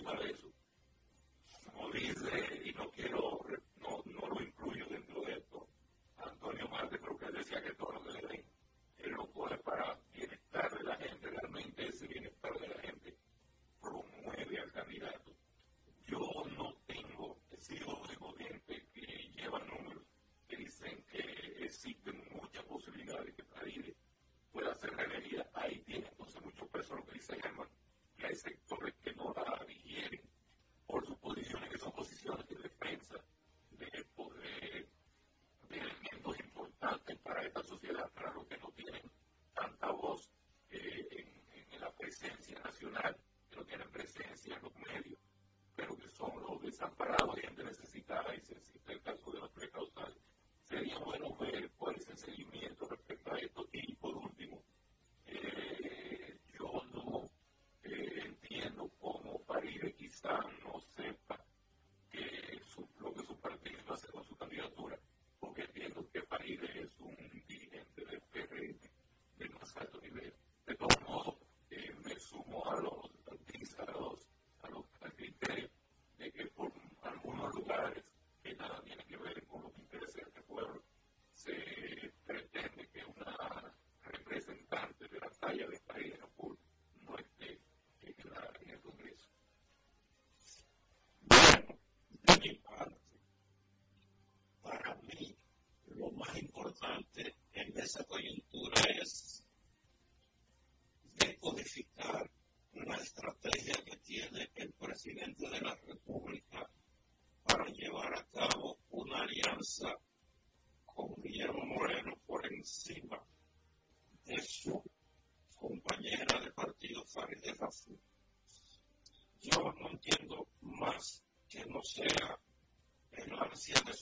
para 0.09 0.31
eso. 0.31 0.48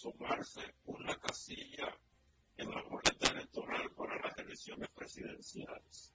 sumarse 0.07 0.75
una 0.85 1.19
casilla 1.19 1.99
en 2.57 2.71
la 2.71 2.81
boleta 2.83 3.29
electoral 3.29 3.91
para 3.91 4.17
las 4.21 4.39
elecciones 4.39 4.89
presidenciales. 4.91 6.15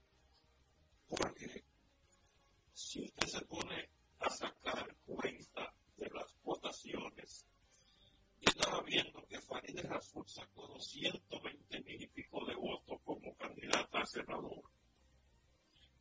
Porque 1.10 1.66
si 2.74 3.04
usted 3.04 3.28
se 3.28 3.46
pone 3.46 3.90
a 4.20 4.30
sacar 4.30 4.96
cuenta 5.06 5.74
de 5.98 6.10
las 6.10 6.34
votaciones, 6.42 7.46
yo 8.40 8.50
estaba 8.50 8.82
viendo 8.84 9.28
que 9.28 9.42
Farideh 9.42 9.84
Raful 9.84 10.26
sacó 10.26 10.68
220 10.68 11.82
mil 11.82 12.02
y 12.02 12.08
pico 12.08 12.46
de 12.46 12.56
votos 12.56 12.98
como 13.04 13.36
candidata 13.36 14.00
a 14.00 14.06
senador. 14.06 14.72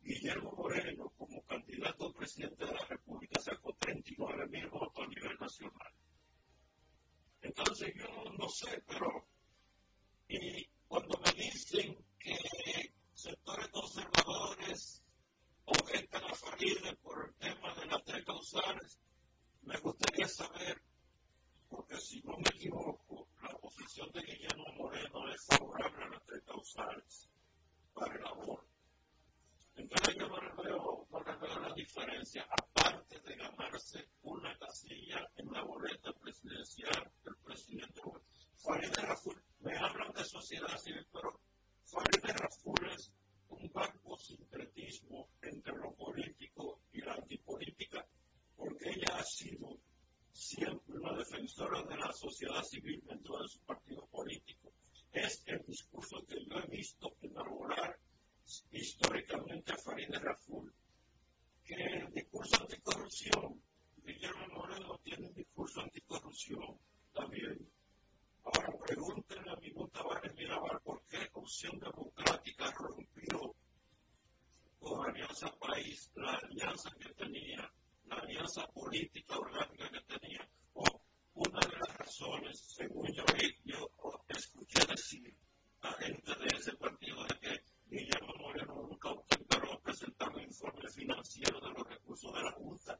Guillermo 0.01 0.53
Moreno 0.53 1.11
como 1.17 1.43
candidato 1.43 2.07
a 2.07 2.13
presidente 2.13 2.65
de 2.65 2.73
la 2.73 2.85
República 2.85 3.41
sacó 3.41 3.75
39 3.75 4.47
mil 4.47 4.69
votos 4.69 5.03
a 5.05 5.07
nivel 5.07 5.37
nacional. 5.37 5.93
Entonces 7.57 7.93
yo 7.95 8.07
no 8.39 8.47
sé, 8.47 8.81
pero 8.87 9.27
y 10.29 10.65
cuando 10.87 11.19
me 11.19 11.31
dicen 11.33 11.97
que 12.17 12.37
sectores 13.13 13.67
conservadores 13.67 15.03
objetan 15.65 16.23
a 16.23 16.33
Faride 16.33 16.95
por 17.03 17.27
el 17.27 17.35
tema 17.35 17.75
de 17.75 17.85
las 17.87 18.03
tres 18.05 18.23
causales, 18.23 18.97
me 19.63 19.77
gustaría 19.79 20.29
saber, 20.29 20.81
porque 21.69 21.97
si 21.97 22.21
no 22.21 22.37
me 22.37 22.49
equivoco, 22.55 23.27
la 23.41 23.49
posición 23.57 24.09
de 24.13 24.21
Guillermo 24.21 24.71
Moreno 24.77 25.27
es 25.33 25.45
favorable 25.45 26.05
a 26.05 26.09
las 26.09 26.25
tres 26.25 26.43
causales 26.45 27.27
para 27.93 28.15
el 28.15 28.27
aborto. 28.27 28.70
Entonces 29.81 30.15
yo 30.15 30.27
no 30.27 30.63
veo, 30.63 31.07
no 31.09 31.39
veo 31.39 31.59
la 31.59 31.73
diferencia, 31.73 32.45
aparte 32.51 33.19
de 33.21 33.35
ganarse 33.35 34.09
una 34.21 34.55
casilla 34.59 35.27
en 35.37 35.51
la 35.51 35.63
boleta 35.63 36.13
presidencial 36.13 37.11
del 37.23 37.35
presidente 37.37 37.99
Farideh 38.57 39.01
Raful, 39.01 39.41
me 39.61 39.75
hablan 39.75 40.13
de 40.13 40.23
sociedad 40.23 40.77
civil, 40.77 41.03
pero 41.11 41.39
Farideh 41.83 42.33
Raful 42.33 42.91
es 42.95 43.11
un 43.49 43.71
banco 43.73 44.15
sincretismo 44.17 45.29
entre 45.41 45.75
lo 45.75 45.95
político 45.95 46.81
y 46.93 47.01
la 47.01 47.15
antipolítica, 47.15 48.05
porque 48.55 48.91
ella 48.91 49.17
ha 49.17 49.23
sido 49.23 49.79
siempre 50.31 50.99
una 50.99 51.17
defensora 51.17 51.81
de 51.81 51.97
la 51.97 52.13
sociedad 52.13 52.61
civil 52.61 53.01
dentro 53.03 53.41
de 53.41 53.47
su 53.47 53.59
partido 53.61 54.05
político. 54.05 54.71
Es 55.11 55.41
el 55.47 55.65
discurso 55.65 56.23
que 56.27 56.45
yo 56.45 56.59
he 56.59 56.67
visto 56.67 57.15
enarbolar 57.23 57.97
históricamente 58.71 59.71
a 59.73 59.77
Farideh 59.77 60.19
Raful, 60.19 60.73
que 61.63 61.75
el 61.75 62.11
discurso 62.13 62.61
anticorrupción, 62.61 63.61
Guillermo 64.03 64.47
Moreno 64.55 64.99
tiene 65.03 65.27
un 65.27 65.33
discurso 65.33 65.81
anticorrupción 65.81 66.77
también. 67.13 67.69
Ahora 68.43 68.73
pregúntenle 68.85 69.51
a 69.51 69.55
mi 69.57 69.71
Tavares 69.91 70.35
Mirabal 70.35 70.81
por 70.83 71.01
qué 71.05 71.29
Opción 71.33 71.79
Democrática 71.79 72.71
rompió 72.71 73.55
con 74.79 75.09
Alianza 75.09 75.51
País 75.59 76.11
la 76.15 76.33
alianza 76.33 76.89
que 76.99 77.13
tenía, 77.13 77.71
la 78.07 78.15
alianza 78.15 78.67
política 78.67 79.37
orgánica 79.37 79.89
que 79.91 80.17
tenía. 80.17 80.49
O 80.73 80.83
una 81.35 81.59
de 81.59 81.77
las 81.77 81.97
razones, 81.97 82.59
según 82.59 83.07
yo, 83.13 83.23
yo 83.63 83.89
escuché 84.27 84.85
decir 84.87 85.35
a 85.81 85.93
gente 85.93 86.35
de 86.35 86.47
ese 86.57 86.75
partido 86.75 87.23
de 87.25 87.39
que 87.39 87.70
Guillermo 87.91 88.33
Moreno 88.39 88.73
nunca 88.73 89.09
intentó 89.37 89.81
presentar 89.81 90.29
un 90.33 90.43
informe 90.43 90.89
financiero 90.89 91.59
de 91.59 91.71
los 91.71 91.85
recursos 91.85 92.33
de 92.33 92.41
la 92.41 92.51
Junta 92.53 92.97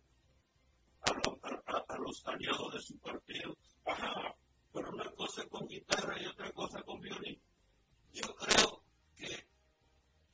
a, 1.04 1.98
los 1.98 2.28
aliados 2.28 2.74
de 2.74 2.82
su 2.82 3.00
partido. 3.00 3.58
Ajá, 3.86 4.36
pero 4.74 4.90
una 4.90 5.10
cosa 5.12 5.48
con 5.48 5.66
guitarra 5.66 6.22
y 6.22 6.26
otra 6.26 6.52
cosa 6.52 6.84
con 6.84 7.00
violín. 7.00 7.42
Yo 8.12 8.36
creo 8.36 8.84
que, 9.16 9.48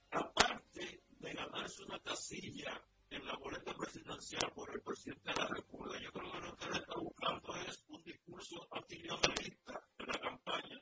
aparte 0.09 1.03
de 1.07 1.33
ganarse 1.33 1.83
una 1.83 1.99
casilla 1.99 2.83
en 3.11 3.27
la 3.27 3.37
boleta 3.37 3.75
presidencial 3.75 4.51
por 4.55 4.73
el 4.73 4.81
presidente 4.81 5.33
de 5.33 5.35
la 5.35 5.47
República, 5.49 6.01
yo 6.01 6.11
creo 6.11 6.31
que 6.31 6.39
lo 6.39 6.57
que 6.57 6.69
le 6.71 6.77
está 6.79 6.95
buscando 6.99 7.55
es 7.57 7.85
un 7.89 8.03
discurso 8.03 8.67
antineoliberista 8.71 9.83
en 9.99 10.07
la 10.07 10.19
campaña. 10.19 10.81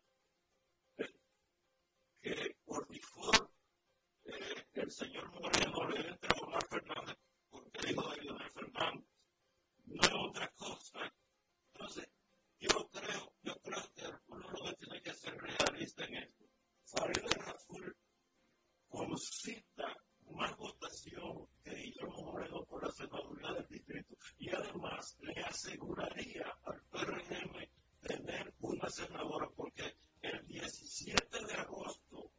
Que 2.22 2.56
por 2.66 2.88
default 2.88 3.55
el 4.74 4.92
señor 4.92 5.32
Moreno 5.32 5.90
le 5.90 6.10
entra 6.10 6.30
a 6.30 6.46
Omar 6.46 6.68
Fernández 6.68 7.18
porque 7.50 7.88
dijo 7.88 8.10
de 8.10 8.22
Leonel 8.22 8.52
Fernández. 8.52 9.06
No 9.86 10.02
es 10.02 10.12
otra 10.14 10.52
cosa. 10.54 11.14
Entonces, 11.74 12.10
yo 12.60 12.90
creo, 12.92 13.34
yo 13.44 13.56
creo 13.62 13.94
que 13.96 14.04
uno 14.28 14.50
lo 14.50 14.66
que 14.66 14.74
tiene 14.76 15.02
que 15.02 15.14
ser 15.14 15.38
realista 15.38 16.06
en 16.06 16.16
esto. 16.16 16.46
Farideh 16.86 17.36
Raful 17.38 17.98
concita 18.88 19.96
más 20.32 20.58
votación 20.58 21.48
que 21.64 21.76
Guillermo 21.76 22.24
Moreno 22.24 22.66
por 22.66 22.84
la 22.84 22.92
senaduría 22.92 23.54
del 23.54 23.68
distrito 23.68 24.16
y 24.40 24.50
además 24.50 25.18
le 25.22 25.34
aseguraría 25.44 26.46
al 26.64 26.82
PRM 26.90 27.70
tener 28.02 28.54
una 28.60 28.90
senadora 28.90 29.48
porque 29.56 29.96
el 30.22 30.46
17 30.48 31.46
de 31.46 31.54
agosto 31.54 32.32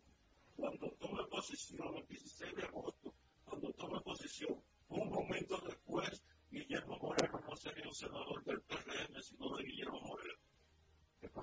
cuando 0.57 0.91
tome 0.99 1.23
posesión, 1.31 1.95
el 1.97 2.07
16 2.07 2.57
de 2.57 2.63
agosto, 2.65 3.15
cuando 3.45 3.73
tome 3.75 4.01
posesión, 4.01 4.61
un 4.89 5.11
momento 5.11 5.59
después, 5.67 6.23
Guillermo 6.51 6.99
Moreno 6.99 7.41
no 7.47 7.57
sería 7.57 7.87
un 7.87 7.95
senador 7.95 8.43
del 8.45 8.61
PRM, 8.63 9.23
sino 9.23 9.57
de 9.57 9.65
Guillermo 9.65 10.01
Moreno. 10.01 10.39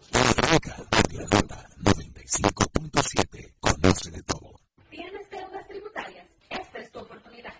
Franca, 0.02 0.76
Atlanta, 0.92 1.70
95.7, 1.80 3.54
conoce 3.60 4.12
de 4.12 4.24
todo. 4.24 4.60
¿Tienes 4.90 5.30
deudas 5.30 5.68
tributarias? 5.68 6.28
Esta 6.50 6.80
es 6.80 6.92
tu 6.92 7.00
oportunidad. 7.00 7.54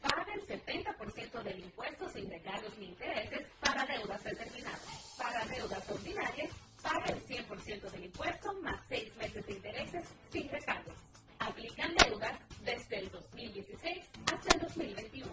Paga 0.00 0.34
el 0.34 0.46
70% 0.46 1.42
del 1.42 1.60
impuesto 1.60 2.08
sin 2.10 2.30
recargos 2.30 2.78
ni 2.78 2.86
intereses 2.86 3.48
para 3.60 3.84
deudas 3.86 4.22
determinadas. 4.24 5.14
Para 5.18 5.44
deudas 5.46 5.90
ordinarias, 5.90 6.50
paga 6.84 7.06
el 7.06 7.26
100% 7.26 7.90
del 7.90 8.04
impuesto 8.04 8.52
más 8.62 8.78
6 8.88 9.16
meses 9.16 9.46
de 9.46 9.52
intereses 9.54 10.04
sin 10.30 10.48
recargos. 10.50 10.94
Aplican 11.38 11.94
deudas 11.96 12.38
desde 12.62 12.98
el 12.98 13.10
2016 13.10 14.04
hasta 14.32 14.54
el 14.54 14.60
2021. 14.60 15.32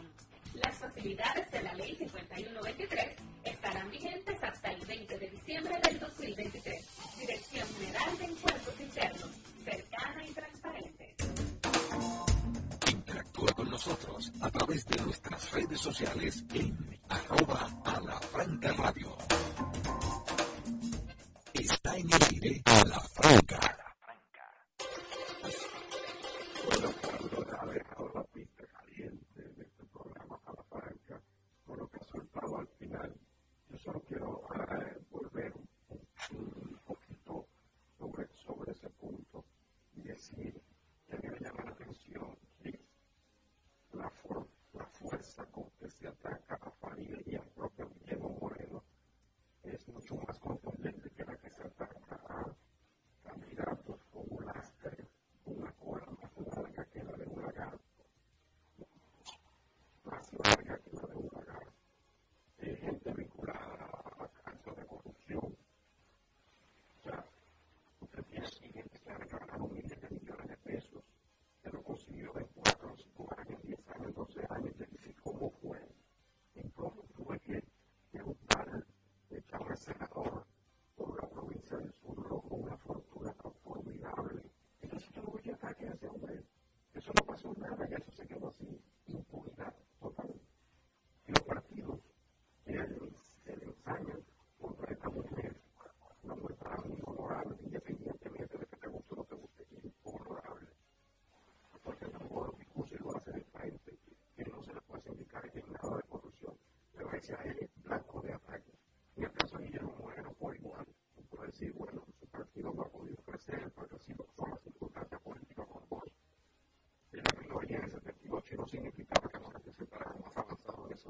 Las 0.55 0.77
facilidades 0.77 1.51
de 1.51 1.61
la 1.61 1.73
Ley 1.75 1.95
5123 1.95 3.15
estarán 3.43 3.89
vigentes 3.91 4.43
hasta 4.43 4.71
el 4.71 4.85
20 4.85 5.19
de 5.19 5.27
diciembre 5.29 5.79
del 5.83 5.99
2023. 5.99 6.87
Dirección 7.19 7.67
General 7.75 8.17
de 8.17 8.25
Impuestos 8.25 8.79
Internos, 8.79 9.29
cercana 9.63 10.25
y 10.25 10.31
transparente. 10.31 11.15
Interactúa 12.91 13.53
con 13.53 13.69
nosotros 13.69 14.31
a 14.41 14.49
través 14.49 14.85
de 14.85 15.03
nuestras 15.03 15.51
redes 15.51 15.79
sociales 15.79 16.43
en 16.53 16.99
arroba 17.09 17.69
a 17.85 17.99
la 18.01 18.19
franca 18.19 18.73
radio. 18.73 19.17
Está 21.61 21.95
en 21.95 22.07
el 22.11 22.23
aire 22.31 22.61
a 22.65 22.83
la 22.85 22.99
franca. 22.99 23.59
Bueno, 26.65 26.91
Carlos 26.99 27.47
ha 27.59 27.65
dejado 27.67 28.11
la 28.15 28.23
pista 28.23 28.63
caliente 28.65 29.41
de 29.43 29.63
este 29.63 29.85
programa 29.93 30.39
a 30.45 30.53
la 30.53 30.63
franca 30.63 31.21
por 31.67 31.77
lo 31.77 31.87
que 31.87 31.99
ha 31.99 32.03
soltado 32.03 32.57
al 32.57 32.67
final. 32.79 33.15
Yo 33.69 33.77
solo 33.77 34.01
quiero 34.07 34.41
eh, 34.55 34.97
volver 35.11 35.53
un, 35.89 36.01
un 36.31 36.79
poquito 36.83 37.47
sobre, 37.99 38.27
sobre 38.43 38.71
ese 38.71 38.89
punto 38.89 39.45
y 39.95 40.01
decir 40.01 40.59
que 41.07 41.15
a 41.15 41.19
mí 41.19 41.29
me 41.29 41.39
llama 41.39 41.63
la 41.65 41.71
atención 41.71 42.37
¿sí? 42.63 42.73
la, 43.93 44.09
for, 44.09 44.47
la 44.73 44.85
fuerza 44.87 45.45
con 45.51 45.69
que 45.79 45.91
se 45.91 46.07
ataca 46.07 46.55
a 46.55 46.71
Farid 46.71 47.19
y 47.27 47.35
al 47.35 47.47
propio 47.49 47.87
Guillermo 47.89 48.35
Moreno 48.41 48.83
es 49.63 49.87
mucho 49.89 50.15
más 50.15 50.39
contundente 50.39 51.09
que 51.11 51.23
la 51.23 51.37
que 51.37 51.49
se 51.51 51.63
ataca 51.63 52.15
a 52.29 52.45
candidatos 53.23 54.03
con 54.11 54.23
un 54.29 54.45
lastre, 54.45 55.07
una 55.45 55.71
cola 55.73 56.05
más 56.19 56.31
larga 56.57 56.85
que 56.85 57.03
la 57.03 57.11
de 57.13 57.25
un 57.27 57.41
lagarto, 57.41 58.03
más 60.03 60.33
larga 60.33 60.77
que 60.79 60.91
la 60.95 61.07
de 61.07 61.15
un 61.15 61.29
lagarto, 61.33 61.73
eh, 62.57 62.75
gente 62.75 63.13
vinculada 63.13 64.01
a 64.19 64.27
casos 64.43 64.75
de 64.75 64.85
corrupción. 64.87 65.55
O 66.97 67.03
sea, 67.03 67.25
usted 67.99 68.23
tiene 68.23 68.47
gente 68.47 68.99
que 68.99 69.11
ha 69.11 69.17
ganado 69.17 69.67
miles 69.67 70.01
de 70.01 70.09
millones 70.09 70.47
de 70.47 70.57
pesos, 70.57 71.03
que 71.61 71.69
lo 71.69 71.83
consiguió 71.83 72.35
en 72.39 72.47
4 72.55 72.93
o 72.93 72.97
5 72.97 73.29
años, 73.37 73.61
10 73.63 73.87
años, 73.89 74.15
12 74.15 74.41
años, 74.49 74.73
y 74.79 74.85
dice 74.85 75.15
cómo 75.23 75.49
fue. 75.61 75.79
Entonces 76.55 77.05
tuve 77.15 77.39
que 77.39 77.63
preguntar, 78.11 78.85
echar 79.29 79.61
al 79.63 79.77
senador 79.77 80.45
por 80.95 81.21
la 81.21 81.29
provincia 81.29 81.77
del 81.77 81.93
sur, 81.93 82.17
logró 82.17 82.40
una 82.55 82.77
fortuna 82.77 83.33
formidable. 83.63 84.43
Entonces 84.81 85.09
yo 85.15 85.21
no 85.23 85.29
voy 85.31 85.49
a 85.49 85.55
ataque 85.55 85.87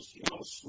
Los, 0.00 0.16
los 0.30 0.64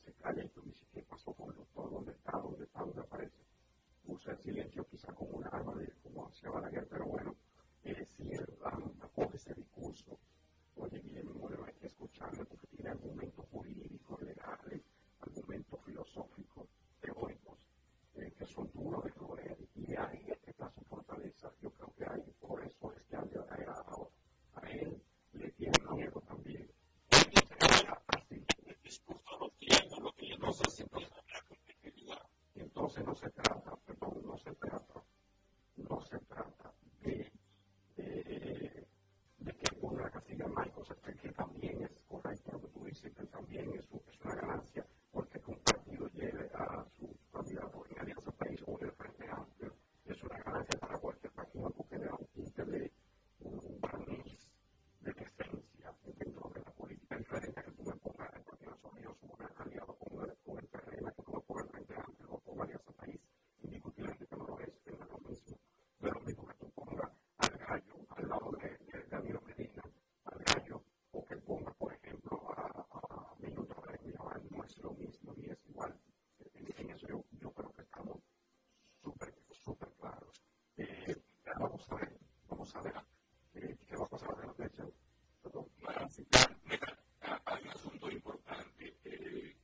se 0.00 0.12
calla 0.14 0.44
y 0.44 0.48
tú 0.50 0.62
entonces 32.96 33.06
no 33.06 33.14
se 33.14 33.30
trata, 33.30 33.76
perdón, 33.86 34.22
no 34.26 34.38
se 34.38 34.54
trata. 34.56 35.05
vamos 81.76 81.92
a 81.92 81.94
ver, 81.96 82.18
vamos 82.48 82.74
a 82.74 82.80
ver 82.80 82.94
eh, 83.54 83.76
qué 83.86 83.96
va 83.96 84.04
a 84.04 84.08
pasar 84.08 84.34
de 84.36 84.46
la 84.46 84.54
fecha. 84.54 84.84
Perdón. 85.42 85.66
Claro, 85.78 86.08
mira, 86.64 86.98
hay 87.44 87.62
un 87.64 87.68
asunto 87.68 88.10
importante, 88.10 88.96
eh, 89.04 89.54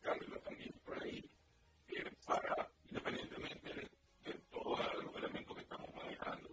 Carlos 0.00 0.42
también 0.42 0.72
por 0.84 1.00
ahí, 1.00 1.24
eh, 1.88 2.10
para, 2.26 2.68
independientemente 2.88 3.74
de, 3.74 3.88
de 4.24 4.38
todos 4.50 5.04
los 5.04 5.16
elementos 5.16 5.54
que 5.56 5.62
estamos 5.62 5.94
manejando, 5.94 6.48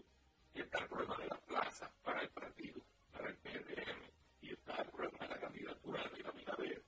está 0.53 0.77
el 0.77 0.88
problema 0.88 1.18
de 1.18 1.27
la 1.27 1.38
plaza 1.38 1.91
para 2.03 2.22
el 2.22 2.30
partido, 2.30 2.80
para 3.11 3.30
el 3.30 3.38
PRM, 3.38 4.11
y 4.41 4.52
está 4.53 4.76
el 4.84 4.90
problema 4.91 5.18
de 5.22 5.27
la 5.27 5.40
candidatura 5.40 6.03
de 6.03 6.23
la 6.23 6.56
B 6.56 6.84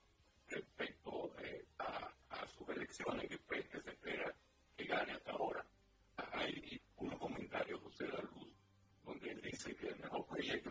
respecto 0.48 1.34
eh, 1.40 1.66
a, 1.80 2.46
sus 2.56 2.70
elecciones 2.70 3.30
create 10.42 10.71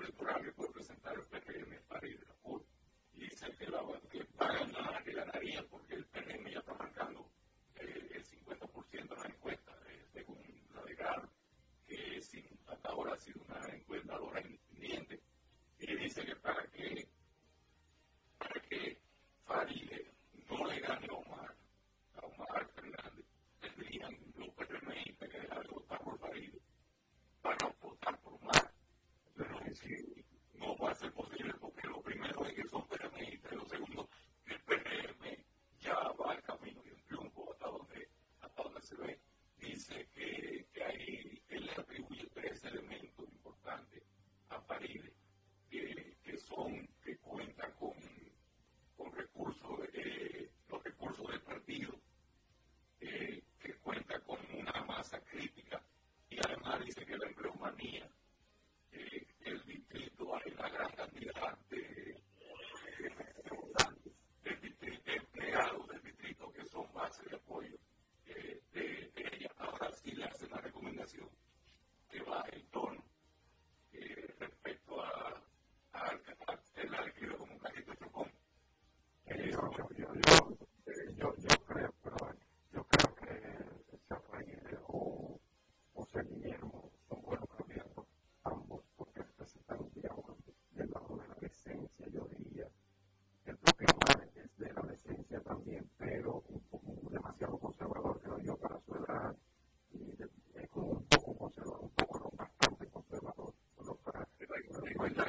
La 105.00 105.24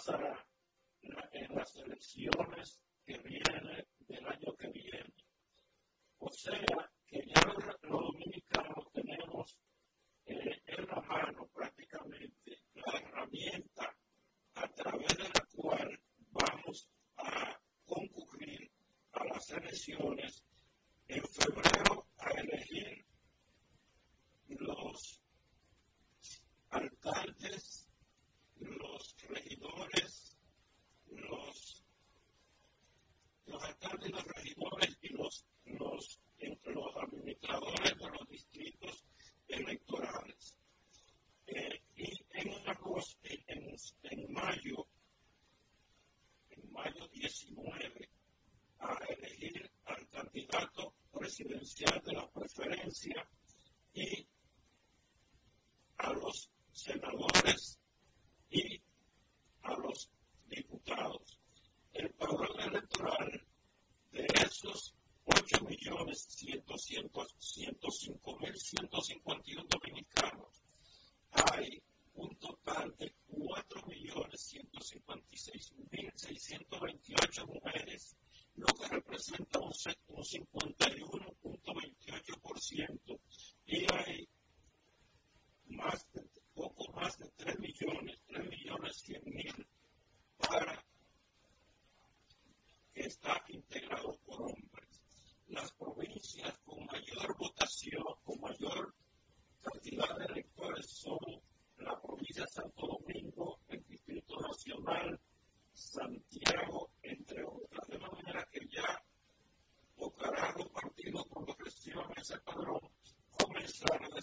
pasará 0.00 0.46
en 1.02 1.54
las 1.54 1.76
elecciones 1.76 2.80
presidencial 51.44 52.02
de 52.04 52.12
las 52.12 52.28
preferencias 52.28 53.26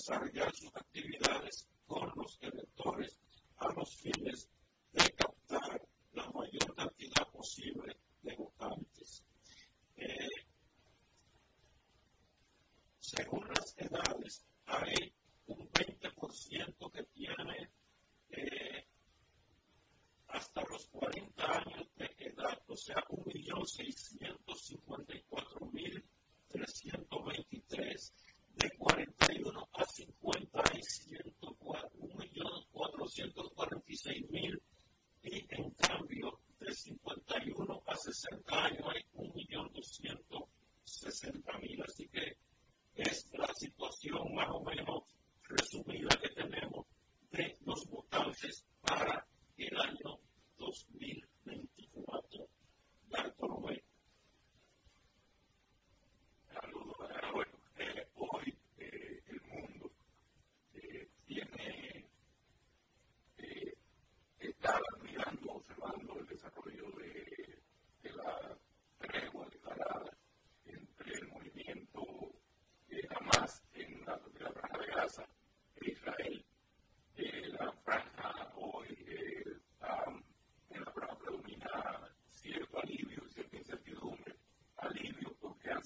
started 0.07 0.34
yesterday. 0.38 0.66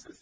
Francis 0.01 0.21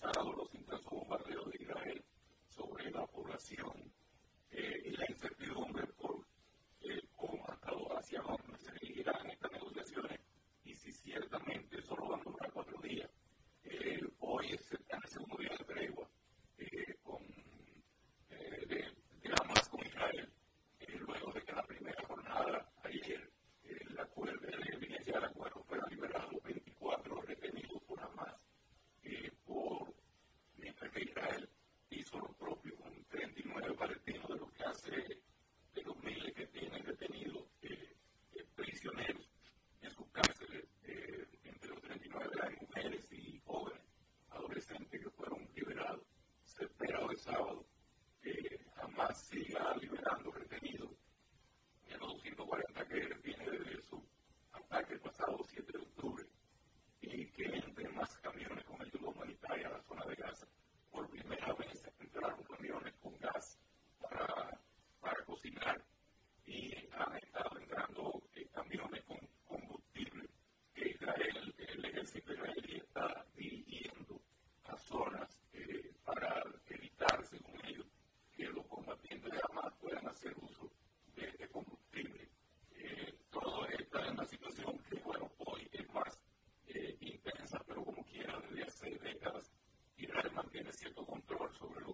cierto 90.79 91.05
control 91.05 91.49
sobre 91.59 91.88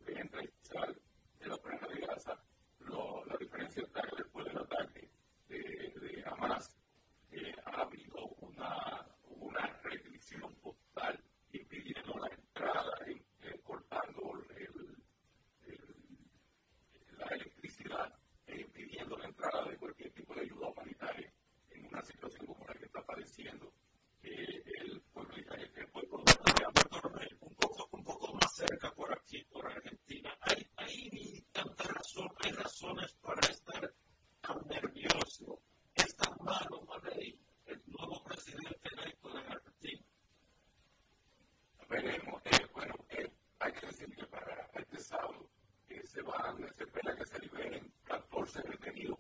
van, 46.26 46.64
ah, 46.64 46.74
se 46.78 46.84
espera 46.84 47.16
que 47.16 47.26
se 47.26 47.40
liberen 47.40 47.92
14 48.08 48.62
detenidos. 48.64 49.15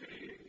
say 0.00 0.39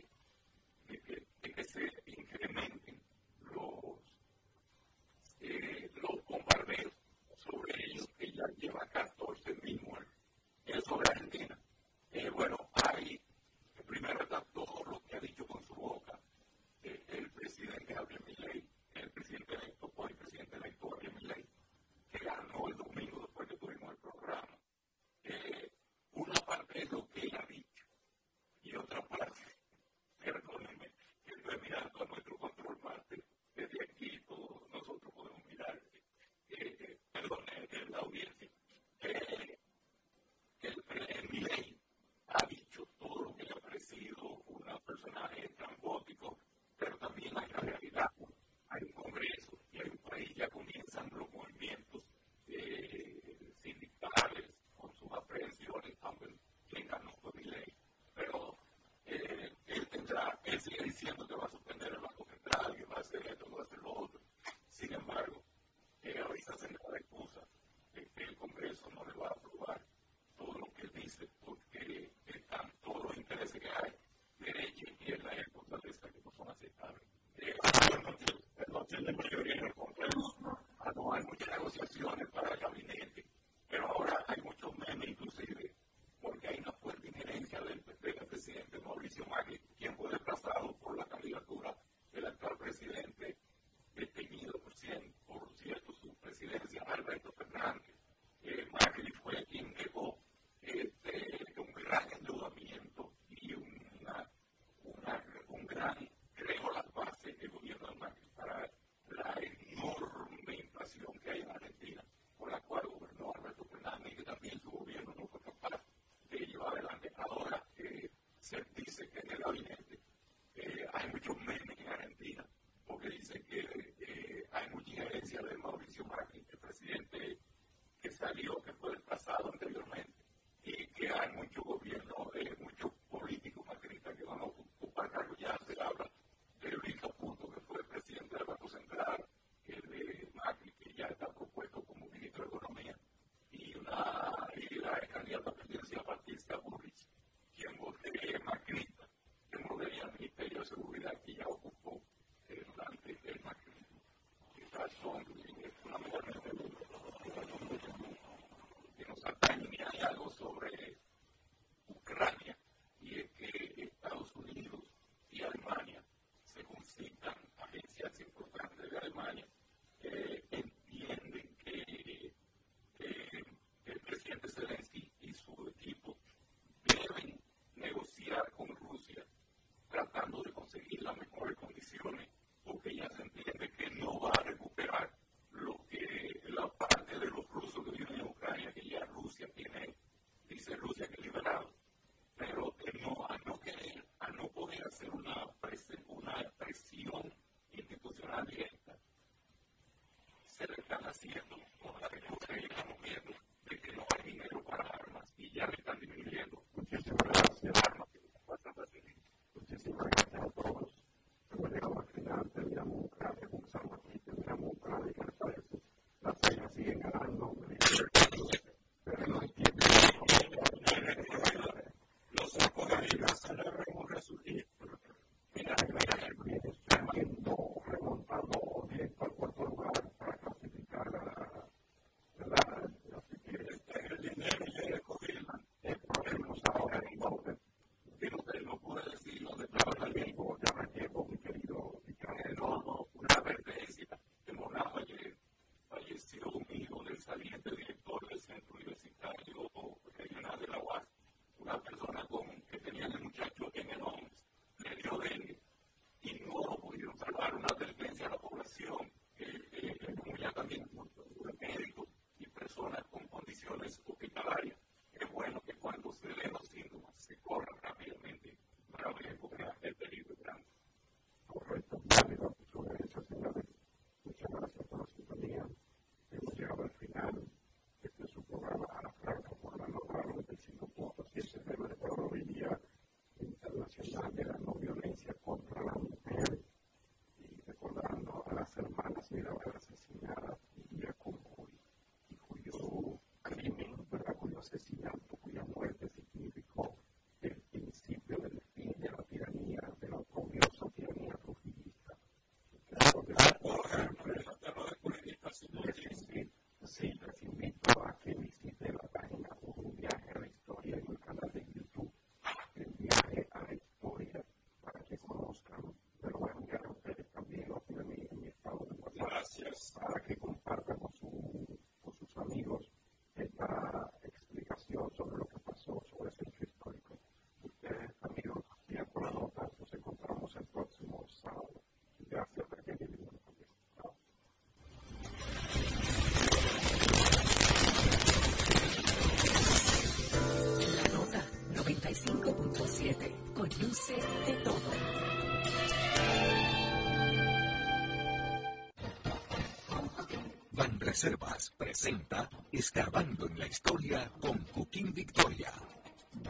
Reservas 351.12 351.70
presenta 351.76 352.48
Escarbando 352.72 353.46
en 353.46 353.58
la 353.58 353.66
Historia 353.66 354.32
con 354.40 354.64
Joaquín 354.68 355.12
Victoria. 355.12 355.70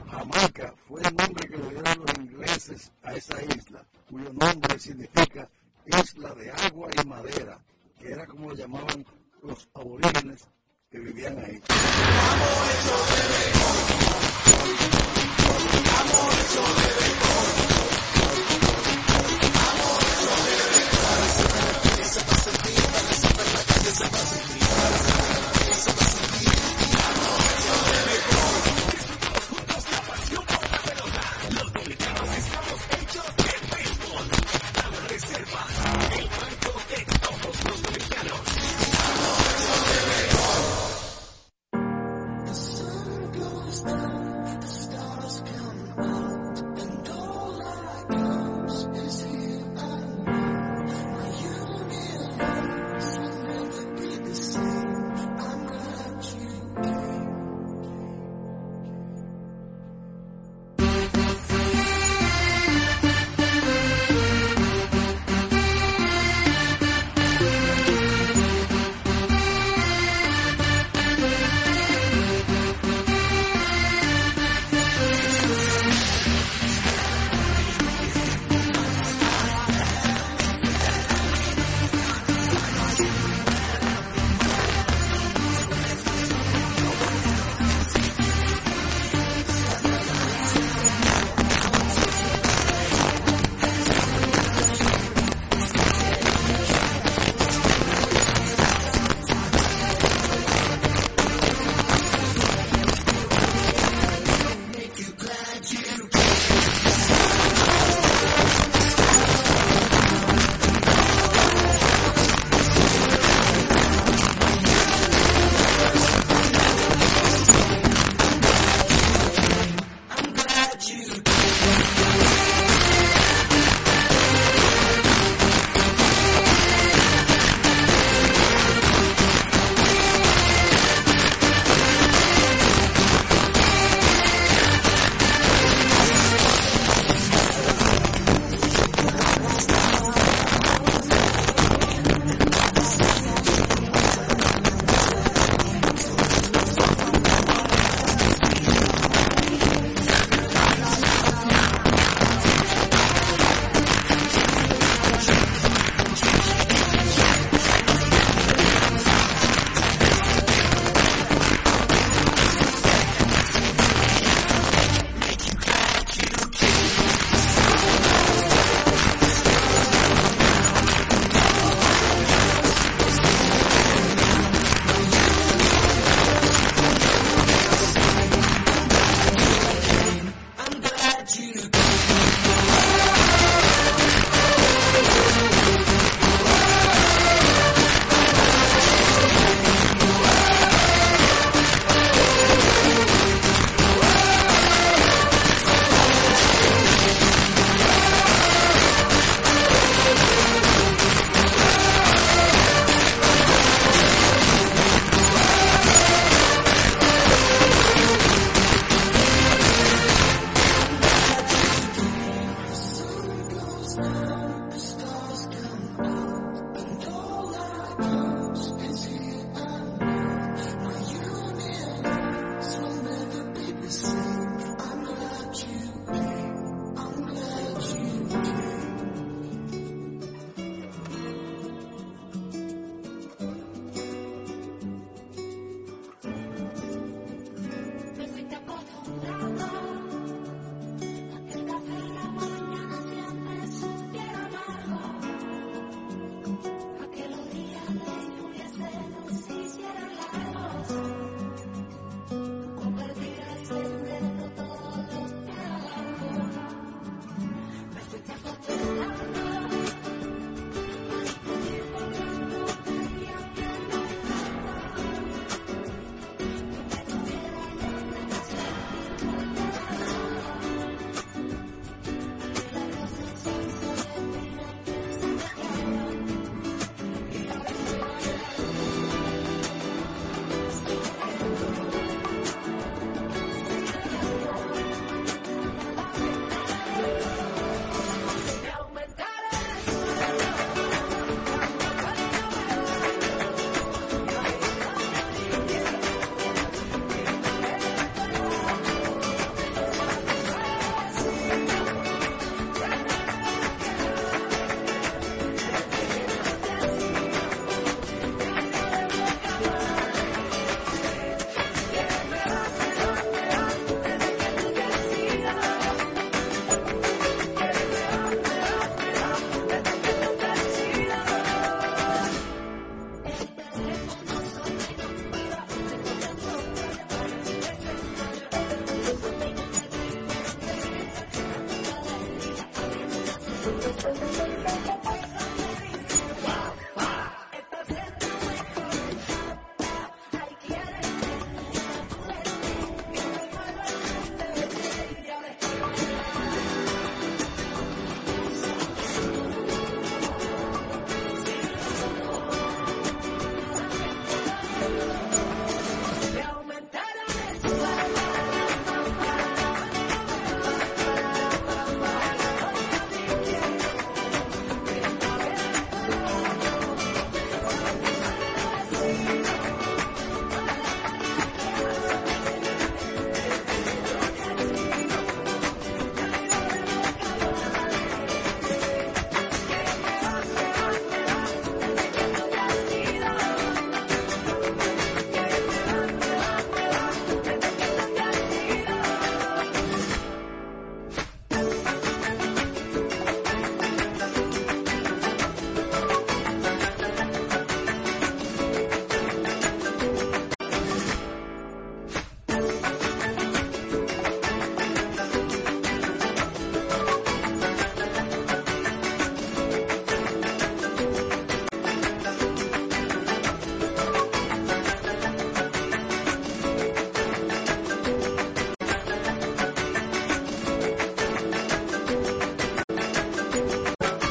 Jamaica 0.09 0.73
fue 0.87 1.03
el 1.03 1.17
nombre 1.17 1.49
que 1.49 1.59
le 1.59 1.69
dieron 1.71 1.99
los 2.07 2.17
ingleses 2.17 2.93
a 3.03 3.13
esa 3.13 3.43
isla, 3.43 3.62